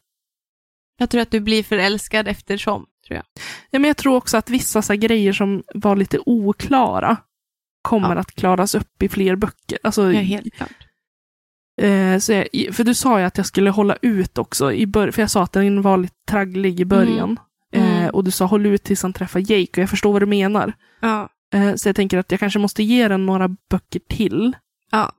Jag 0.99 1.09
tror 1.09 1.21
att 1.21 1.31
du 1.31 1.39
blir 1.39 1.63
förälskad 1.63 2.27
eftersom, 2.27 2.85
tror 3.07 3.15
jag. 3.15 3.25
ja, 3.69 3.79
men 3.79 3.87
jag 3.87 3.97
tror 3.97 4.15
också 4.15 4.37
att 4.37 4.49
vissa 4.49 4.81
så 4.81 4.93
grejer 4.93 5.33
som 5.33 5.63
var 5.73 5.95
lite 5.95 6.19
oklara 6.25 7.17
kommer 7.81 8.15
Ja. 8.15 8.21
att 8.21 8.35
klaras 8.35 8.75
upp 8.75 9.03
i 9.03 9.09
fler 9.09 9.35
böcker. 9.35 9.77
Alltså, 9.83 10.13
Ja, 10.13 10.19
helt 10.21 10.53
klart. 10.53 10.86
Eh, 11.81 12.19
så 12.19 12.31
jag, 12.31 12.47
för 12.75 12.83
du 12.83 12.93
sa 12.93 13.19
ju 13.19 13.25
att 13.25 13.37
jag 13.37 13.45
skulle 13.45 13.69
hålla 13.69 13.97
ut 14.01 14.37
också, 14.37 14.71
i 14.73 14.85
bör- 14.85 15.11
för 15.11 15.21
jag 15.21 15.31
sa 15.31 15.43
att 15.43 15.51
den 15.51 15.81
var 15.81 15.97
lite 15.97 16.15
tragglig 16.29 16.79
i 16.79 16.85
början. 16.85 17.39
Mm. 17.73 18.03
Eh, 18.03 18.07
och 18.09 18.23
du 18.23 18.31
sa 18.31 18.45
håll 18.45 18.65
ut 18.65 18.83
tills 18.83 19.01
han 19.03 19.13
träffar 19.13 19.39
Jake 19.39 19.71
och 19.71 19.77
jag 19.77 19.89
förstår 19.89 20.13
vad 20.13 20.21
du 20.21 20.25
menar. 20.25 20.73
Ja. 21.01 21.29
Eh, 21.53 21.75
så 21.75 21.89
jag 21.89 21.95
tänker 21.95 22.17
att 22.17 22.31
jag 22.31 22.39
kanske 22.39 22.59
måste 22.59 22.83
ge 22.83 23.07
den 23.07 23.25
några 23.25 23.47
böcker 23.69 23.99
till. 24.09 24.55
ja. 24.91 25.11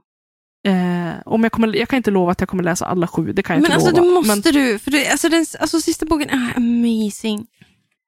Eh, 0.67 1.13
om 1.25 1.43
jag, 1.43 1.53
kommer, 1.53 1.77
jag 1.77 1.89
kan 1.89 1.97
inte 1.97 2.11
lova 2.11 2.33
att 2.33 2.41
jag 2.41 2.49
kommer 2.49 2.63
läsa 2.65 2.87
alla 2.87 3.07
sju, 3.07 3.33
det 3.33 3.43
kan 3.43 3.55
jag 3.57 3.63
Men 3.63 3.73
inte 3.73 3.75
alltså 3.75 3.91
lova. 4.03 4.09
det 4.09 4.15
måste 4.29 4.53
men, 4.53 4.63
du, 4.65 4.79
för 4.79 4.91
det, 4.91 5.09
alltså, 5.11 5.29
den, 5.29 5.47
alltså 5.61 5.81
sista 5.81 6.07
boken 6.07 6.31
är 6.31 6.53
amazing. 6.57 7.47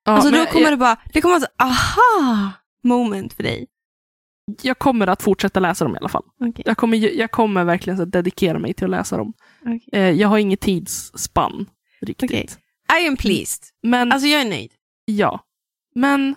ja, 0.05 0.13
alltså 0.13 0.27
men 0.31 0.33
då 0.33 0.39
jag- 0.39 0.51
kommer 0.53 0.71
det 0.71 0.77
bara, 0.77 0.97
det 1.13 1.21
kommer 1.21 1.37
att 1.37 1.45
aha 1.63 2.53
moment 2.85 3.33
för 3.33 3.43
dig. 3.43 3.67
Jag 4.63 4.79
kommer 4.79 5.07
att 5.07 5.23
fortsätta 5.23 5.61
läsa 5.61 5.85
dem 5.85 5.95
i 5.95 5.99
alla 5.99 6.09
fall. 6.09 6.23
Okej. 6.41 6.63
Jag 6.67 6.77
kommer, 6.77 6.97
jag 7.19 7.31
kommer 7.31 7.65
verkligen 7.65 7.97
så 7.97 8.03
att 8.03 8.13
dedikera 8.13 8.59
mig 8.59 8.75
till 8.75 8.85
att 8.85 8.91
läsa 8.91 9.17
dem. 9.17 9.33
okej. 9.61 9.89
Eh, 9.93 10.11
jag 10.11 10.29
har 10.29 10.39
inget 10.39 10.61
tidsspann 10.61 11.67
riktigt. 12.01 12.31
Okej. 12.31 12.49
I 13.05 13.09
am 13.09 13.17
pleased. 13.17 13.63
Men 13.83 14.13
Alltså 14.13 14.29
jag 14.29 14.41
är 14.41 14.49
nöjd. 14.49 14.73
ja. 15.05 15.41
Men 15.95 16.35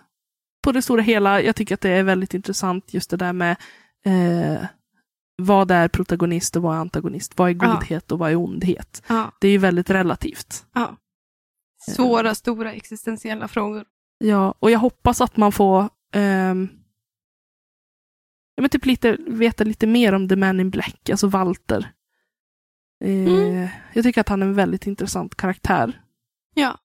på 0.63 0.71
det 0.71 0.81
stora 0.81 1.01
hela, 1.01 1.41
jag 1.41 1.55
tycker 1.55 1.73
att 1.75 1.81
det 1.81 1.89
är 1.89 2.03
väldigt 2.03 2.33
intressant 2.33 2.93
just 2.93 3.09
det 3.09 3.17
där 3.17 3.33
med 3.33 3.55
eh, 4.05 4.65
vad 5.35 5.71
är 5.71 5.87
protagonist 5.87 6.55
och 6.55 6.61
vad 6.61 6.75
är 6.75 6.79
antagonist? 6.79 7.37
Vad 7.37 7.49
är 7.49 7.53
godhet 7.53 8.11
och 8.11 8.19
vad 8.19 8.31
är 8.31 8.35
ondhet? 8.35 9.03
Ja. 9.07 9.31
Det 9.39 9.47
är 9.47 9.51
ju 9.51 9.57
väldigt 9.57 9.89
relativt. 9.89 10.65
ja. 10.73 10.97
Svåra, 11.91 12.35
stora 12.35 12.73
existentiella 12.73 13.47
frågor. 13.47 13.85
Ja, 14.17 14.53
och 14.59 14.71
jag 14.71 14.79
hoppas 14.79 15.21
att 15.21 15.37
man 15.37 15.51
får 15.51 15.89
ehm, 16.13 16.69
ja, 18.55 18.61
men 18.61 18.69
typ 18.69 18.85
lite, 18.85 19.17
veta 19.27 19.63
lite 19.63 19.87
mer 19.87 20.13
om 20.13 20.29
The 20.29 20.35
Man 20.35 20.59
in 20.59 20.69
Black, 20.69 21.09
alltså 21.09 21.27
Walter. 21.27 21.77
Eh, 23.03 23.09
Mm. 23.09 23.67
Jag 23.93 24.03
tycker 24.03 24.21
att 24.21 24.29
han 24.29 24.41
är 24.41 24.45
en 24.45 24.53
väldigt 24.53 24.87
intressant 24.87 25.35
karaktär. 25.35 26.01
Ja. 26.53 26.77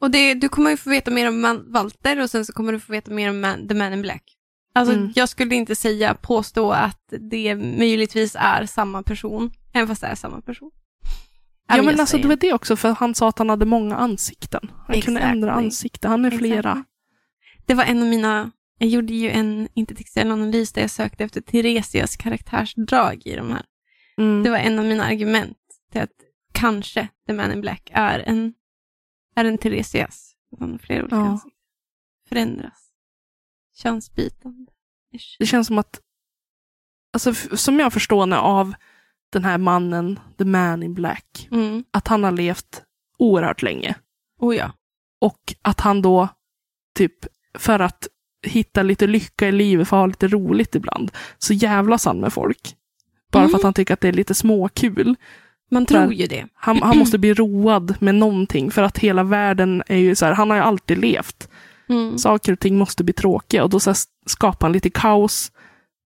Och 0.00 0.10
det, 0.10 0.34
du 0.34 0.48
kommer 0.48 0.70
ju 0.70 0.76
få 0.76 0.90
veta 0.90 1.10
mer 1.10 1.28
om 1.28 1.40
man, 1.40 1.72
Walter 1.72 2.20
och 2.22 2.30
sen 2.30 2.44
så 2.46 2.52
kommer 2.52 2.72
du 2.72 2.80
få 2.80 2.92
veta 2.92 3.10
mer 3.10 3.30
om 3.30 3.40
man, 3.40 3.68
The 3.68 3.74
Man 3.74 3.92
in 3.92 4.02
Black. 4.02 4.22
Alltså 4.74 4.94
Mm. 4.94 5.12
jag 5.14 5.28
skulle 5.28 5.54
inte 5.54 5.74
säga, 5.74 6.14
påstå 6.14 6.72
att 6.72 7.00
det 7.30 7.54
möjligtvis 7.54 8.36
är 8.38 8.66
samma 8.66 9.02
person, 9.02 9.50
även 9.72 9.88
fast 9.88 10.00
det 10.00 10.06
är 10.06 10.14
samma 10.14 10.40
person. 10.40 10.70
Ja, 11.68 11.76
men 11.82 11.88
alltså 11.88 12.06
säger. 12.06 12.22
det 12.22 12.28
var 12.28 12.36
det 12.36 12.52
också, 12.52 12.76
för 12.76 12.90
han 12.90 13.14
sa 13.14 13.28
att 13.28 13.38
han 13.38 13.48
hade 13.48 13.64
många 13.66 13.96
ansikten. 13.96 14.70
Han 14.86 15.00
kunde 15.00 15.20
Exactly. 15.20 15.30
ändra 15.32 15.52
ansikte, 15.52 16.08
han 16.08 16.24
är 16.24 16.30
flera. 16.30 16.70
Exakt. 16.70 16.88
Det 17.66 17.74
var 17.74 17.84
en 17.84 18.02
av 18.02 18.08
mina, 18.08 18.50
jag 18.82 18.90
gjorde 18.90 19.12
ju 19.14 19.30
en 19.30 19.68
intellektuell 19.74 20.30
analys 20.30 20.72
där 20.72 20.82
jag 20.82 20.90
sökte 20.90 21.24
efter 21.24 21.40
Theresias 21.40 22.16
karaktärsdrag 22.16 23.22
i 23.26 23.36
de 23.36 23.50
här. 23.50 23.64
Mm. 24.18 24.42
Det 24.42 24.50
var 24.50 24.58
en 24.58 24.78
av 24.78 24.84
mina 24.84 25.04
argument 25.04 25.58
till 25.92 26.00
att 26.00 26.10
kanske 26.52 27.08
The 27.26 27.32
Man 27.32 27.52
in 27.52 27.60
Black 27.60 27.90
är 27.92 28.18
en, 28.18 28.54
är 29.36 29.44
en 29.44 29.58
Theresias. 29.58 30.34
Har 30.58 30.78
flera 30.78 31.02
olika 31.02 31.16
Ja. 31.16 31.40
Förändras. 32.28 32.90
Könsbytande. 33.74 34.72
Det 35.38 35.46
känns 35.46 35.66
som 35.66 35.78
att, 35.78 36.00
alltså, 37.12 37.34
som 37.56 37.78
jag 37.80 37.92
förstår 37.92 38.26
nu 38.26 38.36
av 38.36 38.74
den 39.32 39.44
här 39.44 39.58
mannen, 39.58 40.20
The 40.38 40.44
Man 40.44 40.82
in 40.82 40.94
Black, 40.94 41.48
Mm. 41.50 41.84
att 41.90 42.08
han 42.08 42.24
har 42.24 42.32
levt 42.32 42.82
oerhört 43.18 43.62
länge. 43.62 43.94
Oh 44.38 44.56
ja. 44.56 44.72
Och 45.20 45.54
att 45.62 45.80
han 45.80 46.02
då, 46.02 46.28
typ, 46.94 47.14
för 47.58 47.80
att 47.80 48.08
hitta 48.42 48.82
lite 48.82 49.06
lycka 49.06 49.48
i 49.48 49.52
livet, 49.52 49.88
för 49.88 49.96
att 49.96 50.00
ha 50.00 50.06
lite 50.06 50.28
roligt 50.28 50.74
ibland, 50.74 51.10
så 51.38 51.52
jävlas 51.54 52.04
han 52.04 52.20
med 52.20 52.32
folk. 52.32 52.76
Bara 53.32 53.42
för 53.42 53.48
Mm. 53.48 53.54
att 53.54 53.62
han 53.62 53.74
tycker 53.74 53.94
att 53.94 54.00
det 54.00 54.08
är 54.08 54.12
lite 54.12 54.34
småkul. 54.34 55.14
Man 55.70 55.84
Där. 55.84 55.94
tror 56.00 56.14
ju 56.14 56.26
det. 56.26 56.46
Han, 56.54 56.82
han 56.82 56.98
måste 56.98 57.18
bli 57.18 57.34
road 57.34 57.94
med 58.00 58.14
någonting, 58.14 58.70
för 58.70 58.82
att 58.82 58.98
hela 58.98 59.22
världen 59.22 59.82
är 59.86 59.96
ju 59.98 60.14
så 60.14 60.26
här, 60.26 60.32
han 60.32 60.50
har 60.50 60.56
ju 60.56 60.62
alltid 60.62 60.98
levt. 60.98 61.48
Mm. 61.88 62.18
Saker 62.18 62.52
och 62.52 62.60
ting 62.60 62.78
måste 62.78 63.04
bli 63.04 63.12
tråkiga 63.12 63.64
och 63.64 63.70
då 63.70 63.80
så 63.80 63.90
här 63.90 63.96
skapar 64.26 64.66
han 64.66 64.72
lite 64.72 64.90
kaos 64.90 65.52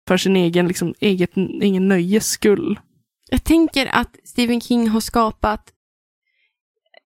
för 0.08 0.16
sin 0.16 0.36
egen, 0.36 0.68
liksom, 0.68 0.94
eget, 1.00 1.36
egen 1.36 1.88
nöjes 1.88 2.26
skull. 2.26 2.80
Jag 3.30 3.44
tänker 3.44 3.86
att 3.86 4.16
Stephen 4.24 4.60
King 4.60 4.88
har 4.88 5.00
skapat, 5.00 5.72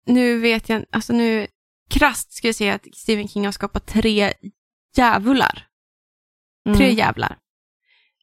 nu 0.05 0.39
vet 0.39 0.69
jag, 0.69 0.85
alltså 0.91 1.13
nu, 1.13 1.47
krasst 1.89 2.33
ska 2.33 2.47
jag 2.47 2.55
säga 2.55 2.73
att 2.73 2.87
Stephen 2.93 3.27
King 3.27 3.45
har 3.45 3.51
skapat 3.51 3.87
tre 3.87 4.33
djävular. 4.97 5.67
Mm. 6.65 6.77
Tre 6.77 6.93
jävlar. 6.93 7.37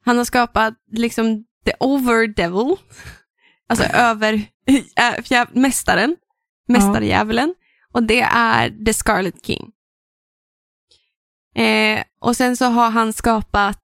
Han 0.01 0.17
har 0.17 0.25
skapat 0.25 0.75
liksom 0.93 1.45
the 1.65 1.73
over 1.81 2.27
devil, 2.27 2.77
alltså 3.69 3.85
över 3.95 4.43
äh, 4.97 5.47
mästaren, 5.53 6.17
mästardjävulen, 6.69 7.55
och 7.93 8.03
det 8.03 8.21
är 8.21 8.85
the 8.85 8.95
Scarlet 8.95 9.47
King. 9.47 9.73
Eh, 11.55 12.05
och 12.21 12.37
sen 12.37 12.57
så 12.57 12.65
har 12.65 12.91
han 12.91 13.13
skapat 13.13 13.81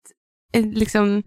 eh, 0.52 0.66
liksom 0.66 1.22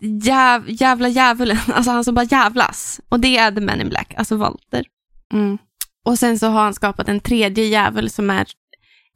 jäv, 0.00 0.64
jävla 0.66 1.08
djävulen, 1.08 1.58
alltså 1.72 1.90
han 1.90 2.04
som 2.04 2.14
bara 2.14 2.24
jävlas. 2.24 3.00
Och 3.08 3.20
det 3.20 3.36
är 3.36 3.52
The 3.52 3.60
Man 3.60 3.80
in 3.80 3.88
Black, 3.88 4.14
alltså 4.16 4.36
Walter. 4.36 4.84
Mm. 5.32 5.58
Och 6.04 6.18
sen 6.18 6.38
så 6.38 6.46
har 6.46 6.62
han 6.62 6.74
skapat 6.74 7.08
en 7.08 7.20
tredje 7.20 7.64
djävul 7.64 8.10
som 8.10 8.30
är 8.30 8.46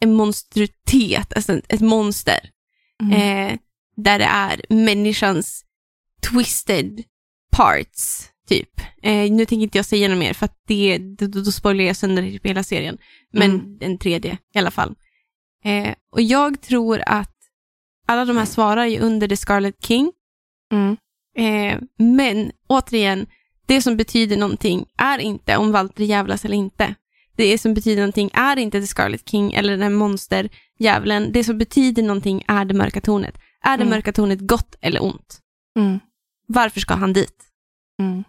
en 0.01 0.15
monstruitet, 0.15 1.33
alltså 1.37 1.61
ett 1.69 1.81
monster. 1.81 2.51
Mm. 3.03 3.13
Eh, 3.53 3.59
där 3.97 4.19
det 4.19 4.25
är 4.25 4.61
människans 4.69 5.65
twisted 6.31 7.03
parts, 7.53 8.31
typ. 8.49 8.81
Eh, 9.03 9.33
nu 9.33 9.45
tänker 9.47 9.63
inte 9.63 9.79
jag 9.79 9.85
säga 9.85 10.09
något 10.09 10.19
mer 10.19 10.33
för 10.35 10.45
att 10.45 10.63
det, 10.67 10.99
då, 10.99 11.27
då 11.27 11.53
spoilar 11.53 11.85
jag 11.85 11.97
sönder 11.97 12.23
typ 12.23 12.47
hela 12.47 12.63
serien. 12.63 12.99
Men 13.33 13.51
Mm. 13.51 13.79
en 13.81 13.99
tredje 13.99 14.39
i 14.55 14.59
alla 14.59 14.71
fall. 14.71 14.95
Eh, 15.65 15.95
och 16.13 16.23
jag 16.23 16.61
tror 16.61 17.03
att 17.07 17.35
alla 18.07 18.25
de 18.25 18.37
här 18.37 18.45
svarar 18.45 18.87
ju 18.87 18.99
under 18.99 19.29
The 19.29 19.37
Scarlet 19.37 19.85
King. 19.85 20.13
Mm. 20.73 20.97
Eh, 21.37 21.81
men 21.99 22.53
återigen, 22.69 23.27
det 23.67 23.83
som 23.83 23.97
betyder 23.97 24.37
någonting 24.37 24.87
är 24.97 25.19
inte 25.19 25.57
om 25.57 25.73
Walter 25.73 26.05
jävlas 26.05 26.45
eller 26.45 26.57
inte. 26.57 26.95
Det 27.39 27.59
som 27.59 27.75
betyder 27.75 28.03
någonting 28.03 28.31
är 28.35 28.57
inte 28.59 28.81
The 28.81 28.87
Scarlet 28.87 29.29
King 29.29 29.53
eller 29.53 29.73
den 29.73 29.83
här 29.83 29.91
monsterdjävulen. 29.91 31.33
Det 31.33 31.45
som 31.45 31.59
betyder 31.59 32.03
någonting 32.03 32.45
är 32.49 32.65
det 32.65 32.75
mörka 32.75 33.01
tornet. 33.01 33.35
Är 33.65 33.77
det 33.77 33.83
Mm. 33.83 33.89
mörka 33.91 34.13
tornet 34.13 34.39
gott 34.41 34.75
eller 34.81 35.03
ont? 35.03 35.41
Mm. 35.77 35.99
Varför 36.47 36.81
ska 36.81 36.95
han 36.95 37.13
dit? 37.13 37.45
Mm. 38.01 38.25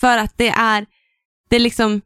För 0.00 0.18
att 0.18 0.38
det 0.38 0.48
är, 0.48 0.86
det 1.48 1.56
är 1.56 1.60
liksom, 1.60 2.00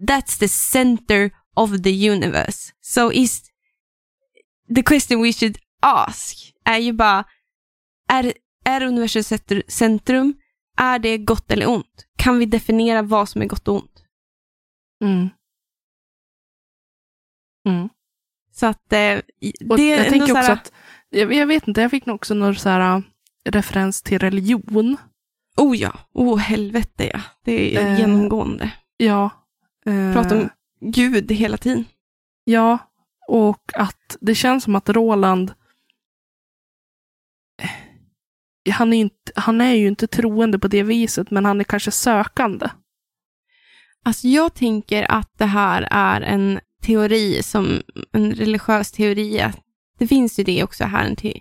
that's 0.00 0.38
the 0.38 0.48
center 0.48 1.30
of 1.54 1.70
the 1.82 2.10
universe. 2.10 2.72
So 2.80 3.12
is, 3.12 3.42
the 4.74 4.82
question 4.82 5.22
we 5.22 5.32
should 5.32 5.58
ask 5.82 6.52
är 6.64 6.78
ju 6.78 6.92
bara, 6.92 7.24
är, 8.08 8.32
är 8.64 8.82
universums 8.82 9.32
centrum, 9.68 10.34
är 10.76 10.98
det 10.98 11.18
gott 11.18 11.50
eller 11.50 11.68
ont? 11.68 12.06
Kan 12.16 12.38
vi 12.38 12.46
definiera 12.46 13.02
vad 13.02 13.28
som 13.28 13.42
är 13.42 13.46
gott 13.46 13.68
och 13.68 13.74
ont? 13.74 13.93
Mm. 15.04 15.28
Mm. 17.68 17.88
Så 18.52 18.66
att 18.66 18.92
eh, 18.92 19.18
i- 19.40 19.52
Och 19.70 19.76
det 19.76 19.92
är 19.92 19.98
jag 19.98 20.08
tänker 20.08 20.26
så 20.26 20.32
också 20.32 20.42
här, 20.46 20.52
att, 20.52 20.72
jag, 21.10 21.32
jag 21.34 21.46
vet 21.46 21.68
inte, 21.68 21.80
jag 21.80 21.90
fick 21.90 22.06
nog 22.06 22.14
också 22.14 22.34
någon 22.34 22.54
så 22.54 22.68
här, 22.68 22.96
äh, 22.96 23.02
referens 23.50 24.02
till 24.02 24.18
religion. 24.18 24.96
oh 25.56 25.76
ja, 25.76 25.98
oh 26.12 26.38
helvete 26.38 27.10
ja, 27.14 27.20
det 27.44 27.76
är 27.76 27.86
Eh, 27.86 28.00
genomgående. 28.00 28.72
Ja. 28.96 29.30
eh, 29.86 30.12
Prata 30.12 30.36
om 30.36 30.48
Gud 30.80 31.32
hela 31.32 31.56
tiden. 31.56 31.84
Ja, 32.44 32.78
och 33.28 33.70
att 33.74 34.16
det 34.20 34.34
känns 34.34 34.64
som 34.64 34.74
att 34.76 34.88
Roland, 34.88 35.54
eh, 37.62 38.74
han 38.74 38.92
är, 38.92 38.96
inte, 39.00 39.32
han 39.36 39.60
är 39.60 39.74
ju 39.74 39.88
inte 39.88 40.06
troende 40.06 40.58
på 40.58 40.68
det 40.68 40.82
viset, 40.82 41.30
men 41.30 41.44
han 41.44 41.60
är 41.60 41.64
kanske 41.64 41.90
sökande. 41.90 42.66
Alltså 44.06 44.28
jag 44.28 44.54
tänker 44.54 45.10
att 45.10 45.38
det 45.38 45.44
här 45.46 45.88
är 45.90 46.20
en 46.20 46.60
teori 46.82 47.42
som, 47.42 47.82
en 48.12 48.32
religiös 48.34 48.92
teori. 48.92 49.44
Det 49.98 50.06
finns 50.06 50.38
ju 50.38 50.44
det 50.44 50.64
också 50.64 50.84
här, 50.84 51.04
en, 51.04 51.16
te, 51.16 51.40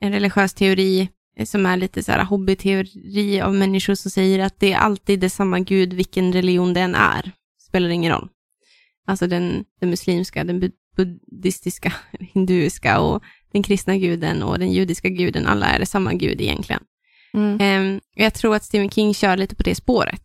en 0.00 0.12
religiös 0.12 0.54
teori 0.54 1.08
som 1.44 1.66
är 1.66 1.76
lite 1.76 2.02
så 2.02 2.12
här 2.12 2.24
hobbyteori 2.24 3.40
av 3.40 3.54
människor 3.54 3.94
som 3.94 4.10
säger 4.10 4.38
att 4.38 4.60
det 4.60 4.72
är 4.72 4.78
alltid 4.78 5.20
det 5.20 5.30
samma 5.30 5.60
gud 5.60 5.92
vilken 5.92 6.32
religion 6.32 6.74
det 6.74 6.80
än 6.80 6.94
är. 6.94 7.32
Spelar 7.58 7.88
ingen 7.88 8.12
roll. 8.12 8.28
Alltså 9.06 9.26
den, 9.26 9.64
den 9.80 9.90
muslimska, 9.90 10.44
den 10.44 10.60
bud- 10.60 10.72
buddhistiska, 10.96 11.92
hinduiska 12.20 13.00
och 13.00 13.22
den 13.52 13.62
kristna 13.62 13.96
guden 13.96 14.42
och 14.42 14.58
den 14.58 14.72
judiska 14.72 15.08
guden, 15.08 15.46
alla 15.46 15.66
är 15.66 15.78
det 15.78 15.86
samma 15.86 16.14
gud 16.14 16.40
egentligen. 16.40 16.82
Mm. 17.34 17.58
Ehm, 17.60 18.00
jag 18.14 18.34
tror 18.34 18.56
att 18.56 18.64
Stephen 18.64 18.90
King 18.90 19.14
kör 19.14 19.36
lite 19.36 19.56
på 19.56 19.62
det 19.62 19.74
spåret. 19.74 20.22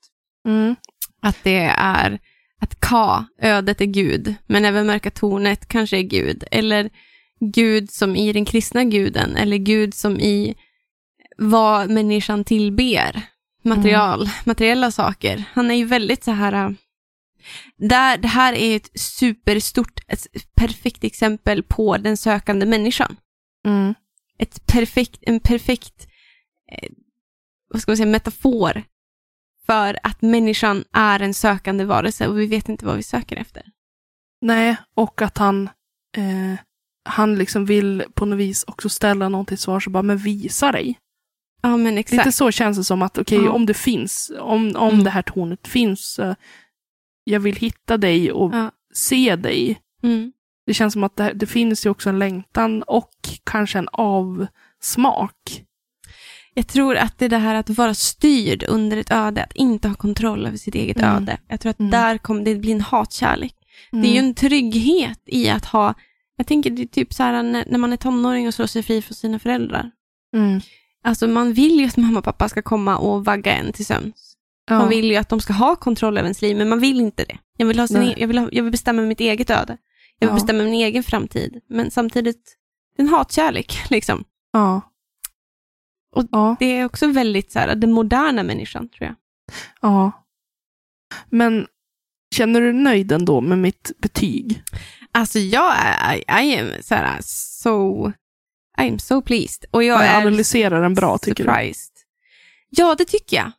Mm. 0.48 0.76
Att 1.26 1.38
det 1.43 1.73
är 1.78 2.19
att 2.61 2.80
Ka, 2.80 3.26
ödet 3.41 3.82
är 3.82 3.86
Gud, 3.86 4.36
men 4.47 4.65
även 4.65 4.86
mörka 4.86 5.11
tornet 5.11 5.67
kanske 5.67 5.97
är 5.97 6.01
Gud. 6.01 6.43
Eller 6.51 6.89
Gud 7.39 7.91
som 7.91 8.15
i 8.15 8.34
den 8.34 8.45
kristna 8.45 8.84
guden, 8.84 9.36
eller 9.36 9.57
Gud 9.57 9.93
som 9.93 10.19
i 10.19 10.55
vad 11.38 11.89
människan 11.89 12.43
tillber. 12.43 13.21
Material, 13.63 14.30
materiella 14.45 14.91
saker. 14.91 15.43
Han 15.53 15.71
är 15.71 15.76
ju 15.76 15.86
väldigt 15.86 16.23
så 16.23 16.32
här... 16.32 16.53
äh, 16.53 16.69
Där, 17.78 18.17
det 18.17 18.28
här 18.28 18.53
är 18.53 18.76
ett 18.76 18.99
superstort, 18.99 19.99
ett 20.07 20.55
perfekt 20.55 21.03
exempel 21.03 21.63
på 21.63 21.97
den 21.97 22.17
sökande 22.17 22.65
människan. 22.65 23.17
Mm. 23.65 23.93
Ett 24.39 24.65
perfekt, 24.65 25.19
en 25.21 25.39
perfekt, 25.39 26.07
eh, 26.71 26.89
vad 27.69 27.82
ska 27.82 27.91
man 27.91 27.97
säga, 27.97 28.07
metafor 28.09 28.84
för 29.66 29.99
att 30.03 30.22
människan 30.22 30.84
är 30.93 31.20
en 31.20 31.34
sökande 31.34 31.86
varelse 31.86 32.28
och 32.28 32.39
vi 32.39 32.45
vet 32.47 32.70
inte 32.70 32.86
vad 32.86 32.95
vi 32.95 33.03
söker 33.03 33.36
efter. 33.38 33.63
Nej, 34.41 34.76
och 34.95 35.22
att 35.22 35.38
han, 35.38 35.70
eh, 36.18 36.59
han 37.09 37.36
liksom 37.36 37.66
vill 37.66 38.03
på 38.13 38.26
något 38.26 38.39
vis 38.39 38.63
också 38.68 38.89
ställa 38.89 39.30
någon 39.30 39.45
till 39.45 39.57
svar, 39.57 39.80
så 39.80 39.89
bara, 39.89 40.03
men 40.03 40.18
visa 40.18 40.72
dig. 40.72 40.99
Ja, 41.61 41.78
men 41.78 41.97
exakt. 41.97 42.18
Lite 42.26 42.32
så 42.32 42.51
känns 42.51 42.78
det 42.78 42.84
som 42.84 43.01
att, 43.01 43.18
okej, 43.18 43.43
Ja. 43.43 43.51
om 43.51 43.66
det 43.66 43.74
finns, 43.74 44.32
om, 44.39 44.76
om 44.76 44.89
Mm. 44.93 45.03
det 45.03 45.09
här 45.09 45.22
tornet 45.22 45.68
finns, 45.68 46.20
eh, 46.20 46.36
jag 47.24 47.39
vill 47.39 47.55
hitta 47.55 47.97
dig 47.97 48.32
och 48.32 48.55
Ja. 48.55 48.72
se 48.93 49.36
dig. 49.36 49.82
Mm. 50.03 50.32
Det 50.66 50.74
känns 50.74 50.93
som 50.93 51.03
att 51.03 51.16
det, 51.16 51.32
det 51.34 51.45
finns 51.45 51.86
ju 51.86 51.89
också 51.89 52.09
en 52.09 52.20
längtan 52.20 52.84
och 52.84 53.11
kanske 53.43 53.80
en 53.80 53.88
avsmak. 53.91 55.63
Jag 56.58 56.68
tror 56.68 56.95
att 56.97 57.18
det 57.18 57.26
är 57.26 57.30
det 57.30 57.38
här 57.38 57.56
att 57.56 57.70
vara 57.70 57.93
styrd 57.93 58.64
under 58.68 58.97
ett 58.97 59.12
öde, 59.12 59.43
att 59.43 59.56
inte 59.56 59.88
ha 59.88 59.95
kontroll 59.95 60.45
över 60.47 60.58
sitt 60.58 60.76
eget 60.76 60.97
Mm. 60.97 61.16
öde. 61.16 61.38
Jag 61.47 61.60
tror 61.60 61.70
att 61.70 61.80
Mm. 61.80 61.91
där 61.91 62.18
kommer 62.18 62.45
det 62.45 62.56
bli 62.56 62.72
en 62.72 62.82
hatkärlek. 62.82 63.56
Det 63.91 63.97
är 64.08 64.12
ju 64.14 64.18
en 64.20 64.34
trygghet 64.34 65.20
i 65.26 65.49
att 65.49 65.66
ha, 65.66 65.93
jag 66.38 66.47
tänker 66.47 66.70
det 66.70 66.82
är 66.82 66.86
typ 66.86 67.14
så 67.14 67.24
här 67.24 67.43
när, 67.43 67.66
när 67.70 67.78
man 67.78 67.93
är 67.93 67.97
tonåring 67.97 68.47
och 68.47 68.53
slår 68.53 68.66
sig 68.68 68.84
fri 68.84 69.01
från 69.01 69.16
sina 69.16 69.39
föräldrar. 69.39 69.91
Mm. 70.36 70.62
Alltså 71.03 71.28
man 71.28 71.53
vill 71.53 71.80
ju 71.80 71.86
att 71.86 71.97
mamma 71.97 72.20
och 72.20 72.26
pappa 72.26 72.49
ska 72.49 72.62
komma 72.62 72.97
och 72.97 73.26
vagga 73.26 73.53
en 73.56 73.74
till 73.74 73.86
sömns. 73.86 74.36
Ja. 74.70 74.80
Man 74.80 74.89
vill 74.89 75.06
ju 75.06 75.16
att 75.16 75.30
de 75.30 75.39
ska 75.41 75.53
ha 75.53 75.76
kontroll 75.76 76.18
över 76.18 76.26
ens 76.26 76.41
liv, 76.41 76.58
men 76.58 76.70
man 76.70 76.80
vill 76.80 76.99
inte 77.01 77.24
det. 77.26 77.38
Jag 77.58 77.66
vill, 77.66 77.80
ha 77.80 77.88
sin 77.88 78.03
e- 78.03 78.16
jag 78.18 78.28
vill, 78.28 78.38
ha, 78.38 78.49
jag 78.51 78.64
vill 78.64 78.72
bestämma 78.72 79.01
mitt 79.01 79.20
eget 79.20 79.49
öde. 79.49 79.78
Jag 80.20 80.28
vill 80.28 80.32
Ja. 80.32 80.36
bestämma 80.36 80.64
min 80.64 80.74
egen 80.74 81.03
framtid. 81.03 81.60
Men 81.70 81.91
samtidigt, 81.91 82.56
det 82.97 83.01
är 83.03 83.06
en 83.08 83.14
hatkärlek. 83.14 83.78
Liksom. 83.89 84.24
Ja. 84.53 84.82
Och 86.16 86.26
ja. 86.32 86.55
Det 86.59 86.66
är 86.66 86.86
också 86.86 87.07
väldigt 87.07 87.51
så 87.51 87.59
här, 87.59 87.76
den 87.76 87.91
moderna 87.91 88.43
människan, 88.43 88.89
tror 88.89 89.05
jag. 89.07 89.16
Ja. 89.82 90.11
Men 91.30 91.68
känner 92.36 92.61
du 92.61 92.72
dig 92.72 92.82
nöjd 92.82 93.11
ändå 93.11 93.41
med 93.41 93.57
mitt 93.57 93.91
betyg? 93.97 94.63
Alltså 95.11 95.39
jag 95.39 95.74
är, 95.78 96.41
I, 96.41 96.59
am 96.59 96.68
så 96.82 96.95
här, 96.95 97.18
so, 97.24 98.07
I 98.82 98.89
am 98.89 98.99
so 98.99 99.22
pleased. 99.22 99.66
Och 99.72 99.84
jag 99.84 100.01
Jag 100.01 100.07
är 100.07 100.18
analyserar 100.22 100.82
den 100.82 100.93
bra, 100.93 101.18
tycker 101.18 101.43
du? 101.43 101.49
Ja, 102.70 102.95
det 102.95 103.05
tycker 103.05 103.38
jag. 103.38 103.51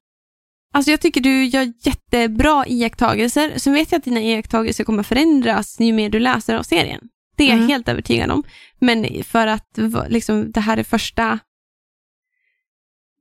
Alltså 0.75 0.91
jag 0.91 1.01
tycker 1.01 1.21
du 1.21 1.45
gör 1.45 1.73
jättebra 1.81 2.65
iakttagelser. 2.67 3.53
Sen 3.59 3.73
vet 3.73 3.93
jag 3.93 3.99
att 3.99 4.05
dina 4.05 4.21
iakttagelser 4.21 4.85
kommer 4.85 5.03
förändras 5.03 5.81
ju 5.81 5.93
mer 5.93 6.11
du 6.11 6.19
läser 6.21 6.55
av 6.55 6.63
serien. 6.63 7.09
Det 7.37 7.45
är 7.45 7.49
jag 7.49 7.57
Mm. 7.57 7.69
helt 7.69 7.89
övertygad 7.89 8.31
om. 8.31 8.43
Men 8.79 9.25
för 9.25 9.47
att 9.47 9.79
liksom, 10.09 10.51
det 10.53 10.61
här 10.61 10.77
är 10.77 10.85
första 10.85 11.39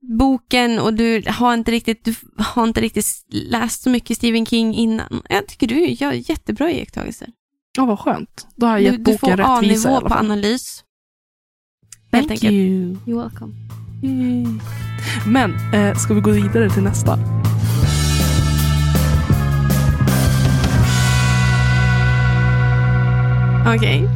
boken 0.02 0.78
och 0.78 0.94
du 0.94 1.22
har 1.26 1.54
inte 1.54 1.70
riktigt, 1.70 2.04
du 2.04 2.14
har 2.36 2.64
inte 2.64 2.80
riktigt 2.80 3.06
läst 3.28 3.82
så 3.82 3.90
mycket 3.90 4.16
Stephen 4.16 4.46
King 4.46 4.74
innan. 4.74 5.22
Jag 5.28 5.46
tycker 5.46 5.66
du 5.66 5.86
gör 5.86 6.12
jättebra 6.12 6.70
iakttagelser. 6.70 7.28
Ja, 7.76 7.84
vad 7.84 7.98
skönt. 7.98 8.46
Då 8.56 8.66
har 8.66 8.78
jag 8.78 8.82
Du, 8.82 8.96
gett 8.96 9.04
du 9.04 9.12
boken 9.12 9.18
får 9.18 9.36
rättvisa 9.36 9.88
i 9.88 9.92
A-nivå 9.92 9.96
alla 9.96 10.08
på 10.08 10.14
analys. 10.14 10.84
Helt 12.12 12.28
Thank 12.28 12.44
enkelt. 12.44 12.52
you. 12.52 12.96
You're 13.06 13.22
welcome. 13.22 13.54
Men, 15.26 15.54
eh, 15.74 15.96
ska 15.96 16.14
vi 16.14 16.20
gå 16.20 16.30
vidare 16.30 16.70
till 16.70 16.82
nästa? 16.82 17.18
Okej. 23.76 24.08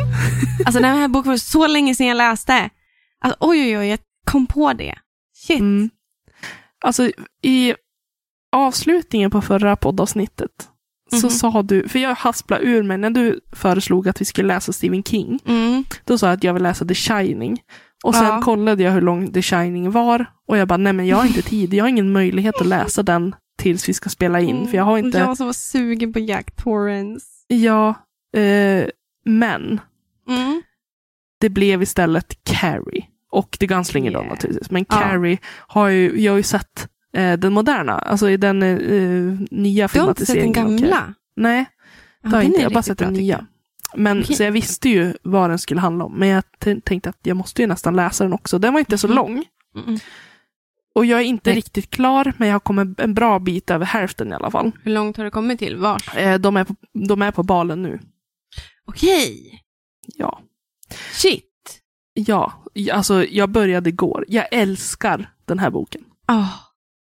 alltså 0.64 0.82
den 0.82 0.96
här 0.98 1.08
boken 1.08 1.30
var 1.30 1.36
så 1.36 1.66
länge 1.66 1.94
sedan 1.94 2.06
jag 2.06 2.16
läste. 2.16 2.70
Alltså, 3.20 3.36
oj, 3.40 3.60
oj, 3.60 3.78
oj, 3.78 3.86
jag 3.86 3.98
kom 4.30 4.46
på 4.46 4.72
det. 4.72 4.94
Shit. 5.46 5.60
Mm. 5.60 5.90
Alltså, 6.84 7.10
i 7.42 7.74
avslutningen 8.52 9.30
på 9.30 9.40
förra 9.42 9.76
poddavsnittet 9.76 10.68
så 11.10 11.26
Mhm. 11.26 11.30
sa 11.30 11.62
du, 11.62 11.88
för 11.88 11.98
jag 11.98 12.14
hasplade 12.14 12.64
ur 12.64 12.82
mig 12.82 12.98
när 12.98 13.10
du 13.10 13.40
föreslog 13.52 14.08
att 14.08 14.20
vi 14.20 14.24
skulle 14.24 14.48
läsa 14.54 14.72
Stephen 14.72 15.02
King. 15.02 15.38
Mm. 15.46 15.84
Då 16.04 16.18
sa 16.18 16.26
jag 16.26 16.34
att 16.36 16.44
jag 16.44 16.54
vill 16.54 16.62
läsa 16.62 16.84
The 16.84 16.94
Shining. 16.94 17.60
Och 18.04 18.14
sen 18.14 18.24
Ja. 18.24 18.42
kollade 18.42 18.82
jag 18.82 18.92
hur 18.92 19.00
lång 19.00 19.32
The 19.32 19.42
Shining 19.42 19.90
var. 19.90 20.26
Och 20.48 20.56
jag 20.56 20.68
bara, 20.68 20.76
nej 20.76 20.92
men 20.92 21.06
jag 21.06 21.16
har 21.16 21.26
inte 21.26 21.42
tid. 21.42 21.74
Jag 21.74 21.84
har 21.84 21.88
ingen 21.88 22.12
möjlighet 22.12 22.60
att 22.60 22.66
läsa 22.66 23.02
den 23.02 23.34
tills 23.58 23.88
vi 23.88 23.92
ska 23.94 24.08
spela 24.10 24.40
in. 24.40 24.68
För 24.68 24.76
jag 24.76 24.84
har 24.84 24.98
inte... 24.98 25.18
Jag 25.18 25.36
som 25.36 25.46
var 25.46 25.52
sugen 25.52 26.12
på 26.12 26.18
Jack 26.18 26.56
Torrance. 26.56 27.26
Ja, 27.48 27.88
eh, 28.36 28.84
men 29.24 29.80
Mm. 30.28 30.62
det 31.40 31.48
blev 31.48 31.82
istället 31.82 32.44
Carrie. 32.44 33.06
Och 33.30 33.56
The 33.60 33.66
Gunslinger 33.66 34.10
då 34.10 34.18
Yeah. 34.18 34.30
naturligtvis. 34.30 34.70
Men. 34.70 34.84
Carrie 34.84 35.38
har 35.66 35.88
ju, 35.88 36.20
jag 36.22 36.32
har 36.32 36.36
ju 36.36 36.42
sett 36.42 36.88
eh, 37.16 37.32
den 37.32 37.52
moderna, 37.52 37.98
alltså 37.98 38.30
i 38.30 38.36
den 38.36 38.62
eh, 38.62 39.38
nya 39.50 39.86
Du 39.92 40.00
har 40.00 40.08
inte 40.08 40.26
sett 40.26 40.34
den 40.36 40.42
filmatiseringen. 40.44 40.76
gamla? 40.80 41.14
Nej, 41.36 41.66
det 42.22 42.28
har 42.28 42.36
jag 42.36 42.44
inte. 42.44 42.58
Jag 42.58 42.66
har 42.68 42.74
bara 42.74 42.82
sett 42.82 42.98
den 42.98 43.12
nya. 43.12 43.46
Men, 43.96 44.20
Okej. 44.22 44.36
Så 44.36 44.42
jag 44.42 44.52
visste 44.52 44.88
ju 44.88 45.14
vad 45.22 45.50
den 45.50 45.58
skulle 45.58 45.80
handla 45.80 46.04
om. 46.04 46.14
Men 46.18 46.28
jag 46.28 46.44
tänkte 46.84 47.10
att 47.10 47.18
jag 47.22 47.36
måste 47.36 47.62
ju 47.62 47.68
nästan 47.68 47.96
läsa 47.96 48.24
den 48.24 48.32
också. 48.32 48.58
Den 48.58 48.72
var 48.72 48.80
inte 48.80 48.98
så 48.98 49.06
Mhm. 49.08 49.16
lång. 49.16 49.44
Mm. 49.86 49.98
Och 50.94 51.06
jag 51.06 51.20
är 51.20 51.24
inte 51.24 51.50
Nej. 51.50 51.56
riktigt 51.56 51.90
klar, 51.90 52.32
men 52.36 52.48
jag 52.48 52.54
har 52.54 52.60
kommit 52.60 53.00
en 53.00 53.14
bra 53.14 53.38
bit 53.38 53.70
över 53.70 53.86
hälften 53.86 54.28
i 54.32 54.34
alla 54.34 54.50
fall. 54.50 54.72
Hur 54.82 54.92
långt 54.92 55.16
har 55.16 55.24
du 55.24 55.30
kommit 55.30 55.58
till? 55.58 55.76
Vars? 55.76 56.16
Eh, 56.16 56.38
de, 56.38 56.56
är 56.56 56.64
på, 56.64 56.74
de 57.08 57.22
är 57.22 57.30
på 57.30 57.42
balen 57.42 57.82
nu. 57.82 57.98
Okej. 58.84 59.60
Ja. 60.16 60.40
Shit. 61.12 61.44
Ja, 62.14 62.64
alltså 62.92 63.24
jag 63.24 63.50
började 63.50 63.90
igår. 63.90 64.24
Jag 64.28 64.48
älskar 64.52 65.30
den 65.44 65.58
här 65.58 65.70
boken. 65.70 66.00
Oh. 66.28 66.54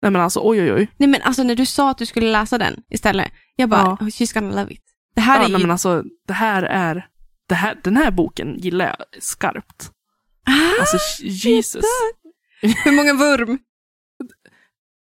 Nej 0.02 0.10
men 0.10 0.22
alltså 0.22 0.40
oj 0.42 0.60
oj 0.62 0.72
oj. 0.72 0.88
Nej 0.96 1.08
men 1.08 1.22
alltså 1.22 1.42
när 1.42 1.54
du 1.54 1.66
sa 1.66 1.90
att 1.90 1.98
du 1.98 2.06
skulle 2.06 2.32
läsa 2.32 2.58
den 2.58 2.82
istället. 2.90 3.32
Jag 3.56 3.68
bara, 3.68 3.80
Ja. 3.80 3.92
oh, 4.00 4.06
she's 4.08 4.34
gonna 4.34 4.60
love 4.60 4.72
it. 4.72 4.82
Det 5.14 5.20
här 5.20 5.36
Ja, 5.38 5.44
är 5.44 5.48
nej, 5.48 5.56
ju... 5.60 5.62
men 5.66 5.70
alltså 5.70 6.02
det 6.26 6.32
här 6.32 6.62
är, 6.62 7.08
det 7.48 7.54
här, 7.54 7.80
den 7.84 7.96
här 7.96 8.10
boken 8.10 8.58
gillar 8.58 8.86
jag 8.86 9.22
skarpt. 9.22 9.90
ah, 10.46 10.80
Alltså 10.80 11.22
Jesus. 11.22 11.84
hur 12.84 12.92
många 12.96 13.14
vurm? 13.14 13.58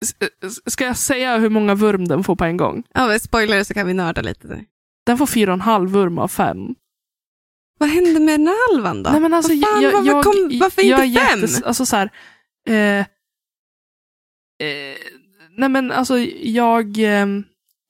S- 0.06 0.60
Ska 0.66 0.86
jag 0.86 0.98
säga 0.98 1.38
hur 1.38 1.50
många 1.50 1.76
vurm 1.76 2.08
den 2.08 2.24
får 2.24 2.36
på 2.36 2.43
en 2.46 2.58
gång? 2.58 2.84
Ja, 2.93 3.08
men 3.08 3.20
spoiler 3.20 3.64
så 3.64 3.74
kan 3.74 3.88
vi 3.88 3.93
nörda 3.93 4.22
lite. 4.22 4.62
Den 5.06 5.18
får 5.18 5.26
fyra 5.26 5.52
och 5.52 5.54
en 5.54 5.62
halv 5.62 5.89
vurm 5.91 6.18
av 6.18 6.28
fem. 6.28 6.76
Vad 7.78 7.90
hände 7.90 8.20
med 8.20 8.40
den 8.40 8.48
här 8.48 8.74
halvan 8.74 9.04
då? 9.04 9.10
Nej 9.10 9.20
men 9.20 9.34
alltså 9.34 9.52
Vad 9.56 9.62
fan, 9.70 9.82
jag, 9.82 9.92
varför, 9.92 10.08
jag, 10.08 10.24
kom, 10.24 10.60
varför 10.60 10.82
jag 10.82 11.06
inte 11.06 11.20
är 11.22 11.26
fem? 11.28 11.40
jättes- 11.40 11.64
alltså 11.64 11.86
så 11.86 11.96
här, 11.96 12.10
eh, 12.68 13.00
eh, 14.68 14.96
nej 15.58 15.70
men 15.70 15.92
alltså 15.92 16.18
jag, 16.44 16.98
eh, 17.00 17.28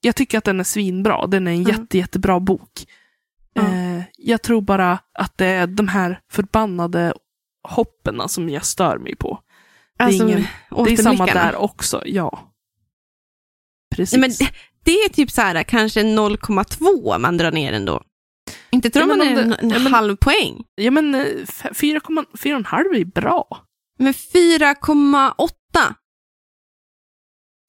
jag 0.02 0.16
tycker 0.16 0.38
att 0.38 0.44
den 0.44 0.60
är 0.60 0.64
svinbra. 0.64 1.28
Den 1.28 1.48
är 1.48 1.52
en 1.52 1.64
Ja. 1.64 1.70
jätte, 1.70 1.98
jättebra 1.98 2.40
bok. 2.40 2.86
Eh, 3.56 4.04
jag 4.18 4.42
tror 4.42 4.62
bara 4.62 5.00
att 5.14 5.38
det 5.38 5.46
är 5.46 5.68
de 5.68 5.88
här 5.88 6.20
förbannade 6.32 7.14
hopperna 7.68 8.28
som 8.28 8.50
jag 8.50 8.66
stör 8.66 8.98
mig 8.98 9.16
på. 9.16 9.40
alltså, 10.00 10.24
ingen- 10.24 10.46
Det 10.86 10.92
är 10.94 10.98
samma 10.98 11.26
där 11.26 11.56
också, 11.56 12.04
ja. 12.06 12.52
Precis. 13.96 14.14
Nej, 14.14 14.22
men 14.22 14.30
det, 14.40 14.54
det 14.84 14.92
är 14.92 15.10
typ 15.10 15.32
så 15.32 15.42
här, 15.42 15.64
kanske 15.64 16.04
0,2 16.04 17.20
man 17.20 17.38
drar 17.38 17.52
ner 17.52 17.74
ändå. 17.74 18.04
Inte 18.76 18.90
tror 18.90 19.06
man 19.06 19.22
om 19.22 19.28
är 19.28 19.42
en, 19.42 19.50
det- 19.50 19.56
en 19.56 19.70
ja, 19.70 19.80
men- 19.80 19.94
halv 19.94 20.16
poäng. 20.16 20.64
Ja 20.76 20.92
men 20.92 21.16
eh, 21.16 21.26
f- 21.44 21.66
4,5 21.72 22.26
4,5 22.34 22.96
är 22.96 23.06
bra. 23.06 23.48
Men 24.00 24.14
4,8. 24.14 25.48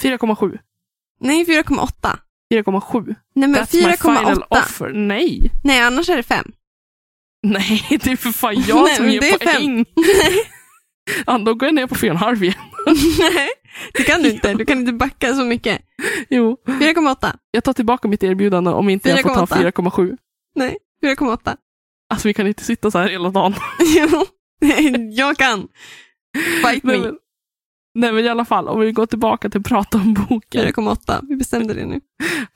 4,7. 0.02 0.58
Nej, 1.20 1.44
4,8. 1.44 2.18
4,7. 2.54 3.14
Nej, 3.34 3.48
men 3.48 3.54
That's 3.62 3.74
my 3.88 3.96
final 3.96 4.24
4,8. 4.42 4.42
offer. 4.50 4.92
Nej. 4.92 5.50
Nej, 5.64 5.80
annars 5.80 6.08
är 6.08 6.16
det 6.16 6.22
5. 6.22 6.52
Nej, 7.42 7.86
det 8.02 8.06
är 8.12 8.16
för 8.16 8.30
fan 8.32 8.54
jag 8.68 8.84
Nej, 8.84 8.96
som 8.96 9.08
ger 9.10 9.20
det 9.20 9.38
poäng. 9.38 9.84
Ja, 11.26 11.38
då 11.38 11.54
går 11.54 11.66
jag 11.68 11.74
ner 11.74 11.86
på 11.86 11.94
4,5 11.94 12.42
igen. 12.42 12.54
Nej, 13.18 13.48
det 13.94 14.02
kan 14.02 14.22
du 14.22 14.30
inte. 14.30 14.54
Du 14.54 14.64
kan 14.64 14.78
inte 14.78 14.92
backa 14.92 15.34
så 15.34 15.44
mycket. 15.44 15.82
Jo, 16.30 16.56
4,8. 16.66 17.36
jag 17.50 17.64
tar 17.64 17.72
tillbaka 17.72 18.08
mitt 18.08 18.22
erbjudande 18.22 18.70
om 18.70 18.88
inte 18.88 19.08
jag 19.08 19.22
får 19.22 19.34
ta 19.34 19.44
4,8. 19.44 19.70
4,7. 19.72 20.16
Nej, 20.54 20.76
4,8. 21.06 21.56
Alltså 22.10 22.28
vi 22.28 22.34
kan 22.34 22.46
inte 22.46 22.64
sitta 22.64 22.90
så 22.90 22.98
här 22.98 23.08
hela 23.08 23.30
dagen. 23.30 23.54
Jo, 23.96 24.24
jag 25.10 25.36
kan. 25.36 25.68
Fight 26.64 26.84
Nej, 26.84 26.98
me. 26.98 27.04
men, 27.06 27.18
nej 27.94 28.12
men 28.12 28.24
i 28.24 28.28
alla 28.28 28.44
fall, 28.44 28.68
om 28.68 28.80
vi 28.80 28.92
går 28.92 29.06
tillbaka 29.06 29.50
till 29.50 29.60
att 29.60 29.66
prata 29.66 29.98
om 29.98 30.14
boken. 30.14 30.64
4,8. 30.66 31.20
Vi 31.28 31.36
bestämde 31.36 31.74
det 31.74 31.86
nu. 31.86 32.00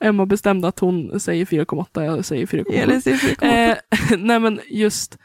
Emma 0.05 0.27
bestämde 0.27 0.69
att 0.69 0.79
hon 0.79 1.21
säger 1.21 1.45
4,8, 1.45 2.05
jag 2.05 2.25
säger 2.25 2.47
4,7. 2.47 2.73
Elin 2.73 3.03
säger 3.03 3.17
4,8. 3.17 3.71
Eh, 3.71 4.19
nej 4.19 4.41
men 4.41 4.61
just, 4.67 5.19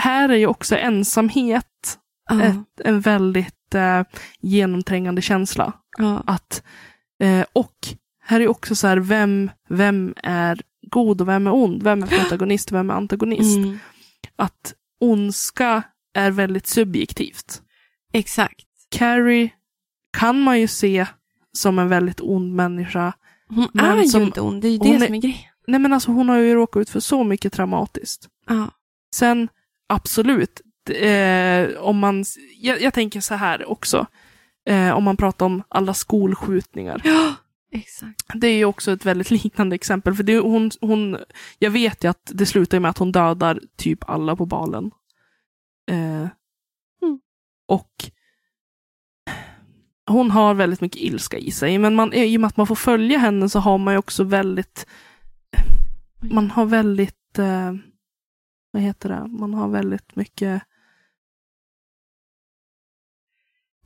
här 0.00 0.28
är 0.28 0.36
ju 0.36 0.46
också 0.46 0.76
ensamhet 0.76 1.98
Ja, 2.28 2.42
ett, 2.42 2.80
en 2.84 3.00
väldigt 3.00 3.74
eh, 3.74 4.02
genomträngande 4.40 5.22
känsla. 5.22 5.72
ja. 5.98 6.22
Att, 6.26 6.62
eh, 7.22 7.44
och 7.52 7.76
här 8.24 8.40
är 8.40 8.48
också 8.48 8.74
så 8.74 8.86
här, 8.86 8.96
vem, 8.96 9.50
vem 9.68 10.14
är 10.22 10.60
god 10.90 11.20
och 11.20 11.28
vem 11.28 11.46
är 11.46 11.54
ond? 11.54 11.82
Vem 11.82 12.02
är 12.02 12.06
protagonist 12.06 12.70
och 12.70 12.76
vem 12.76 12.90
är 12.90 12.94
antagonist? 12.94 13.56
Mm, 13.56 13.78
Att 14.36 14.74
ondska 15.00 15.82
är 16.14 16.30
väldigt 16.30 16.66
subjektivt. 16.66 17.62
exakt. 18.12 18.64
Carrie 18.90 19.50
kan 20.18 20.40
man 20.40 20.60
ju 20.60 20.68
se 20.68 21.06
som 21.52 21.78
en 21.78 21.88
väldigt 21.88 22.20
ond 22.20 22.54
människa. 22.54 23.12
Hon 23.48 23.68
är 23.80 24.02
som- 24.04 24.20
ju 24.20 24.26
inte 24.26 24.40
ond, 24.40 24.62
det 24.62 24.68
är 24.68 24.72
ju 24.72 24.78
det 24.78 24.94
är- 24.94 25.06
som 25.06 25.14
är 25.14 25.18
grejen. 25.20 25.38
Nej 25.66 25.80
men 25.80 25.92
alltså 25.92 26.10
hon 26.10 26.28
har 26.28 26.36
ju 26.36 26.54
råkat 26.54 26.80
ut 26.80 26.90
för 26.90 27.00
så 27.00 27.24
mycket 27.24 27.52
traumatiskt. 27.52 28.28
Ja. 28.48 28.70
Sen 29.14 29.48
absolut, 29.88 30.60
eh, 30.90 31.78
om 31.82 31.98
man, 31.98 32.24
jag, 32.60 32.80
jag 32.82 32.94
tänker 32.94 33.20
så 33.20 33.34
här 33.34 33.70
också, 33.70 34.06
eh, 34.68 34.90
om 34.90 35.04
man 35.04 35.16
pratar 35.16 35.46
om 35.46 35.62
alla 35.68 35.94
skolskjutningar. 35.94 37.00
Ja, 37.04 37.34
exakt. 37.78 38.22
Det 38.34 38.46
är 38.46 38.56
ju 38.56 38.64
också 38.64 38.92
ett 38.92 39.06
väldigt 39.06 39.30
liknande 39.44 39.74
exempel. 39.74 40.14
För 40.14 40.22
det, 40.22 40.38
hon, 40.38 40.70
hon, 40.80 41.18
jag 41.58 41.70
vet 41.70 42.04
ju 42.04 42.10
att 42.10 42.30
det 42.34 42.46
slutar 42.46 42.80
med 42.80 42.90
att 42.90 42.98
hon 42.98 43.12
dödar 43.12 43.60
typ 43.76 44.10
alla 44.10 44.36
på 44.36 44.46
balen. 44.46 44.90
Eh, 45.90 46.28
Mm. 47.02 47.20
Och 47.66 48.10
hon 50.06 50.30
har 50.30 50.54
väldigt 50.54 50.80
mycket 50.80 51.02
ilska 51.02 51.38
i 51.38 51.50
sig. 51.50 51.78
Men 51.78 51.94
man, 51.94 52.12
i 52.12 52.36
och 52.36 52.40
med 52.40 52.48
att 52.48 52.56
man 52.56 52.66
får 52.66 52.74
följa 52.74 53.18
henne 53.18 53.48
så 53.48 53.58
har 53.58 53.78
man 53.78 53.94
ju 53.94 53.98
också 53.98 54.24
väldigt... 54.24 54.86
Man 56.20 56.50
har 56.50 56.66
väldigt... 56.66 57.38
Eh, 57.38 57.74
vad 58.70 58.82
heter 58.82 59.08
det? 59.08 59.26
Man 59.26 59.54
har 59.54 59.68
väldigt 59.68 60.16
mycket... 60.16 60.62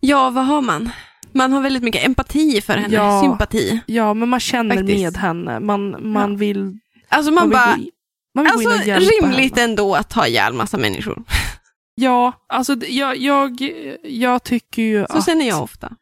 Ja, 0.00 0.30
vad 0.30 0.46
har 0.46 0.62
man? 0.62 0.90
Man 1.32 1.52
har 1.52 1.60
väldigt 1.60 1.82
mycket 1.82 2.04
empati 2.06 2.60
för 2.60 2.72
henne, 2.72 2.94
Ja. 2.94 3.20
sympati. 3.22 3.80
Ja, 3.86 4.14
men 4.14 4.28
man 4.28 4.40
känner 4.40 4.76
Faktiskt. 4.76 5.02
med 5.02 5.16
henne. 5.16 5.60
Man, 5.60 6.12
man 6.12 6.30
Ja. 6.32 6.36
vill... 6.36 6.78
Alltså 7.08 7.32
man, 7.32 7.48
vill 7.48 7.52
bara, 7.52 7.76
in- 7.76 7.90
man 8.34 8.44
vill 8.58 8.68
alltså 8.68 8.90
rimligt 8.90 9.56
henne. 9.58 9.70
ändå 9.70 9.94
att 9.94 10.08
ta 10.10 10.26
ihjäl 10.26 10.52
massa 10.52 10.78
människor. 10.78 11.22
Ja, 11.94 12.32
alltså 12.48 12.76
jag, 12.88 13.16
jag, 13.16 13.56
jag 14.02 14.42
tycker 14.42 14.82
ju 14.82 15.06
Så 15.10 15.18
att... 15.18 15.26
känner 15.26 15.48
jag 15.48 15.62
ofta. 15.62 15.92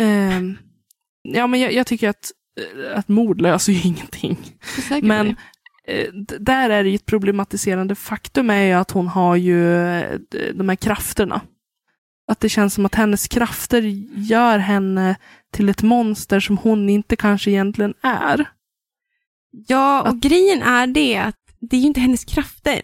ehm, 0.00 0.56
ja, 1.22 1.46
men 1.46 1.60
jag, 1.60 1.72
jag 1.72 1.86
tycker 1.86 2.08
att, 2.08 2.30
eh, 2.60 2.98
att 2.98 3.08
mord 3.08 3.40
löser 3.40 3.72
ju 3.72 3.80
ingenting. 3.88 4.38
Men 5.02 5.28
eh, 5.88 6.12
där 6.40 6.70
är 6.70 6.84
det 6.84 6.88
ju 6.90 6.94
ett 6.94 7.06
problematiserande 7.06 7.94
faktum 7.94 8.50
är 8.50 8.62
ju 8.62 8.72
att 8.72 8.90
hon 8.90 9.08
har 9.08 9.36
ju 9.36 9.76
eh, 9.98 10.18
de 10.54 10.68
här 10.68 10.76
krafterna. 10.76 11.40
Att 12.28 12.40
det 12.40 12.48
känns 12.48 12.74
som 12.74 12.86
att 12.86 12.94
hennes 12.94 13.28
krafter 13.28 13.82
gör 14.14 14.58
henne 14.58 15.16
till 15.52 15.68
ett 15.68 15.82
monster 15.82 16.40
som 16.40 16.58
hon 16.58 16.88
inte 16.90 17.16
kanske 17.16 17.50
egentligen 17.50 17.94
är. 18.02 18.50
Ja, 19.50 20.10
och 20.10 20.20
grejen 20.20 20.62
är 20.62 20.86
det 20.86 21.16
att 21.18 21.36
det 21.60 21.76
är 21.76 21.80
ju 21.80 21.86
inte 21.86 22.00
hennes 22.00 22.24
krafter. 22.24 22.82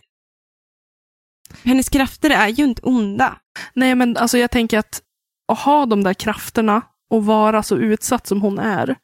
Hennes 1.64 1.88
krafter 1.88 2.30
är 2.30 2.48
ju 2.48 2.64
inte 2.64 2.82
onda. 2.82 3.40
Nej, 3.74 3.94
men 3.94 4.16
alltså 4.16 4.38
jag 4.38 4.50
tänker 4.50 4.78
att 4.78 5.02
att 5.48 5.58
ha 5.58 5.86
de 5.86 6.02
där 6.04 6.14
krafterna 6.14 6.82
och 7.10 7.24
vara 7.26 7.62
så 7.62 7.76
utsatt 7.76 8.26
som 8.26 8.40
hon 8.42 8.58
är 8.58 8.96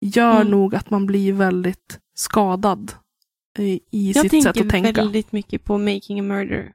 gör 0.00 0.36
Mm. 0.40 0.50
nog 0.50 0.74
att 0.74 0.90
man 0.90 1.06
blir 1.06 1.32
väldigt 1.32 1.98
skadad 2.14 2.92
i, 3.58 3.80
i 3.90 4.12
Jag 4.12 4.22
sitt 4.30 4.42
sätt 4.42 4.54
tänker 4.54 4.64
att 4.64 4.70
tänka. 4.84 5.00
väldigt 5.02 5.32
mycket 5.32 5.64
på 5.64 5.78
Making 5.78 6.20
a 6.20 6.22
Murder. 6.22 6.72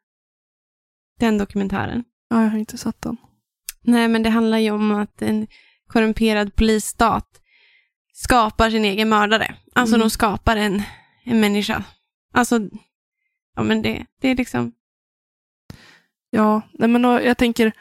Den 1.20 1.38
dokumentären. 1.38 2.04
Ja, 2.34 2.44
jag 2.44 2.50
har 2.50 2.58
inte 2.58 2.78
sett 2.78 3.02
den. 3.02 3.18
Nej, 3.82 4.08
men 4.08 4.24
det 4.24 4.30
handlar 4.30 4.58
ju 4.58 4.72
om 4.72 4.92
att 4.92 5.22
en 5.22 5.48
korrumperad 5.88 6.56
polisstat 6.56 7.42
skapar 8.14 8.70
sin 8.70 8.86
egen 8.86 9.10
mördare. 9.10 9.56
Alltså 9.74 9.96
Mm. 9.96 10.06
de 10.06 10.10
skapar 10.10 10.58
en, 10.58 10.84
en 11.24 11.40
människa. 11.40 11.84
Alltså, 12.34 12.60
ja 13.56 13.64
men 13.64 13.82
det, 13.82 14.06
det 14.22 14.28
är 14.30 14.36
liksom, 14.36 14.72
Ja, 16.30 16.62
nej 16.74 16.90
men 16.90 17.04
jag 17.04 17.38
tänker, 17.38 17.72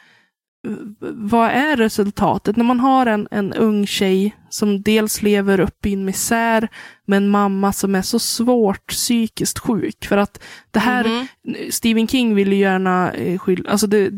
vad 1.01 1.51
är 1.51 1.77
resultatet 1.77 2.57
när 2.57 2.65
man 2.65 2.81
har 2.81 3.07
en, 3.07 3.29
en 3.31 3.53
ung 3.53 3.87
tjej 3.87 4.37
som 4.51 4.83
dels 4.83 5.23
lever 5.23 5.61
upp 5.61 5.87
i 5.87 5.93
en 5.93 6.05
misär 6.05 6.69
med 7.07 7.17
en 7.17 7.29
mamma 7.29 7.73
som 7.73 7.95
är 7.95 8.03
så 8.03 8.19
svårt 8.19 8.87
psykiskt 8.87 9.59
sjuk? 9.59 10.05
För 10.07 10.17
att 10.17 10.43
det 10.71 10.79
här, 10.81 11.05
Mhm. 11.05 11.27
Stephen 11.71 12.09
King 12.09 12.35
vill 12.35 12.53
ju 12.53 12.59
gärna 12.59 13.13
eh, 13.13 13.39
skylla, 13.39 13.71
alltså 13.71 13.87
det, 13.87 14.11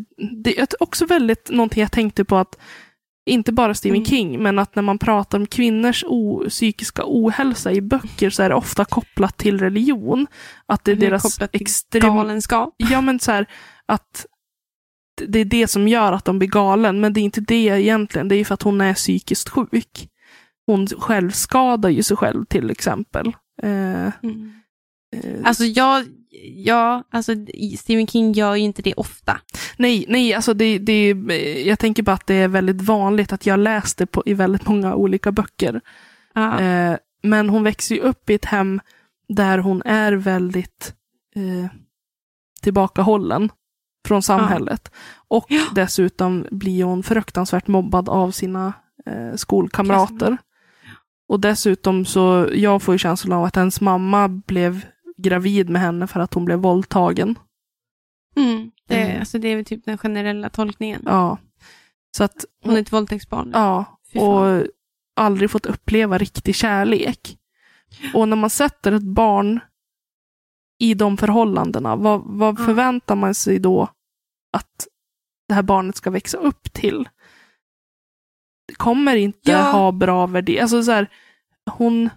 det 0.44 0.58
är 0.60 0.66
också 0.80 1.06
väldigt 1.06 1.50
någonting 1.50 1.80
jag 1.80 1.92
tänkte 1.92 2.24
på 2.24 2.36
att 2.36 2.58
inte 3.26 3.52
bara 3.52 3.74
Stephen 3.74 3.96
Mm. 3.96 4.04
King, 4.06 4.42
men 4.42 4.58
att 4.58 4.74
när 4.76 4.82
man 4.82 4.98
pratar 4.98 5.38
om 5.38 5.46
kvinnors 5.46 6.04
psykiska 6.48 7.02
ohälsa 7.06 7.72
i 7.72 7.80
böcker 7.80 8.30
så 8.30 8.42
är 8.42 8.48
det 8.48 8.54
ofta 8.54 8.84
kopplat 8.84 9.36
till 9.36 9.58
religion. 9.58 10.26
Att 10.66 10.84
det 10.84 10.92
är 10.92 10.96
Det 10.96 11.06
är 11.06 11.10
deras 11.10 11.22
kopplat 11.22 11.52
till 11.52 11.62
extrem... 11.62 12.16
galenskap. 12.16 12.74
Ja, 12.76 13.00
men 13.00 13.20
så 13.20 13.32
här 13.32 13.46
att 13.86 14.26
det 15.28 15.38
är 15.38 15.44
det 15.44 15.66
som 15.68 15.88
gör 15.88 16.12
att 16.12 16.24
de 16.24 16.38
blir 16.38 16.48
galen, 16.48 17.00
men 17.00 17.12
det 17.12 17.20
är 17.20 17.22
inte 17.22 17.40
det 17.40 17.54
egentligen. 17.80 18.28
Det 18.28 18.36
är 18.36 18.44
för 18.44 18.54
att 18.54 18.62
hon 18.62 18.80
är 18.80 18.94
psykiskt 18.94 19.48
sjuk. 19.48 20.08
Hon 20.66 20.86
själv 20.86 21.30
skadar 21.30 21.90
ju 21.90 22.02
sig 22.02 22.16
själv 22.16 22.44
till 22.44 22.70
exempel. 22.70 23.26
Eh, 23.62 23.70
Mm. 24.22 24.52
eh, 25.16 25.40
Alltså 25.44 25.64
jag, 25.64 26.04
ja, 26.56 27.02
alltså 27.10 27.32
Stephen 27.78 28.06
King 28.06 28.32
gör 28.32 28.54
ju 28.54 28.62
inte 28.62 28.82
det 28.82 28.94
ofta. 28.94 29.40
nej, 29.76 30.04
nej, 30.08 30.34
alltså 30.34 30.54
det, 30.54 30.78
det, 30.78 31.08
jag 31.66 31.78
tänker 31.78 32.02
bara 32.02 32.12
att 32.12 32.26
det 32.26 32.34
är 32.34 32.48
väldigt 32.48 32.80
vanligt 32.82 33.32
att 33.32 33.46
jag 33.46 33.58
läste 33.60 34.06
på, 34.06 34.22
i 34.26 34.34
väldigt 34.34 34.66
många 34.68 34.94
olika 34.94 35.32
böcker. 35.32 35.80
Ja. 36.34 36.60
Eh, 36.60 36.96
men 37.22 37.48
hon 37.48 37.62
växer 37.64 37.94
ju 37.94 38.00
upp 38.00 38.30
i 38.30 38.34
ett 38.34 38.44
hem 38.44 38.80
där 39.28 39.58
hon 39.58 39.82
är 39.82 40.12
väldigt 40.12 40.94
eh, 41.36 41.70
tillbakahållen 42.62 43.48
från 44.04 44.22
samhället. 44.22 44.92
Och 45.28 45.46
Ja. 45.48 45.62
dessutom 45.74 46.46
blir 46.50 46.84
hon 46.84 47.02
fruktansvärt 47.02 47.66
mobbad 47.66 48.08
av 48.08 48.30
sina 48.30 48.72
eh, 49.06 49.34
skolkamrater. 49.36 50.36
Och 51.28 51.40
dessutom 51.40 52.04
så, 52.04 52.48
jag 52.54 52.82
får 52.82 52.94
ju 52.94 52.98
känslan 52.98 53.38
av 53.38 53.44
att 53.44 53.56
hennes 53.56 53.80
mamma 53.80 54.28
blev 54.28 54.80
gravid 55.16 55.68
med 55.70 55.82
henne 55.82 56.06
för 56.06 56.20
att 56.20 56.34
hon 56.34 56.44
blev 56.44 56.58
våldtagen. 56.58 57.38
Mm. 58.36 58.70
Det, 58.88 59.02
Mm. 59.04 59.18
alltså, 59.20 59.38
det 59.38 59.48
är 59.48 59.56
väl 59.56 59.64
typ 59.64 59.84
den 59.84 59.98
generella 59.98 60.48
tolkningen. 60.50 61.02
Ja. 61.06 61.38
Så 62.16 62.24
att, 62.24 62.44
Hon 62.64 62.76
är 62.76 62.80
ett 62.80 62.92
våldtäktsbarn. 62.92 63.50
ja, 63.54 63.84
och 64.14 64.62
aldrig 65.16 65.50
fått 65.50 65.66
uppleva 65.66 66.18
riktig 66.18 66.54
kärlek. 66.54 67.38
Och 68.14 68.28
när 68.28 68.36
man 68.36 68.50
sätter 68.50 68.92
ett 68.92 69.02
barn 69.02 69.60
i 70.78 70.94
de 70.94 71.16
förhållandena, 71.16 71.96
vad, 71.96 72.22
vad 72.24 72.58
Ja. 72.60 72.64
förväntar 72.64 73.14
man 73.16 73.34
sig 73.34 73.58
då 73.58 73.88
att 74.54 74.86
det 75.48 75.54
här 75.54 75.62
barnet 75.62 75.96
ska 75.96 76.10
växa 76.10 76.38
upp 76.38 76.72
till? 76.72 77.08
Kommer 78.76 79.16
inte 79.16 79.50
Ja. 79.50 79.62
ha 79.62 79.92
bra 79.92 80.26
värderingar. 80.26 80.62
Alltså 80.62 80.82
så 80.82 80.90
här, 80.92 81.10
hon, 81.70 82.10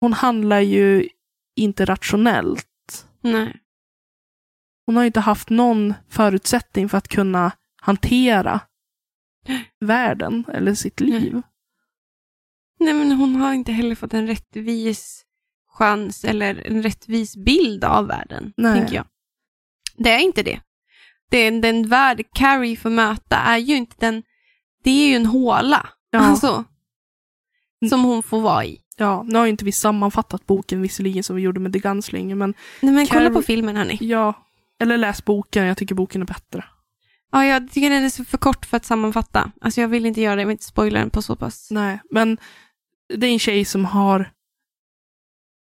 hon 0.00 0.12
handlar 0.12 0.60
ju 0.60 1.08
inte 1.56 1.84
rationellt. 1.84 3.06
Nej. 3.20 3.60
Hon 4.86 4.96
har 4.96 5.04
inte 5.04 5.20
haft 5.20 5.50
någon 5.50 5.94
förutsättning 6.08 6.88
för 6.88 6.98
att 6.98 7.08
kunna 7.08 7.52
hantera 7.82 8.60
världen 9.80 10.44
eller 10.52 10.74
sitt 10.74 11.00
Nej. 11.00 11.10
liv. 11.10 11.42
Nej, 12.80 12.94
men 12.94 13.12
hon 13.12 13.36
har 13.36 13.52
inte 13.54 13.72
heller 13.72 13.94
fått 13.94 14.14
en 14.14 14.26
rättvis 14.26 15.24
chans 15.68 16.24
eller 16.24 16.66
en 16.66 16.82
rättvis 16.82 17.36
bild 17.36 17.84
av 17.84 18.06
världen, 18.06 18.52
Nej. 18.56 18.78
tänker 18.80 18.96
jag. 18.96 19.06
Det 19.96 20.10
är 20.10 20.18
inte 20.18 20.42
det. 20.42 20.60
Den, 21.30 21.60
den 21.60 21.88
värld 21.88 22.22
Carrie 22.34 22.76
får 22.76 22.90
möta 22.90 23.36
är 23.36 23.58
ju 23.58 23.76
inte 23.76 23.96
den, 23.98 24.22
det 24.84 24.90
är 24.90 25.08
ju 25.08 25.14
en 25.14 25.26
håla. 25.26 25.88
Ja. 26.10 26.18
Alltså, 26.18 26.64
som 27.88 28.04
hon 28.04 28.22
får 28.22 28.40
vara 28.40 28.64
i. 28.64 28.78
Ja, 28.96 29.22
nu 29.26 29.38
har 29.38 29.44
ju 29.46 29.50
inte 29.50 29.64
vi 29.64 29.72
sammanfattat 29.72 30.46
boken 30.46 30.82
visserligen 30.82 31.22
som 31.24 31.36
vi 31.36 31.42
gjorde 31.42 31.60
med 31.60 31.72
The 31.72 31.78
Gunslinger, 31.78 32.34
men 32.34 32.54
Nej, 32.80 32.92
men 32.94 33.06
kolla 33.06 33.20
Carrie- 33.20 33.32
på 33.34 33.42
filmen 33.42 33.76
hörni. 33.76 33.98
ja, 34.00 34.46
eller 34.80 34.96
läs 34.96 35.24
boken, 35.24 35.64
jag 35.64 35.76
tycker 35.76 35.94
boken 35.94 36.22
är 36.22 36.26
bättre. 36.26 36.64
Ja, 37.32 37.44
jag 37.46 37.70
tycker 37.72 37.90
den 37.90 38.04
är 38.04 38.24
för 38.24 38.38
kort 38.38 38.66
för 38.66 38.76
att 38.76 38.84
sammanfatta. 38.84 39.52
Alltså 39.60 39.80
jag 39.80 39.88
vill 39.88 40.06
inte 40.06 40.20
göra 40.20 40.34
det, 40.36 40.42
jag 40.42 40.46
vill 40.46 40.54
inte 40.54 40.64
spoila 40.64 40.98
den 40.98 41.10
på 41.10 41.22
så 41.22 41.36
pass. 41.36 41.68
Nej, 41.70 42.00
men 42.10 42.38
det 43.14 43.26
är 43.26 43.32
en 43.32 43.38
tjej 43.38 43.64
som 43.64 43.84
har 43.84 44.30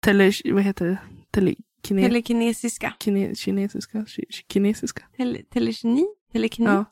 tele, 0.06 0.32
vad 0.46 0.64
heter 0.64 0.86
det? 0.86 0.98
Telekine, 1.84 2.02
Telekinesiska. 2.08 2.94
kine, 3.00 3.36
kinesiska, 3.36 4.00
ki- 4.00 4.44
kinesiska. 4.54 5.04
Tele, 5.18 5.44
telekini? 5.44 6.06
Telekini? 6.32 6.70
Ja. 6.70 6.86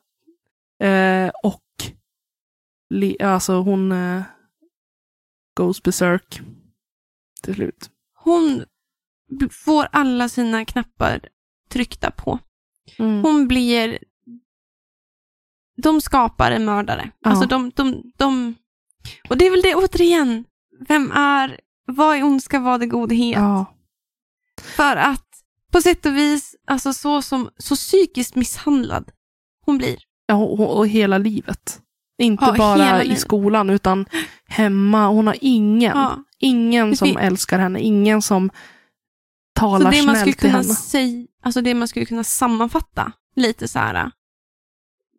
Eh, 0.86 1.30
och 1.42 1.62
li, 2.90 3.16
alltså 3.22 3.54
hon 3.54 3.92
eh, 3.92 4.22
goes 5.56 5.82
berserk 5.82 6.40
till 7.42 7.54
slut. 7.54 7.90
Hon 8.14 8.64
får 9.50 9.88
alla 9.92 10.28
sina 10.28 10.64
knappar 10.64 11.28
tryckta 11.68 12.10
på. 12.10 12.38
Mm. 12.98 13.22
Hon 13.22 13.48
blir... 13.48 13.98
De 15.76 16.00
skapar 16.00 16.50
en 16.50 16.64
mördare. 16.64 17.10
Ja. 17.20 17.30
Alltså 17.30 17.46
de, 17.48 17.70
de, 17.74 18.12
de... 18.16 18.54
Och 19.28 19.38
det 19.38 19.46
är 19.46 19.50
väl 19.50 19.62
det 19.62 19.74
återigen. 19.74 20.44
Vem 20.88 21.10
är... 21.12 21.60
Vad 21.86 22.16
är 22.16 22.22
ondska, 22.22 22.60
vad 22.60 22.82
är 22.82 22.86
godhet? 22.86 23.34
Ja. 23.36 23.74
För 24.60 24.96
att 24.96 25.26
på 25.72 25.80
sätt 25.80 26.06
och 26.06 26.16
vis, 26.16 26.56
alltså 26.66 26.92
så, 26.92 27.22
som, 27.22 27.50
så 27.58 27.76
psykiskt 27.76 28.34
misshandlad 28.34 29.10
hon 29.66 29.78
blir. 29.78 29.96
Ja, 30.26 30.34
och, 30.34 30.76
och 30.78 30.88
hela 30.88 31.18
livet. 31.18 31.80
Inte 32.18 32.44
Ja, 32.44 32.54
bara 32.58 33.02
i 33.04 33.16
skolan, 33.16 33.70
utan 33.70 34.06
hemma. 34.48 35.06
Hon 35.08 35.26
har 35.26 35.36
ingen. 35.40 35.96
Ja. 35.96 36.24
Ingen 36.38 36.96
som 36.96 37.16
älskar 37.16 37.58
henne. 37.58 37.80
Ingen 37.80 38.22
som 38.22 38.50
Så 38.50 39.60
talar 39.60 39.90
det 39.90 40.02
man 40.02 40.14
skulle 40.16 40.16
snällt 40.16 40.24
till 40.24 40.40
kunna 40.50 40.52
henne. 40.52 40.74
säga, 40.74 41.26
alltså 41.42 41.60
det 41.60 41.74
man 41.74 41.88
skulle 41.88 42.06
kunna 42.06 42.24
sammanfatta 42.24 43.12
lite 43.36 43.68
så 43.68 43.78
här. 43.78 44.10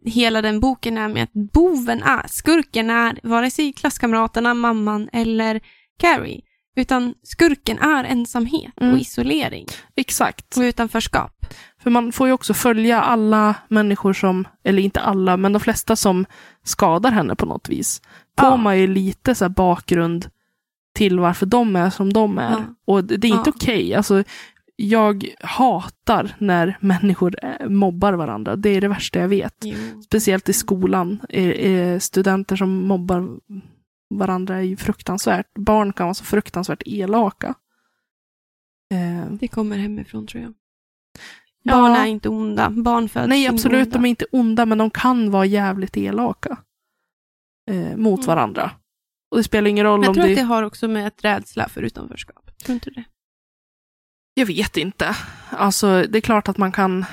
Hela 0.06 0.42
den 0.42 0.60
boken 0.60 0.98
är 0.98 1.08
med 1.08 1.24
att 1.24 1.34
boven 1.54 2.04
är, 2.04 2.28
skurken 2.28 2.90
är 2.90 3.20
vare 3.24 3.52
sig 3.52 3.74
klasskamraterna, 3.74 4.54
mamman 4.54 5.10
eller 5.14 5.62
Carrie. 6.00 6.42
Utan 6.76 7.14
skurken 7.24 7.80
är 7.80 8.04
ensamhet 8.04 8.72
Mm. 8.82 8.94
och 8.94 9.00
isolering 9.00 9.66
Exakt. 9.96 10.58
och 10.58 10.62
utanförskap. 10.62 11.46
För 11.84 11.90
man 11.90 12.12
får 12.12 12.28
ju 12.28 12.34
också 12.34 12.54
följa 12.54 13.02
alla 13.02 13.56
människor 13.68 14.14
som, 14.14 14.48
eller 14.64 14.82
inte 14.82 15.00
alla, 15.00 15.38
men 15.38 15.54
de 15.54 15.60
flesta 15.60 15.96
som 15.96 16.26
skadar 16.64 17.12
henne 17.12 17.36
på 17.36 17.46
något 17.46 17.70
vis. 17.70 18.02
Får 18.40 18.50
Ja. 18.50 18.58
man 18.58 18.80
ju 18.80 18.88
lite 18.88 19.36
så 19.36 19.44
här 19.46 19.50
bakgrund 19.50 20.30
till 20.96 21.20
varför 21.20 21.46
de 21.46 21.76
är 21.76 21.90
som 21.90 22.14
de 22.14 22.38
är. 22.38 22.52
Ja. 22.52 22.64
Och 22.86 23.04
det 23.04 23.18
det 23.18 23.28
är 23.28 23.32
inte 23.38 23.50
Ja. 23.50 23.54
okej. 23.56 23.94
Alltså, 23.96 24.24
jag 24.76 25.26
hatar 25.42 26.36
när 26.38 26.78
människor 26.80 27.36
eh, 27.44 27.70
mobbar 27.70 28.14
varandra. 28.14 28.56
Det 28.56 28.70
är 28.70 28.82
det 28.82 28.88
värsta 28.88 29.20
jag 29.20 29.28
vet. 29.28 29.56
Jo. 29.64 30.02
Speciellt 30.06 30.50
i 30.50 30.54
skolan. 30.54 31.20
Eh, 31.30 31.48
eh, 31.50 32.00
Studenter 32.00 32.56
som 32.56 32.88
mobbar 32.88 33.28
varandra 34.18 34.56
är 34.58 34.62
ju 34.62 34.78
fruktansvärt. 34.78 35.54
Barn 35.56 35.94
kan 35.94 36.06
vara 36.06 36.14
så 36.14 36.24
fruktansvärt 36.24 36.84
elaka. 36.86 37.56
Eh, 38.94 39.32
Det 39.32 39.48
kommer 39.48 39.78
hemifrån 39.78 40.28
tror 40.28 40.44
jag. 40.44 40.54
Ja. 41.64 41.74
Barn 41.74 41.92
är 41.92 42.06
inte 42.06 42.30
onda. 42.30 42.70
Barn 42.70 43.10
föds 43.10 43.28
Nej, 43.28 43.48
absolut. 43.48 43.88
onda. 43.88 43.98
De 43.98 44.06
är 44.06 44.10
inte 44.10 44.26
onda, 44.32 44.66
men 44.66 44.78
de 44.78 44.90
kan 44.90 45.32
vara 45.32 45.46
jävligt 45.46 45.98
elaka. 45.98 46.58
Eh, 47.72 47.98
mot 47.98 48.20
Mm. 48.20 48.28
varandra. 48.28 48.72
Och 49.32 49.38
det 49.38 49.44
spelar 49.44 49.70
ingen 49.70 49.86
roll 49.86 50.00
Men 50.00 50.04
jag 50.04 50.10
om 50.10 50.14
tror 50.16 50.26
det... 50.26 50.32
att 50.32 50.38
det 50.38 50.42
har 50.44 50.64
också 50.64 50.88
med 50.88 51.08
ett 51.08 51.24
rädsla 51.24 51.70
för 51.70 51.82
utanförskap. 51.82 52.58
Tror 52.64 52.74
inte 52.74 52.90
det? 52.90 53.04
Jag 54.34 54.46
vet 54.46 54.78
inte. 54.78 55.16
Alltså, 55.50 56.04
det 56.10 56.18
är 56.18 56.22
klart 56.22 56.50
att 56.50 56.58
man 56.58 56.72
kan 56.72 57.06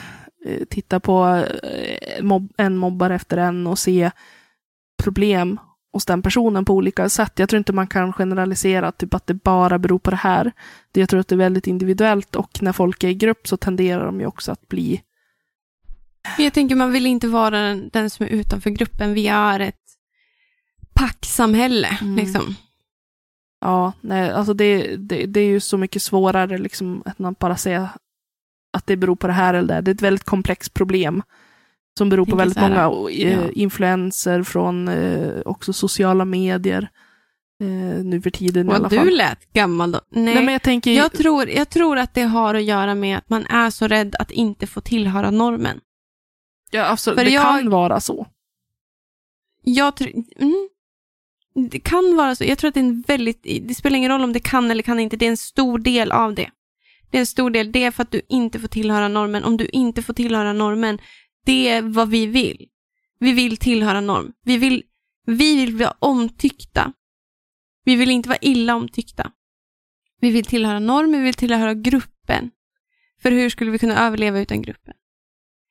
eh, 0.47 0.65
titta 0.71 1.01
på 1.01 1.27
eh, 1.63 2.23
mobb 2.23 2.53
en 2.57 2.77
mobbare 2.77 3.15
efter 3.15 3.37
en 3.37 3.67
och 3.67 3.79
se 3.79 4.11
problem 5.03 5.61
hos 5.93 6.07
den 6.07 6.23
personen 6.23 6.65
på 6.65 6.75
olika 6.75 7.09
sätt. 7.09 7.39
Jag 7.39 7.49
tror 7.49 7.59
inte 7.59 7.73
man 7.73 7.87
kan 7.87 8.13
generalisera 8.13 8.93
typ 8.93 9.15
att 9.15 9.27
det 9.27 9.35
bara 9.35 9.79
beror 9.79 9.99
på 9.99 10.11
det 10.11 10.17
här. 10.17 10.53
Jag 10.93 11.09
tror 11.09 11.21
att 11.21 11.29
det 11.29 11.35
är 11.35 11.37
väldigt 11.37 11.67
individuellt 11.67 12.37
och 12.37 12.63
när 12.63 12.73
folk 12.73 13.05
är 13.05 13.09
i 13.09 13.15
grupp 13.15 13.49
så 13.49 13.57
tenderar 13.57 14.07
de 14.07 14.21
ju 14.21 14.27
också 14.27 14.53
att 14.53 14.69
bli... 14.69 15.03
Jag 16.39 16.53
tänker 16.53 16.77
man 16.77 16.93
vill 16.93 17.07
inte 17.07 17.29
vara 17.29 17.61
den, 17.61 17.91
den 17.93 18.11
som 18.11 18.27
är 18.27 18.31
utanför 18.31 18.71
gruppen. 18.71 19.15
Vi 19.15 19.29
är 19.29 19.61
ett 19.61 19.77
packsamhälle. 20.95 21.99
Mm. 22.01 22.17
Liksom. 22.17 22.55
Ja, 23.61 23.93
nej, 24.01 24.31
alltså 24.31 24.55
det, 24.55 24.97
det, 24.97 25.27
det 25.27 25.41
är 25.41 25.47
ju 25.47 25.61
så 25.61 25.77
mycket 25.77 26.03
svårare 26.03 26.59
liksom 26.59 27.03
att 27.07 27.19
man 27.19 27.37
bara 27.39 27.57
säger 27.57 27.89
att 28.73 28.87
det 28.87 28.97
beror 28.97 29.17
på 29.17 29.27
det 29.27 29.33
här 29.33 29.55
eller 29.55 29.75
det. 29.75 29.81
Det 29.81 29.91
är 29.91 29.95
ett 29.95 30.03
väldigt 30.03 30.25
komplext 30.25 30.75
problem 30.75 31.23
som 31.99 32.09
beror 32.09 32.27
på 32.27 32.37
väldigt 32.37 32.61
många 32.61 33.09
eh, 33.11 33.33
ja. 33.33 33.51
influenser 33.53 34.43
från 34.43 34.89
eh, 34.89 35.41
också 35.45 35.73
sociala 35.73 36.25
medier 36.25 36.89
eh, 37.61 38.05
nu 38.05 38.23
för 38.23 38.31
tiden 38.31 38.69
i 38.69 38.73
alla 38.73 38.85
Och 38.85 38.91
du 38.91 38.97
fall. 38.97 39.09
lät 39.17 39.53
gammal 39.53 39.93
då. 39.93 40.01
Nej, 40.11 40.35
Nej, 40.35 40.45
men 40.45 40.53
jag 40.53 40.63
tänker, 40.63 40.91
jag, 40.93 41.13
tror, 41.13 41.49
jag 41.49 41.69
tror 41.71 41.99
att 41.99 42.15
det 42.15 42.23
har 42.23 42.55
att 42.55 42.63
göra 42.65 42.95
med 42.95 43.19
att 43.19 43.31
man 43.31 43.47
är 43.47 43.71
så 43.71 43.87
rädd 43.89 44.17
att 44.19 44.31
inte 44.31 44.67
få 44.67 44.81
tillhöra 44.81 45.31
normen. 45.31 45.81
ja, 46.71 46.83
alltså, 46.83 47.15
för 47.15 47.25
det 47.25 47.31
jag- 47.31 47.43
kan 47.43 47.71
vara 47.71 48.01
så. 48.01 48.27
Jag 49.63 49.97
tror... 49.97 50.11
Mm, 50.39 50.69
det 51.71 51.79
kan 51.81 52.17
vara 52.17 52.35
så. 52.35 52.45
Jag 52.45 52.59
tror 52.59 52.69
att 52.69 52.75
det 52.75 52.81
är 52.81 52.85
en 52.85 53.03
väldigt... 53.07 53.43
Det 53.69 53.75
spelar 53.75 53.97
ingen 53.97 54.11
roll 54.11 54.25
om 54.25 54.33
det 54.33 54.41
kan 54.41 54.71
eller 54.71 54.83
kan 54.83 55.01
inte. 55.01 55.17
Det 55.17 55.27
är 55.27 55.31
en 55.31 55.37
stor 55.37 55.79
del 55.79 56.13
av 56.13 56.35
det. 56.35 56.51
Det 57.11 57.19
är 57.19 57.21
en 57.21 57.27
stor 57.27 57.51
del. 57.51 57.73
Det 57.73 57.85
är 57.85 57.91
för 57.91 58.03
att 58.03 58.11
du 58.11 58.21
inte 58.29 58.59
får 58.59 58.69
tillhöra 58.69 59.09
normen. 59.09 59.45
Om 59.45 59.57
du 59.57 59.67
inte 59.67 60.03
får 60.03 60.15
tillhöra 60.15 60.53
normen, 60.53 60.99
det 61.45 61.69
är 61.69 61.83
vad 61.83 62.11
vi 62.11 62.27
vill. 62.27 62.67
Vi 63.19 63.33
vill 63.33 63.57
tillhöra 63.57 64.01
norm. 64.01 64.33
Vi 64.45 64.57
vill, 64.57 64.83
vi 65.27 65.57
vill 65.67 65.77
vara 65.77 65.95
omtyckta. 65.99 66.93
Vi 67.85 67.97
vill 67.97 68.11
inte 68.11 68.29
vara 68.29 68.39
illa 68.41 68.75
omtyckta. 68.75 69.33
Vi 70.21 70.31
vill 70.31 70.45
tillhöra 70.45 70.79
norm, 70.79 71.13
vi 71.13 71.19
vill 71.19 71.35
tillhöra 71.35 71.75
gruppen. 71.75 72.51
För 73.23 73.31
hur 73.31 73.51
skulle 73.51 73.71
vi 73.71 73.79
kunna 73.79 74.07
överleva 74.07 74.41
utan 74.41 74.63
gruppen? 74.63 74.95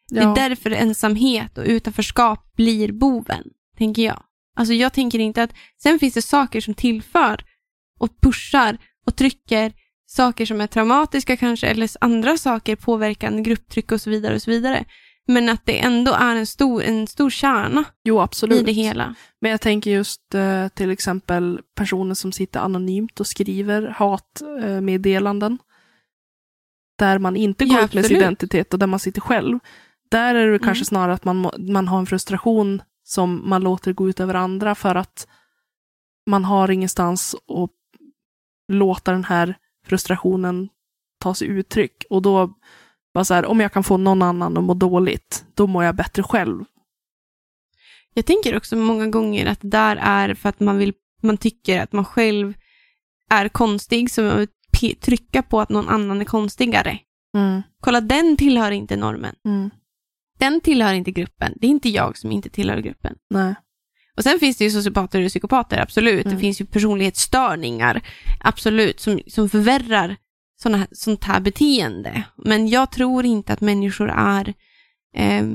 Det 0.09 0.21
Ja. 0.21 0.31
är 0.31 0.35
därför 0.49 0.71
ensamhet 0.71 1.57
och 1.57 1.65
utanförskap 1.67 2.55
blir 2.55 2.91
boven, 2.91 3.43
tänker 3.77 4.01
jag. 4.01 4.23
Alltså 4.55 4.73
jag 4.73 4.93
tänker 4.93 5.19
inte 5.19 5.43
att, 5.43 5.53
sen 5.81 5.99
finns 5.99 6.13
det 6.13 6.21
saker 6.21 6.61
som 6.61 6.73
tillför 6.73 7.43
och 7.99 8.21
pushar 8.21 8.77
och 9.05 9.15
trycker, 9.15 9.73
saker 10.05 10.45
som 10.45 10.61
är 10.61 10.67
traumatiska 10.67 11.37
kanske, 11.37 11.67
eller 11.67 11.89
andra 12.01 12.37
saker, 12.37 12.75
påverkan, 12.75 13.43
grupptryck 13.43 13.91
och 13.91 14.01
så 14.01 14.09
vidare 14.09 14.35
och 14.35 14.41
så 14.41 14.51
vidare. 14.51 14.85
Men 15.29 15.49
att 15.49 15.65
det 15.65 15.79
ändå 15.79 16.11
är 16.13 16.35
en 16.35 16.47
stor, 16.47 16.83
en 16.83 17.07
stor 17.07 17.29
kärna 17.29 17.83
Jo, 18.03 18.19
absolut. 18.19 18.61
i 18.61 18.63
det 18.63 18.71
hela. 18.71 19.15
Men 19.41 19.51
jag 19.51 19.61
tänker 19.61 19.91
just 19.91 20.35
eh, 20.35 20.67
till 20.67 20.89
exempel 20.91 21.61
personer 21.75 22.13
som 22.15 22.31
sitter 22.31 22.59
anonymt 22.59 23.19
och 23.19 23.27
skriver 23.27 23.87
hatmeddelanden. 23.87 25.57
Där 26.99 27.19
man 27.19 27.35
inte 27.35 27.65
går 27.65 27.77
Ja, 27.77 27.85
ut 27.85 27.93
med 27.93 28.05
sin 28.05 28.17
identitet 28.17 28.73
och 28.73 28.79
där 28.79 28.87
man 28.87 28.99
sitter 28.99 29.21
själv. 29.21 29.59
Där 30.11 30.35
är 30.35 30.39
det 30.47 30.47
Mm. 30.55 30.59
kanske 30.59 30.85
snarare 30.85 31.13
att 31.13 31.25
man, 31.25 31.51
man 31.57 31.87
har 31.87 31.99
en 31.99 32.05
frustration 32.05 32.81
som 33.03 33.49
man 33.49 33.61
låter 33.63 33.93
gå 33.93 34.09
ut 34.09 34.19
över 34.19 34.33
andra 34.33 34.75
för 34.75 34.95
att 34.95 35.27
man 36.29 36.45
har 36.45 36.71
ingenstans 36.71 37.35
att 37.35 37.71
låta 38.71 39.11
den 39.11 39.23
här 39.23 39.55
frustrationen 39.85 40.69
ta 41.19 41.33
sig 41.33 41.47
uttryck. 41.47 42.05
Och 42.09 42.21
då, 42.21 42.53
bara 43.13 43.23
så 43.23 43.33
här, 43.33 43.45
om 43.45 43.59
jag 43.59 43.73
kan 43.73 43.83
få 43.83 43.97
någon 43.97 44.21
annan 44.21 44.57
att 44.57 44.63
må 44.63 44.73
dåligt, 44.73 45.45
då 45.53 45.67
mår 45.67 45.83
jag 45.83 45.95
bättre 45.95 46.23
själv. 46.23 46.63
Jag 48.13 48.25
tänker 48.25 48.57
också 48.57 48.75
många 48.75 49.07
gånger 49.07 49.45
att 49.45 49.61
det 49.61 49.67
där 49.69 49.95
är 49.95 50.33
för 50.33 50.49
att 50.49 50.59
man 50.59 50.77
vill, 50.77 50.93
man 51.21 51.37
tycker 51.37 51.81
att 51.81 51.91
man 51.91 52.05
själv 52.05 52.53
är 53.29 53.49
konstig, 53.49 54.11
så 54.11 54.21
man 54.21 54.37
vill 54.37 54.95
trycka 54.99 55.43
på 55.43 55.61
att 55.61 55.69
någon 55.69 55.89
annan 55.89 56.21
är 56.21 56.25
konstigare. 56.25 56.99
Mm. 57.37 57.61
Kolla, 57.79 58.01
den 58.01 58.37
tillhör 58.37 58.71
inte 58.71 58.95
normen. 58.95 59.35
Mm. 59.45 59.69
Den 60.37 60.61
tillhör 60.61 60.93
inte 60.93 61.11
gruppen. 61.11 61.53
Det 61.55 61.67
är 61.67 61.71
inte 61.71 61.89
jag 61.89 62.17
som 62.17 62.31
inte 62.31 62.49
tillhör 62.49 62.77
gruppen. 62.77 63.15
Nej. 63.29 63.55
Och 64.17 64.23
sen 64.23 64.39
finns 64.39 64.57
det 64.57 64.63
ju 64.63 64.71
sociopater 64.71 65.25
och 65.25 65.29
psykopater, 65.29 65.77
absolut. 65.81 66.25
Mm. 66.25 66.35
Det 66.35 66.41
finns 66.41 66.61
ju 66.61 66.65
personlighetsstörningar, 66.65 68.01
absolut, 68.39 68.99
som, 68.99 69.19
som 69.27 69.49
förvärrar 69.49 70.15
såna, 70.61 70.77
här- 70.77 70.87
sånt 70.91 71.23
här 71.23 71.39
beteende. 71.39 72.23
Men 72.35 72.67
jag 72.67 72.91
tror 72.91 73.25
inte 73.25 73.53
att 73.53 73.61
människor 73.61 74.09
är 74.15 74.53
eh, 75.15 75.47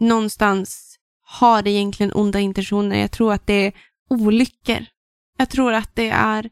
någonstans 0.00 0.98
har 1.22 1.68
egentligen 1.68 2.12
onda 2.14 2.40
intentioner. 2.40 2.98
Jag 3.00 3.10
tror 3.10 3.32
att 3.32 3.46
det 3.46 3.66
är 3.66 3.72
olyckor. 4.10 4.84
Jag 5.38 5.48
tror 5.50 5.72
att 5.72 5.94
det 5.96 6.08
är 6.10 6.50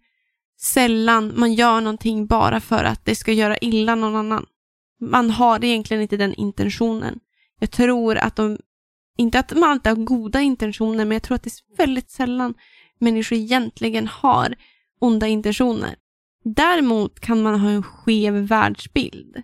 sällan 0.61 1.33
man 1.37 1.55
gör 1.55 1.81
någonting 1.81 2.27
bara 2.27 2.61
för 2.61 2.85
att 2.85 3.05
det 3.05 3.15
ska 3.15 3.33
göra 3.33 3.57
illa 3.59 3.95
någon 3.95 4.17
annan. 4.17 4.47
Man 5.01 5.31
har 5.31 5.65
egentligen 5.65 6.03
inte 6.03 6.17
den 6.17 6.35
intentionen. 6.35 7.21
Jag 7.61 7.71
tror 7.71 8.17
att 8.17 8.37
de, 8.37 8.59
inte 9.17 9.39
att 9.39 9.57
man 9.57 9.71
alltid 9.71 9.93
har 9.99 10.05
goda 10.05 10.41
intentioner, 10.41 11.05
men 11.05 11.13
jag 11.13 11.23
tror 11.23 11.35
att 11.35 11.43
det 11.43 11.51
är 11.51 11.77
väldigt 11.77 12.11
sällan 12.11 12.55
människor 12.99 13.39
egentligen 13.39 14.07
har 14.07 14.55
onda 14.99 15.27
intentioner. 15.27 15.97
Däremot 16.55 17.21
kan 17.21 17.43
man 17.43 17.61
ha 17.61 17.71
en 17.71 17.83
skev 17.83 18.35
världsbild 18.35 19.43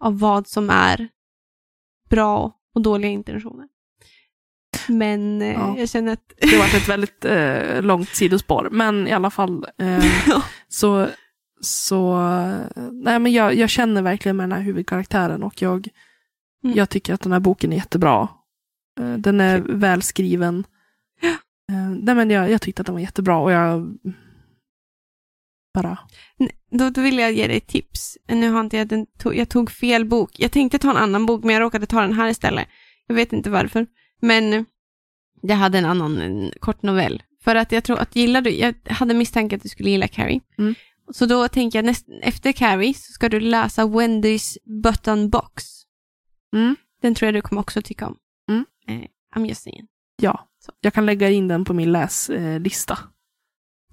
av 0.00 0.18
vad 0.18 0.46
som 0.48 0.70
är 0.70 1.08
bra 2.10 2.56
och 2.74 2.82
dåliga 2.82 3.10
intentioner. 3.10 3.68
Men 4.88 5.42
eh, 5.42 5.52
Ja. 5.52 5.74
jag 5.78 5.88
känner 5.88 6.12
att... 6.12 6.32
Det 6.40 6.58
varit 6.58 6.74
ett 6.74 6.88
väldigt 6.88 7.24
eh, 7.24 7.82
långt 7.82 8.08
sidospår, 8.08 8.68
men 8.72 9.08
i 9.08 9.12
alla 9.12 9.30
fall 9.30 9.66
eh, 9.78 10.04
så, 10.68 11.08
så 11.60 12.16
nej, 12.92 13.18
men 13.18 13.32
jag, 13.32 13.54
jag 13.54 13.70
känner 13.70 14.02
verkligen 14.02 14.36
med 14.36 14.44
den 14.44 14.52
här 14.58 14.64
huvudkaraktären 14.64 15.42
och 15.42 15.62
jag, 15.62 15.88
Mm. 16.64 16.76
jag 16.76 16.90
tycker 16.90 17.14
att 17.14 17.20
den 17.20 17.32
här 17.32 17.40
boken 17.40 17.72
är 17.72 17.76
jättebra. 17.76 18.28
Eh, 19.00 19.12
den 19.14 19.40
är 19.40 19.58
välskriven. 19.58 20.64
Eh, 21.72 21.90
nej, 22.02 22.14
men 22.14 22.30
jag, 22.30 22.50
jag 22.50 22.62
tyckte 22.62 22.82
att 22.82 22.86
den 22.86 22.94
var 22.94 23.00
jättebra 23.00 23.36
och 23.38 23.52
jag 23.52 23.96
bara, 25.82 25.98
Då, 26.70 26.90
då 26.90 27.00
vill 27.02 27.18
jag 27.18 27.32
ge 27.32 27.46
dig 27.46 27.60
tips. 27.60 28.18
Nu 28.28 28.50
har 28.50 28.60
inte 28.60 28.76
jag, 28.76 28.88
den, 28.88 29.06
to, 29.18 29.32
jag 29.34 29.48
tog 29.48 29.70
fel 29.70 30.04
bok. 30.04 30.30
Jag 30.38 30.52
tänkte 30.52 30.78
ta 30.78 30.90
en 30.90 30.96
annan 30.96 31.26
bok, 31.26 31.44
men 31.44 31.54
jag 31.54 31.60
råkade 31.60 31.86
ta 31.86 32.00
den 32.00 32.12
här 32.12 32.28
istället. 32.28 32.68
Jag 33.06 33.14
vet 33.14 33.32
inte 33.32 33.50
varför. 33.50 33.86
Men 34.20 34.66
jag 35.42 35.56
hade 35.56 35.78
en 35.78 35.84
annan 35.84 36.18
en 36.20 36.52
kort 36.60 36.82
novell. 36.82 37.22
För 37.44 37.54
att 37.56 37.72
jag 37.72 37.84
tror 37.84 37.98
att 37.98 38.16
gillar 38.16 38.40
du, 38.40 38.50
jag 38.50 38.74
hade 38.88 39.14
misstanke 39.14 39.56
att 39.56 39.62
du 39.62 39.68
skulle 39.68 39.90
gilla 39.90 40.08
Carrie. 40.08 40.40
Mm. 40.58 40.74
Så 41.10 41.26
då 41.26 41.48
tänker 41.48 41.78
jag 41.78 41.84
näst, 41.86 42.06
efter 42.22 42.52
Carrie 42.52 42.94
så 42.94 43.12
ska 43.12 43.28
du 43.28 43.40
läsa 43.40 43.82
Wendy's 43.84 44.56
Button 44.82 45.30
Box. 45.30 45.64
mm, 46.54 46.76
Den 47.02 47.14
tror 47.14 47.26
jag 47.26 47.34
du 47.34 47.42
kommer 47.42 47.60
också 47.60 47.82
tycka 47.82 48.06
om. 48.06 48.16
Mm. 48.50 48.64
Eh, 48.88 49.08
I'm 49.36 49.48
just 49.48 49.62
saying. 49.62 49.86
ja, 50.22 50.48
jag 50.80 50.94
kan 50.94 51.06
lägga 51.06 51.30
in 51.30 51.48
den 51.48 51.64
på 51.64 51.74
min 51.74 51.92
läslista. 51.92 52.98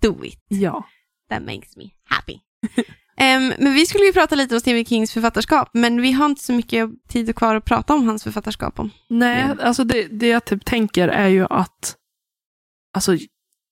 Do 0.01 0.25
it. 0.25 0.45
Ja. 0.47 0.85
That 1.33 1.43
makes 1.43 1.75
me 1.77 1.83
happy. 2.03 2.39
Em, 3.17 3.53
men 3.59 3.73
vi 3.73 3.85
skulle 3.85 4.05
ju 4.05 4.13
prata 4.13 4.35
lite 4.35 4.55
om 4.55 4.59
Stephen 4.61 4.85
Kings 4.85 5.11
författarskap, 5.13 5.69
men 5.73 6.01
vi 6.01 6.11
har 6.11 6.25
inte 6.25 6.43
så 6.43 6.53
mycket 6.53 6.89
tid 7.07 7.35
kvar 7.35 7.55
att 7.55 7.65
prata 7.65 7.93
om 7.93 8.07
hans 8.07 8.23
författarskap 8.23 8.79
om. 8.79 8.89
Nej, 9.09 9.39
Ja. 9.57 9.63
alltså 9.65 9.83
det, 9.83 10.07
det 10.07 10.27
jag 10.27 10.45
typ 10.45 10.65
tänker 10.65 11.07
är 11.07 11.27
ju 11.27 11.45
att 11.49 11.95
alltså, 12.93 13.17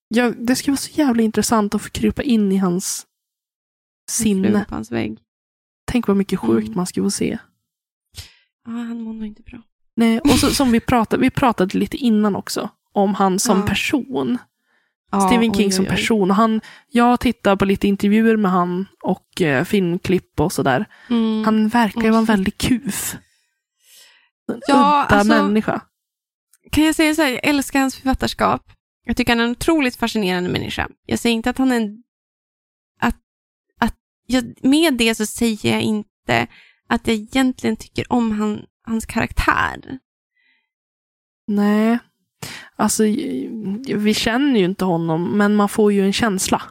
jag, 0.07 0.45
det 0.47 0.55
skulle 0.55 0.72
vara 0.72 0.78
så 0.78 0.91
jävla 0.91 1.24
intressant 1.24 1.76
att 1.76 1.82
få 1.82 1.89
krypa 1.89 2.24
in 2.24 2.51
i 2.51 2.57
hans 2.57 3.05
sinne. 4.12 4.66
På 4.70 4.76
hans 4.76 4.91
vägg. 4.91 5.18
Tänk 5.91 6.07
vad 6.07 6.18
mycket 6.18 6.39
sjukt 6.39 6.66
Mm. 6.68 6.76
man 6.78 6.86
skulle 6.88 7.05
få 7.05 7.12
se. 7.12 7.38
Ja, 8.66 8.72
han 8.72 9.01
mår 9.01 9.14
nog 9.14 9.26
inte 9.26 9.41
bra. 9.43 9.62
Nej, 9.95 10.20
och 10.20 10.30
så, 10.30 10.49
som 10.53 10.72
vi 10.72 10.80
pratade, 10.91 11.22
vi 11.22 11.30
pratade 11.30 11.78
lite 11.78 11.97
innan 11.97 12.36
också 12.36 12.70
om 12.93 13.14
han 13.16 13.39
som 13.39 13.59
Ja. 13.59 13.68
person. 13.68 14.38
Stephen 15.20 15.53
King 15.53 15.66
oj, 15.68 15.72
som 15.72 15.86
person. 15.86 16.32
Och 16.32 16.36
han, 16.38 16.62
jag 16.88 17.20
tittar 17.20 17.55
på 17.55 17.66
lite 17.66 17.88
intervjuer 17.88 18.38
med 18.38 18.51
han 18.51 18.88
och 19.03 19.41
eh, 19.41 19.64
filmklipp 19.64 20.39
och 20.39 20.53
sådär. 20.53 20.86
Mm. 21.09 21.43
Han 21.45 21.68
verkar 21.68 22.01
ju 22.01 22.09
vara 22.09 22.20
en 22.20 22.26
väldig 22.26 22.57
kuf. 22.57 23.16
En 24.51 24.62
Ja, 24.68 25.05
udda 25.09 25.16
alltså- 25.20 25.43
människa. 25.43 25.82
Kan 26.72 26.84
jag 26.84 26.95
säga 26.95 27.16
så 27.16 27.22
här, 27.22 27.30
jag 27.30 27.47
älskar 27.47 27.80
hans 27.80 27.95
författarskap. 27.95 28.72
Jag 29.05 29.18
tycker 29.18 29.32
han 29.32 29.39
är 29.39 29.43
en 29.43 29.51
otroligt 29.51 29.95
fascinerande 29.95 30.49
människa. 30.49 30.89
Jag 31.05 31.20
säger 31.20 31.36
inte 31.36 31.49
att 31.49 31.57
han 31.57 31.72
är 31.72 31.76
en... 31.76 32.03
Att, 32.99 33.16
att 33.80 33.95
jag, 34.28 34.53
med 34.62 34.93
det 34.97 35.16
så 35.16 35.26
säger 35.26 35.72
jag 35.72 35.82
inte 35.82 36.47
att 36.89 37.07
jag 37.07 37.16
egentligen 37.16 37.76
tycker 37.76 38.14
om 38.14 38.32
han, 38.32 38.66
hans 38.88 39.05
karaktär. 39.05 39.99
Nej. 41.47 41.99
Alltså, 42.76 43.04
vi 43.96 44.14
känner 44.14 44.60
ju 44.60 44.66
inte 44.66 44.86
honom, 44.86 45.38
men 45.38 45.56
man 45.56 45.70
får 45.70 45.94
ju 45.94 46.06
en 46.06 46.14
känsla. 46.14 46.62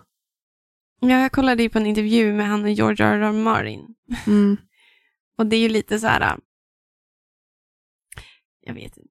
Ja, 1.01 1.09
Jag 1.21 1.33
kollade 1.33 1.63
ju 1.63 1.69
på 1.69 1.79
en 1.79 1.87
intervju 1.87 2.33
med 2.33 2.47
han 2.49 2.63
och 2.65 2.71
George 2.71 3.07
R. 3.07 3.21
R. 3.23 3.33
Martin. 3.33 3.87
Mm. 4.27 4.57
Och 5.39 5.47
det 5.47 5.57
är 5.57 5.61
ju 5.61 5.69
lite 5.69 5.99
så 5.99 6.07
här... 6.07 6.21
äh, 6.21 6.35
Jag 8.67 8.75
vet 8.75 8.97
inte. 8.97 9.11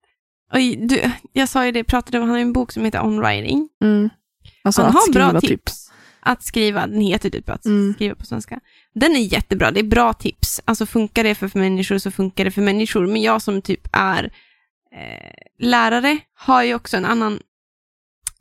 Oj, 0.54 0.76
du, 0.76 1.12
jag 1.34 1.50
sa 1.50 1.66
ju 1.66 1.72
det, 1.72 1.84
pratade 1.84 2.18
om, 2.18 2.22
han 2.24 2.30
har 2.30 2.38
ju 2.38 2.42
en 2.42 2.54
bok 2.54 2.72
som 2.72 2.86
heter 2.86 3.06
On 3.06 3.20
Writing. 3.20 3.70
Mm. 3.84 4.10
Alltså 4.64 4.82
han 4.82 4.94
har 4.94 5.14
bra 5.14 5.42
typ. 5.42 5.50
tips. 5.50 5.92
Att 6.22 6.44
skriva, 6.44 6.88
den 6.88 7.02
heter 7.02 7.30
typ 7.30 7.50
att 7.50 7.66
Mm. 7.66 7.94
skriva 7.94 8.16
på 8.16 8.26
svenska. 8.26 8.60
Den 8.94 9.12
är 9.16 9.34
jättebra, 9.34 9.72
det 9.72 9.80
är 9.80 9.84
bra 9.84 10.14
tips. 10.14 10.62
Alltså 10.66 10.86
funkar 10.86 11.24
det 11.24 11.36
för, 11.36 11.48
för 11.48 11.60
människor 11.60 11.98
så 11.98 12.12
funkar 12.12 12.46
det 12.46 12.52
för 12.52 12.62
människor. 12.62 13.08
Men 13.08 13.22
jag 13.22 13.42
som 13.42 13.62
typ 13.62 13.88
är 13.92 14.34
eh, 14.96 15.34
lärare 15.68 16.18
har 16.36 16.64
ju 16.64 16.76
också 16.76 16.98
en 16.98 17.06
annan 17.06 17.40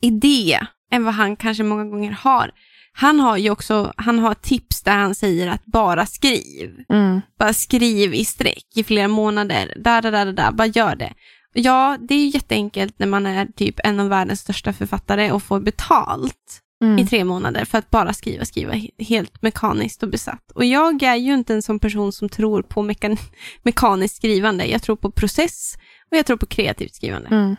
idé 0.01 0.59
än 0.93 1.05
vad 1.05 1.15
han 1.15 1.37
kanske 1.37 1.63
många 1.63 1.85
gånger 1.85 2.11
har. 2.13 2.51
Han 2.93 3.21
har 3.21 3.37
ju 3.37 3.51
också, 3.51 3.93
han 3.97 4.19
har 4.19 4.35
tips 4.35 4.83
där 4.83 4.97
han 4.97 5.15
säger 5.15 5.49
att 5.49 5.65
bara 5.65 6.07
skriv. 6.07 6.85
Mm. 6.89 7.21
Bara 7.39 7.53
skriv 7.53 8.15
i 8.15 8.25
sträck 8.25 8.65
i 8.77 8.85
flera 8.85 9.09
månader. 9.09 9.75
Där, 9.77 10.03
där, 10.03 10.13
där, 10.13 10.33
där. 10.33 10.53
Bara 10.53 10.67
gör 10.67 10.97
det. 10.97 11.15
Ja, 11.53 11.97
det 12.09 12.15
är 12.15 12.19
ju 12.19 12.27
jätteenkelt 12.29 12.99
när 12.99 13.07
man 13.07 13.27
är 13.27 13.47
typ 13.47 13.81
en 13.85 14.01
av 14.01 14.09
världens 14.09 14.41
största 14.41 14.73
författare 14.73 15.31
och 15.33 15.43
får 15.43 15.61
betalt 15.61 16.63
Mm. 16.85 16.99
i 16.99 17.07
tre 17.07 17.25
månader 17.25 17.65
för 17.65 17.79
att 17.79 17.91
bara 17.91 18.13
skriva, 18.13 18.45
skriva 18.45 18.73
he- 18.73 19.05
helt 19.05 19.43
mekaniskt 19.43 20.03
och 20.03 20.09
besatt. 20.11 20.51
Och 20.55 20.65
jag 20.65 21.03
är 21.03 21.15
ju 21.15 21.35
inte 21.35 21.55
en 21.55 21.63
sån 21.63 21.79
person 21.79 22.13
som 22.13 22.29
tror 22.29 22.63
på 22.63 22.83
mekan- 22.83 23.19
mekaniskt 23.63 24.17
skrivande. 24.17 24.65
Jag 24.67 24.83
tror 24.83 24.97
på 24.97 25.11
process 25.11 25.75
och 26.11 26.17
jag 26.17 26.27
tror 26.27 26.37
på 26.37 26.47
kreativt 26.47 26.95
skrivande. 26.95 27.29
Mm. 27.29 27.57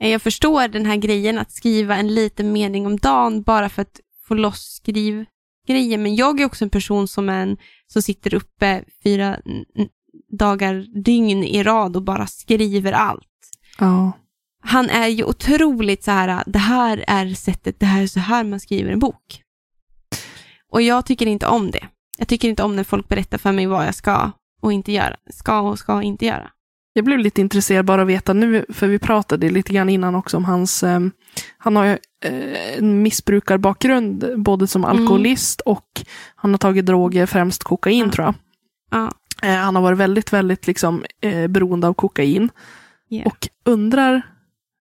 Eh, 0.00 0.10
Jag 0.10 0.22
förstår 0.22 0.68
den 0.68 0.86
här 0.86 0.96
grejen 0.96 1.38
att 1.38 1.52
skriva 1.52 1.96
en 1.96 2.14
liten 2.14 2.52
mening 2.52 2.86
om 2.86 2.96
dagen 2.96 3.42
bara 3.42 3.68
för 3.68 3.82
att 3.82 4.00
få 4.28 4.34
loss 4.34 4.74
skrivgrejer. 4.74 5.98
Men 5.98 6.16
jag 6.16 6.40
är 6.40 6.44
också 6.44 6.64
en 6.64 6.70
person 6.70 7.08
som, 7.08 7.28
en, 7.28 7.56
som 7.86 8.02
sitter 8.02 8.34
uppe 8.34 8.84
fyra 9.02 9.38
dagar, 10.38 11.02
dygn 11.02 11.44
i 11.44 11.62
rad 11.62 11.96
och 11.96 12.02
bara 12.02 12.26
skriver 12.26 12.92
allt. 12.92 13.28
Ja. 13.78 14.12
Han 14.64 14.90
är 14.90 15.08
ju 15.08 15.24
otroligt 15.24 16.04
så 16.04 16.10
här, 16.10 16.42
det 16.46 16.58
här 16.58 17.04
är 17.08 17.34
sättet, 17.34 17.80
det 17.80 17.86
här 17.86 18.02
är 18.02 18.06
så 18.06 18.20
här 18.20 18.44
man 18.44 18.60
skriver 18.60 18.92
en 18.92 18.98
bok. 18.98 19.42
Och 20.68 20.82
jag 20.82 21.06
tycker 21.06 21.26
inte 21.26 21.46
om 21.46 21.70
det. 21.70 21.88
Jag 22.18 22.28
tycker 22.28 22.48
inte 22.48 22.62
om 22.62 22.76
när 22.76 22.84
folk 22.84 23.08
berättar 23.08 23.38
för 23.38 23.52
mig 23.52 23.66
vad 23.66 23.86
jag 23.86 23.94
ska 23.94 24.30
och 24.62 24.72
inte 24.72 24.92
göra. 24.92 25.16
Ska 25.30 25.60
och 25.60 25.78
ska 25.78 26.02
inte 26.02 26.26
göra. 26.26 26.50
Jag 26.92 27.04
blev 27.04 27.18
lite 27.18 27.40
intresserad 27.40 27.84
bara 27.84 28.02
att 28.02 28.08
veta 28.08 28.32
nu, 28.32 28.64
för 28.68 28.86
vi 28.86 28.98
pratade 28.98 29.50
lite 29.50 29.72
grann 29.72 29.88
innan 29.88 30.14
också 30.14 30.36
om 30.36 30.44
hans, 30.44 30.82
eh, 30.82 31.00
han 31.58 31.76
har 31.76 31.84
ju 31.84 31.98
eh, 32.24 32.78
en 32.78 33.02
missbrukarbakgrund 33.02 34.24
både 34.36 34.66
som 34.66 34.84
Mm. 34.84 34.96
alkoholist 34.96 35.60
och 35.60 36.02
han 36.36 36.50
har 36.50 36.58
tagit 36.58 36.86
droger, 36.86 37.26
främst 37.26 37.64
kokain 37.64 38.04
Ja. 38.06 38.10
tror 38.12 38.24
jag. 38.26 38.34
Ja, 38.90 39.10
Eh, 39.42 39.56
han 39.56 39.74
har 39.76 39.82
varit 39.82 39.98
väldigt, 39.98 40.32
väldigt 40.32 40.66
liksom, 40.66 41.04
eh, 41.20 41.46
beroende 41.48 41.88
av 41.88 41.94
kokain. 41.94 42.50
yeah. 43.10 43.26
Och 43.26 43.48
undrar 43.64 44.22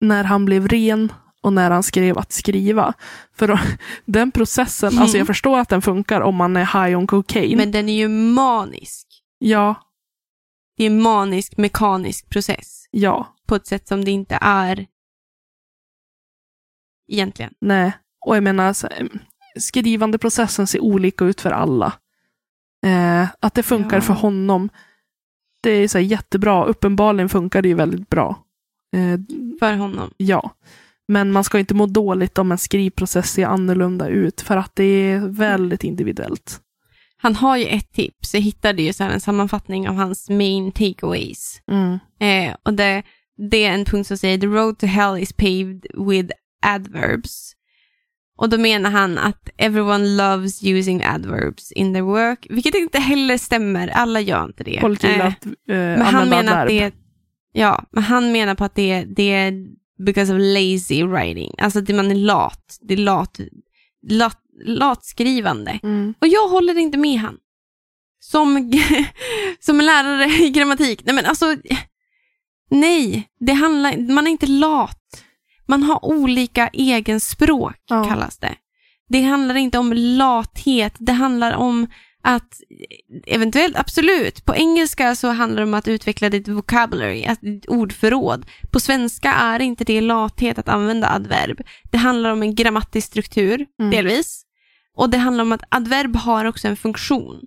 när 0.00 0.24
han 0.24 0.44
blev 0.44 0.68
ren 0.68 1.12
och 1.42 1.52
när 1.52 1.70
han 1.70 1.82
skrev 1.82 2.18
att 2.18 2.32
skriva. 2.32 2.92
För 3.36 3.60
den 4.04 4.30
processen, 4.30 4.88
Mm. 4.92 5.02
alltså 5.02 5.18
jag 5.18 5.26
förstår 5.26 5.58
att 5.58 5.68
den 5.68 5.82
funkar 5.82 6.20
om 6.20 6.34
man 6.36 6.56
är 6.56 6.84
high 6.84 6.98
on 6.98 7.06
cocaine. 7.06 7.56
Men 7.56 7.70
den 7.72 7.88
är 7.88 7.92
ju 7.98 8.08
manisk. 8.08 9.06
Ja, 9.38 9.74
Det 10.80 10.84
är 10.84 10.90
en 10.90 11.02
manisk 11.02 11.56
mekanisk 11.56 12.28
process 12.28 12.86
ja, 12.90 13.36
på 13.46 13.54
ett 13.54 13.66
sätt 13.66 13.88
som 13.88 14.04
det 14.04 14.10
inte 14.10 14.38
är 14.40 14.86
egentligen. 17.08 17.54
nej. 17.60 17.92
Och 18.26 18.36
jag 18.36 18.42
menar, 18.42 18.72
så, 18.72 18.86
eh, 18.86 19.06
skrivandeprocessen 19.58 20.66
ser 20.66 20.80
olika 20.80 21.24
ut 21.24 21.40
för 21.40 21.50
alla. 21.50 21.92
Eh, 22.86 23.28
att 23.40 23.54
det 23.54 23.62
funkar 23.62 23.96
Ja. 23.96 24.00
för 24.00 24.14
honom, 24.14 24.68
det 25.62 25.70
är 25.70 25.88
så 25.88 25.98
jättebra. 25.98 26.64
Uppenbarligen 26.64 27.28
funkar 27.28 27.62
det 27.62 27.68
ju 27.68 27.74
väldigt 27.74 28.08
bra. 28.08 28.44
Eh, 28.96 29.20
För 29.58 29.76
honom. 29.76 30.10
Ja, 30.16 30.50
men 31.08 31.32
man 31.32 31.44
ska 31.44 31.58
inte 31.58 31.74
må 31.74 31.86
dåligt 31.86 32.38
om 32.38 32.52
en 32.52 32.58
skrivprocess 32.58 33.30
ser 33.32 33.46
annorlunda 33.46 34.08
ut 34.08 34.40
för 34.40 34.56
att 34.56 34.76
det 34.76 34.84
är 34.84 35.18
väldigt 35.20 35.84
individuellt. 35.84 36.60
Han 37.22 37.36
har 37.36 37.56
ju 37.56 37.66
ett 37.66 37.92
tips. 37.92 38.34
Jag 38.34 38.40
hittade 38.40 38.82
ju 38.82 38.92
så 38.92 39.04
en 39.04 39.20
sammanfattning 39.20 39.88
av 39.88 39.94
hans 39.94 40.30
main 40.30 40.72
takeaways. 40.72 41.62
Mm. 41.70 41.98
Eh, 42.20 42.56
och 42.62 42.74
det, 42.74 43.02
det 43.50 43.64
är 43.64 43.72
en 43.72 43.84
punkt 43.84 44.06
som 44.06 44.18
säger 44.18 44.38
the 44.38 44.46
road 44.46 44.78
to 44.78 44.86
hell 44.86 45.18
is 45.18 45.32
paved 45.32 45.86
with 46.08 46.32
adverbs. 46.66 47.52
Och 48.38 48.48
då 48.48 48.58
menar 48.58 48.90
han 48.90 49.18
att 49.18 49.48
everyone 49.56 50.06
loves 50.06 50.64
using 50.64 51.02
adverbs 51.04 51.72
in 51.72 51.94
their 51.94 52.02
work, 52.02 52.46
vilket 52.50 52.74
inte 52.74 52.98
heller 52.98 53.38
stämmer. 53.38 53.88
Alla 53.88 54.20
gör 54.20 54.44
inte 54.44 54.64
det. 54.64 54.80
Folk 54.80 55.04
gillar 55.04 55.26
Eh, 55.26 55.26
att 55.26 55.46
eh, 55.46 55.52
men 55.66 56.00
han 56.02 56.28
menar 56.28 56.52
att 56.52 56.58
adverb. 56.58 56.92
det 56.92 56.92
Ja, 57.52 57.84
men 57.92 58.02
han 58.02 58.32
menar 58.32 58.54
på 58.54 58.64
att 58.64 58.74
det, 58.74 59.04
det 59.04 59.32
är 59.32 59.66
because 60.06 60.34
of 60.34 60.38
lazy 60.38 61.04
writing. 61.04 61.54
Alltså 61.58 61.78
att 61.78 61.88
man 61.88 62.10
är 62.10 62.14
lat. 62.14 62.78
Det 62.80 62.94
är 62.94 62.98
lat, 62.98 63.40
lat, 64.08 64.39
latskrivande. 64.64 65.80
Mm. 65.82 66.14
Och 66.20 66.28
jag 66.28 66.48
håller 66.48 66.78
inte 66.78 66.98
med 66.98 67.18
han. 67.20 67.36
Som, 68.20 68.72
som 69.60 69.80
lärare 69.80 70.24
i 70.24 70.50
grammatik. 70.50 71.02
Nej 71.04 71.14
men 71.14 71.26
alltså, 71.26 71.56
nej. 72.70 73.28
Det 73.40 73.52
handlar, 73.52 74.12
man 74.12 74.26
är 74.26 74.30
inte 74.30 74.46
lat. 74.46 75.24
Man 75.68 75.82
har 75.82 76.04
olika 76.04 76.68
egenspråk, 76.68 77.76
Ja. 77.86 78.04
kallas 78.04 78.38
det. 78.38 78.54
Det 79.08 79.22
handlar 79.22 79.54
inte 79.54 79.78
om 79.78 79.92
lathet. 79.92 80.94
Det 80.98 81.12
handlar 81.12 81.52
om 81.52 81.86
att, 82.22 82.60
eventuellt, 83.26 83.76
absolut. 83.78 84.44
På 84.44 84.54
engelska 84.54 85.14
så 85.14 85.28
handlar 85.28 85.56
det 85.62 85.68
om 85.68 85.74
att 85.74 85.88
utveckla 85.88 86.28
ditt 86.30 86.48
vocabulary, 86.48 87.24
att 87.24 87.40
ditt 87.40 87.66
ordförråd. 87.68 88.46
På 88.72 88.80
svenska 88.80 89.32
är 89.32 89.60
inte 89.60 89.84
det 89.84 90.00
lathet 90.00 90.58
att 90.58 90.68
använda 90.68 91.10
adverb. 91.14 91.60
Det 91.90 91.98
handlar 91.98 92.30
om 92.30 92.42
en 92.42 92.54
grammatisk 92.54 93.06
struktur, 93.06 93.66
Mm. 93.80 93.90
delvis. 93.90 94.42
Och 94.96 95.10
det 95.10 95.18
handlar 95.18 95.42
om 95.42 95.52
att 95.52 95.62
adverb 95.68 96.16
har 96.16 96.44
också 96.44 96.68
en 96.68 96.76
funktion. 96.76 97.40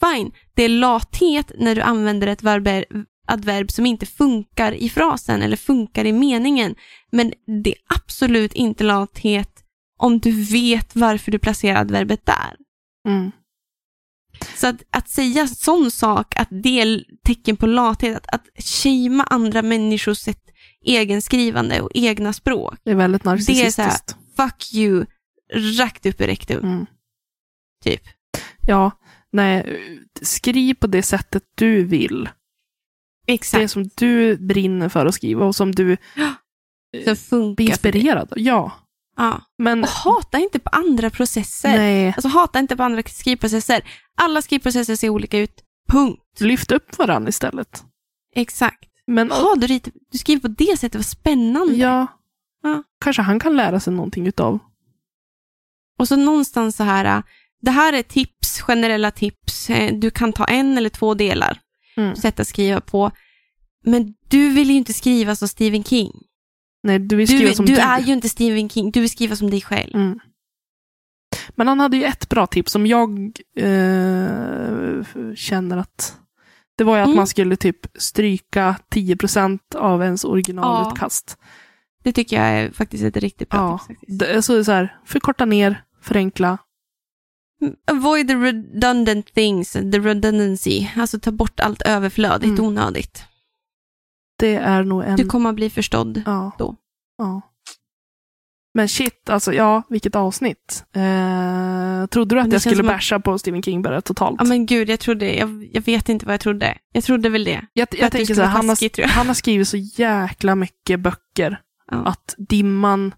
Fine, 0.00 0.32
det 0.54 0.62
är 0.62 0.68
lathet 0.68 1.52
när 1.58 1.74
du 1.74 1.80
använder 1.80 2.26
ett 2.26 2.42
verber, 2.42 2.84
adverb 3.26 3.70
som 3.70 3.86
inte 3.86 4.06
funkar 4.06 4.72
i 4.72 4.88
frasen 4.88 5.42
eller 5.42 5.56
funkar 5.56 6.04
i 6.04 6.12
meningen. 6.12 6.74
Men 7.12 7.32
det 7.62 7.70
är 7.70 7.78
absolut 7.94 8.52
inte 8.52 8.84
lathet 8.84 9.62
om 9.98 10.18
du 10.18 10.44
vet 10.44 10.96
varför 10.96 11.32
du 11.32 11.38
placerar 11.38 11.80
adverbet 11.80 12.26
där. 12.26 12.56
Mm. 13.08 13.30
Så 14.56 14.66
att, 14.66 14.82
att 14.90 15.08
säga 15.08 15.46
sån 15.46 15.90
sak, 15.90 16.36
att 16.36 16.48
det 16.50 16.80
är 16.80 17.04
tecken 17.24 17.56
på 17.56 17.66
lathet, 17.66 18.16
att, 18.16 18.34
att 18.34 18.64
shamea 18.64 19.26
andra 19.30 19.62
människors 19.62 20.18
sätt, 20.18 20.42
egenskrivande 20.84 21.80
och 21.80 21.90
egna 21.94 22.32
språk. 22.32 22.78
Det 22.84 22.90
är 22.90 22.94
väldigt 22.94 23.22
Det 23.22 23.30
är 23.30 23.36
så 23.38 23.52
här, 23.52 23.58
narcissistiskt. 23.58 24.16
fuck 24.36 24.74
you, 24.74 25.06
rakt 25.52 26.06
upp 26.06 26.20
i 26.20 26.26
rektum, 26.26 26.64
Mm. 26.64 26.86
typ. 27.84 28.02
Ja, 28.66 28.90
nej, 29.32 29.80
skriv 30.22 30.74
på 30.74 30.86
det 30.86 31.02
sättet 31.02 31.42
du 31.54 31.84
vill. 31.84 32.28
Exakt. 33.26 33.60
Det 33.62 33.68
som 33.68 33.90
du 33.96 34.36
brinner 34.36 34.88
för 34.88 35.06
att 35.06 35.14
skriva 35.14 35.44
och 35.46 35.56
som 35.56 35.72
du 35.72 35.96
Som 37.16 37.54
blir 37.54 37.68
inspirerad 37.70 38.32
av. 38.32 38.38
Ja, 38.38 38.72
Ja. 39.16 39.40
Men 39.58 39.82
Och 39.82 39.88
hata 39.90 40.38
inte 40.38 40.58
på 40.58 40.70
andra 40.70 41.10
processer. 41.10 41.68
nej, 41.68 42.06
Alltså 42.08 42.28
hata 42.28 42.58
inte 42.58 42.76
på 42.76 42.82
andra 42.82 43.02
skrivprocesser. 43.02 43.82
Alla 44.16 44.42
skrivprocesser 44.42 44.96
ser 44.96 45.08
olika 45.08 45.38
ut. 45.38 45.62
Punkt. 45.88 46.22
lyft 46.40 46.72
upp 46.72 46.98
varandra 46.98 47.28
istället. 47.28 47.84
Exakt. 48.34 48.84
Men 49.06 49.28
Ja, 49.28 49.54
du, 49.56 49.66
du 50.12 50.18
skriver 50.18 50.40
på 50.42 50.48
det 50.48 50.78
sättet, 50.78 50.94
vad 50.94 51.06
spännande. 51.06 51.74
ja, 51.74 52.06
Ja. 52.62 52.82
kanske 53.00 53.22
han 53.22 53.38
kan 53.40 53.56
lära 53.56 53.80
sig 53.80 53.92
någonting 53.92 54.26
utav. 54.26 54.58
Och 55.98 56.08
så 56.08 56.16
någonstans 56.16 56.76
så 56.76 56.84
här, 56.84 57.04
äh, 57.04 57.22
det 57.62 57.70
här 57.70 57.92
är 57.92 58.02
tips, 58.02 58.60
generella 58.60 59.10
tips. 59.10 59.70
Eh, 59.70 59.94
Du 59.94 60.10
kan 60.10 60.32
ta 60.32 60.44
en 60.44 60.78
eller 60.78 60.90
två 60.90 61.14
delar, 61.14 61.58
Mm. 61.96 62.16
sätt 62.16 62.40
att 62.40 62.46
skriva 62.48 62.80
på. 62.80 63.10
Men 63.84 64.14
du 64.28 64.48
vill 64.50 64.70
ju 64.70 64.76
inte 64.76 64.92
skriva 64.92 65.36
som 65.36 65.48
Stephen 65.48 65.84
King. 65.84 66.12
Nej, 66.82 66.98
du 66.98 67.16
vill 67.16 67.26
skriva 67.28 67.48
Du, 67.48 67.54
som 67.54 67.66
du 67.66 67.74
du. 67.74 67.80
är 67.80 68.00
ju 68.00 68.12
inte 68.12 68.28
Stephen 68.28 68.68
King, 68.68 68.90
du 68.90 69.00
vill 69.00 69.10
skriva 69.10 69.36
som 69.36 69.50
dig 69.50 69.60
själv. 69.60 69.94
Mm. 69.94 70.18
Men 71.54 71.68
han 71.68 71.80
hade 71.80 71.96
ju 71.96 72.04
ett 72.04 72.28
bra 72.28 72.46
tips 72.46 72.72
som 72.72 72.86
jag 72.86 73.10
eh, 73.58 75.04
känner 75.34 75.76
att 75.76 76.16
det 76.78 76.84
var 76.84 76.96
ju 76.96 77.02
att 77.02 77.06
Mm. 77.06 77.16
man 77.16 77.26
skulle 77.26 77.56
typ 77.56 77.86
stryka 77.98 78.76
10% 78.90 79.74
av 79.74 80.02
ens 80.02 80.24
originalutkast. 80.24 81.38
Det 82.04 82.12
tycker 82.12 82.36
jag 82.36 82.46
är 82.50 82.70
faktiskt 82.70 83.04
ett 83.04 83.16
riktigt 83.16 83.48
bra 83.48 83.60
Ja. 83.60 83.78
tips. 83.78 83.86
Faktiskt. 84.00 84.18
Det 84.18 84.26
är 84.26 84.40
så, 84.40 84.64
så 84.64 84.72
här, 84.72 84.96
förkorta 85.04 85.44
ner, 85.44 85.82
förenkla. 86.06 86.58
Mm, 87.62 87.74
Avoid 87.86 88.28
the 88.28 88.34
redundant 88.34 89.34
things, 89.34 89.72
the 89.72 89.98
redundancy. 89.98 90.86
Alltså 90.96 91.20
ta 91.20 91.32
bort 91.32 91.60
allt 91.60 91.82
överflödigt, 91.82 92.58
Mm. 92.58 92.64
onödigt. 92.64 93.24
Det 94.38 94.54
är 94.54 94.82
nog 94.84 95.04
en... 95.04 95.16
Du 95.16 95.26
kommer 95.26 95.50
att 95.50 95.56
bli 95.56 95.70
förstådd. 95.70 96.22
ja. 96.26 96.52
då. 96.58 96.76
Ja. 97.18 97.40
Men 98.74 98.88
shit, 98.88 99.30
alltså 99.30 99.52
ja, 99.52 99.82
vilket 99.88 100.14
avsnitt. 100.16 100.84
Eh, 100.92 102.06
trodde 102.06 102.34
du 102.34 102.40
att 102.40 102.52
jag 102.52 102.60
skulle 102.60 102.76
som 102.76 102.86
att- 102.88 102.94
basha 102.94 103.20
på 103.20 103.38
Stephen 103.38 103.62
King 103.62 103.82
bara 103.82 104.00
totalt? 104.00 104.36
Ja 104.38 104.44
men 104.44 104.66
gud, 104.66 104.88
jag 104.88 105.00
trodde, 105.00 105.34
jag, 105.36 105.68
jag 105.72 105.82
vet 105.82 106.08
inte 106.08 106.26
vad 106.26 106.32
jag 106.32 106.40
trodde. 106.40 106.78
Jag 106.92 107.04
trodde 107.04 107.28
väl 107.28 107.44
det. 107.44 107.66
jag 107.72 107.88
jag 107.98 108.12
tänker 108.12 108.34
så 108.34 108.40
här, 108.42 108.48
han 108.48 108.68
har, 108.68 108.72
taskig, 108.74 108.92
tror 108.92 109.02
jag. 109.06 109.14
han 109.14 109.26
har 109.26 109.34
skrivit 109.34 109.68
så 109.68 109.76
jäkla 109.76 110.54
mycket 110.54 111.00
böcker 111.00 111.60
Ja. 111.90 111.96
att 112.06 112.34
Dimman, 112.38 113.14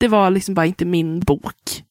det 0.00 0.08
var 0.08 0.30
liksom 0.30 0.54
bara 0.54 0.66
inte 0.66 0.84
min 0.84 1.20
bok. 1.20 1.84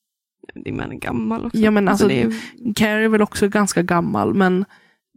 Din 0.53 0.77
man 0.77 0.91
är 0.91 0.95
gammal 0.95 1.45
också. 1.45 1.57
Ja, 1.57 1.71
men 1.71 1.87
alltså, 1.87 2.07
det 2.07 2.21
är, 2.21 2.33
Carrie 2.75 3.05
är 3.05 3.09
väl 3.09 3.21
också 3.21 3.47
ganska 3.47 3.81
gammal, 3.83 4.33
men 4.33 4.65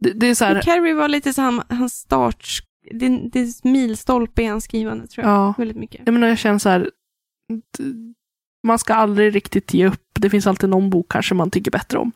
det, 0.01 0.11
det 0.13 0.27
är 0.27 0.35
så 0.35 0.45
här, 0.45 0.53
Men 0.53 0.63
Carrie 0.63 0.95
var 0.95 1.09
lite 1.09 1.33
så 1.33 1.43
han, 1.43 1.63
hans 1.69 1.93
start, 1.93 2.47
det, 2.91 3.09
det 3.33 3.41
är 3.41 3.69
milstolpe 3.69 4.43
i 4.43 4.47
hans 4.47 4.65
skrivande 4.65 5.07
tror 5.07 5.27
jag. 5.27 5.35
ja, 5.35 5.55
Väldigt 5.59 5.77
mycket. 5.77 6.01
jag 6.05 6.13
menar 6.13 6.29
jag 6.29 6.39
känner 6.39 6.59
så 6.59 6.69
här, 6.69 6.91
man 8.67 8.79
ska 8.79 8.95
aldrig 8.95 9.35
riktigt 9.35 9.75
ge 9.75 9.87
upp. 9.87 10.03
Det 10.21 10.31
finns 10.31 10.47
alltid 10.47 10.69
någon 10.71 10.91
bok 10.91 11.07
kanske 11.13 11.35
man 11.35 11.51
tycker 11.51 11.71
bättre 11.71 11.99
om. 11.99 12.13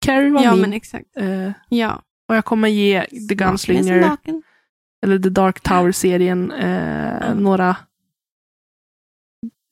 Carrie 0.00 0.30
var 0.30 0.42
Ja 0.44 0.52
min, 0.52 0.60
men 0.60 0.72
exakt. 0.72 1.06
eh, 1.16 1.50
Ja. 1.68 2.02
och 2.28 2.36
jag 2.36 2.44
kommer 2.44 2.68
ge 2.68 3.04
The 3.28 3.34
Gunslinger, 3.34 4.16
eller 5.04 5.18
The 5.18 5.28
Dark 5.28 5.60
Tower-serien, 5.60 6.52
eh, 6.52 7.18
Ja. 7.28 7.34
några, 7.34 7.76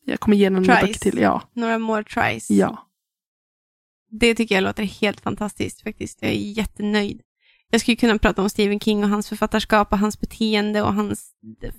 jag 0.05 0.21
kommer 0.21 0.37
ge 0.37 0.51
några 0.51 0.81
böcker 0.81 0.99
till. 0.99 1.19
Ja, 1.19 1.43
Några 1.53 1.79
more 1.79 2.05
tries. 2.05 2.51
ja. 2.51 2.87
Det 4.11 4.35
tycker 4.35 4.55
jag 4.55 4.65
låter 4.65 4.83
helt 4.83 5.21
fantastiskt 5.21 5.83
faktiskt. 5.83 6.19
Jag 6.23 6.31
är 6.31 6.35
jättenöjd. 6.35 7.21
Jag 7.71 7.81
skulle 7.81 7.97
kunna 7.97 8.19
prata 8.19 8.43
om 8.43 8.51
Stephen 8.51 8.81
King 8.81 9.05
och 9.05 9.11
hans 9.11 9.29
författarskap 9.29 9.93
och 9.93 9.99
hans 9.99 10.21
beteende 10.21 10.83
och 10.83 10.95
hans 10.95 11.31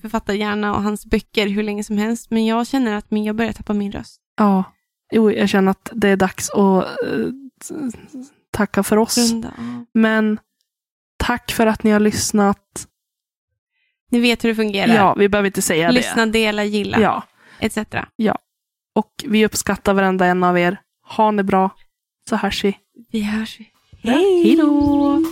författarhjärna 0.01 0.75
och 0.75 0.83
hans 0.83 1.05
böcker 1.05 1.47
hur 1.47 1.63
länge 1.63 1.83
som 1.83 1.97
helst. 1.97 2.29
Men 2.31 2.45
jag 2.45 2.67
känner 2.67 2.95
att 2.95 3.11
min, 3.11 3.23
jag 3.23 3.35
börjar 3.35 3.53
tappa 3.53 3.73
min 3.73 3.91
röst. 3.91 4.21
Ja, 4.37 4.63
jo, 5.11 5.31
jag 5.31 5.49
känner 5.49 5.71
att 5.71 5.89
det 5.93 6.09
är 6.09 6.17
dags 6.17 6.49
att 6.49 6.85
t- 7.67 7.75
tacka 8.51 8.83
för 8.83 8.97
oss. 8.97 9.17
Runda. 9.31 9.53
Ja. 9.57 9.85
Men 9.93 10.39
tack 11.17 11.51
för 11.51 11.67
att 11.67 11.83
ni 11.83 11.91
har 11.91 11.99
lyssnat. 11.99 12.87
Ni 14.11 14.19
vet 14.19 14.43
hur 14.43 14.49
det 14.49 14.55
fungerar. 14.55 14.95
Ja, 14.95 15.13
vi 15.13 15.29
behöver 15.29 15.47
inte 15.47 15.61
säga 15.61 15.91
Lyssna, 15.91 16.25
dela, 16.25 16.61
det. 16.61 16.67
gilla, 16.67 16.99
Ja, 17.01 17.23
etc. 17.59 17.77
och 18.95 19.11
vi 19.25 19.45
uppskattar 19.45 19.93
varenda 19.93 20.25
en 20.25 20.43
av 20.43 20.59
er. 20.59 20.77
Ha 21.07 21.31
det 21.31 21.43
bra, 21.43 21.69
så 22.29 22.35
hörs 22.35 22.63
vi. 22.63 22.77
Vi 23.11 23.21
hörs. 23.21 23.59
Hej 24.03 24.55
då! 24.55 25.23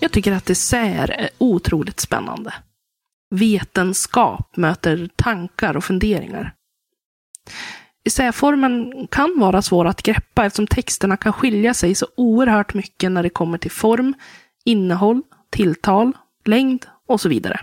Jag 0.00 0.12
tycker 0.12 0.32
att 0.32 0.46
dessert 0.46 1.10
är 1.10 1.30
otroligt 1.38 2.00
spännande. 2.00 2.54
Vetenskap 3.30 4.56
möter 4.56 5.08
tankar 5.16 5.76
och 5.76 5.84
funderingar. 5.84 6.54
Essäformen 8.04 9.06
kan 9.10 9.38
vara 9.38 9.62
svår 9.62 9.84
att 9.84 10.02
greppa 10.02 10.44
eftersom 10.44 10.66
texterna 10.66 11.16
kan 11.16 11.32
skilja 11.32 11.74
sig 11.74 11.94
så 11.94 12.06
oerhört 12.16 12.74
mycket 12.74 13.12
när 13.12 13.22
det 13.22 13.30
kommer 13.30 13.58
till 13.58 13.70
form, 13.70 14.14
innehåll, 14.64 15.22
tilltal, 15.50 16.12
längd 16.44 16.86
och 17.08 17.20
så 17.20 17.28
vidare. 17.28 17.60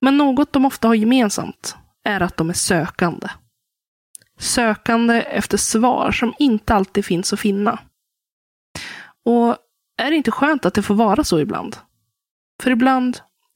Men 0.00 0.16
något 0.16 0.52
de 0.52 0.64
ofta 0.64 0.88
har 0.88 0.94
gemensamt 0.94 1.76
är 2.04 2.20
att 2.20 2.36
de 2.36 2.48
är 2.48 2.54
sökande. 2.54 3.28
Sökande 4.38 5.20
efter 5.20 5.58
svar 5.58 6.12
som 6.12 6.34
inte 6.38 6.74
alltid 6.74 7.04
finns 7.04 7.32
att 7.32 7.40
finna. 7.40 7.78
Och 9.24 9.56
är 9.98 10.10
det 10.10 10.16
inte 10.16 10.30
skönt 10.30 10.66
att 10.66 10.74
det 10.74 10.82
får 10.82 10.94
vara 10.94 11.24
så 11.24 11.40
ibland? 11.40 11.76
För 12.62 12.70
ibland 12.70 13.20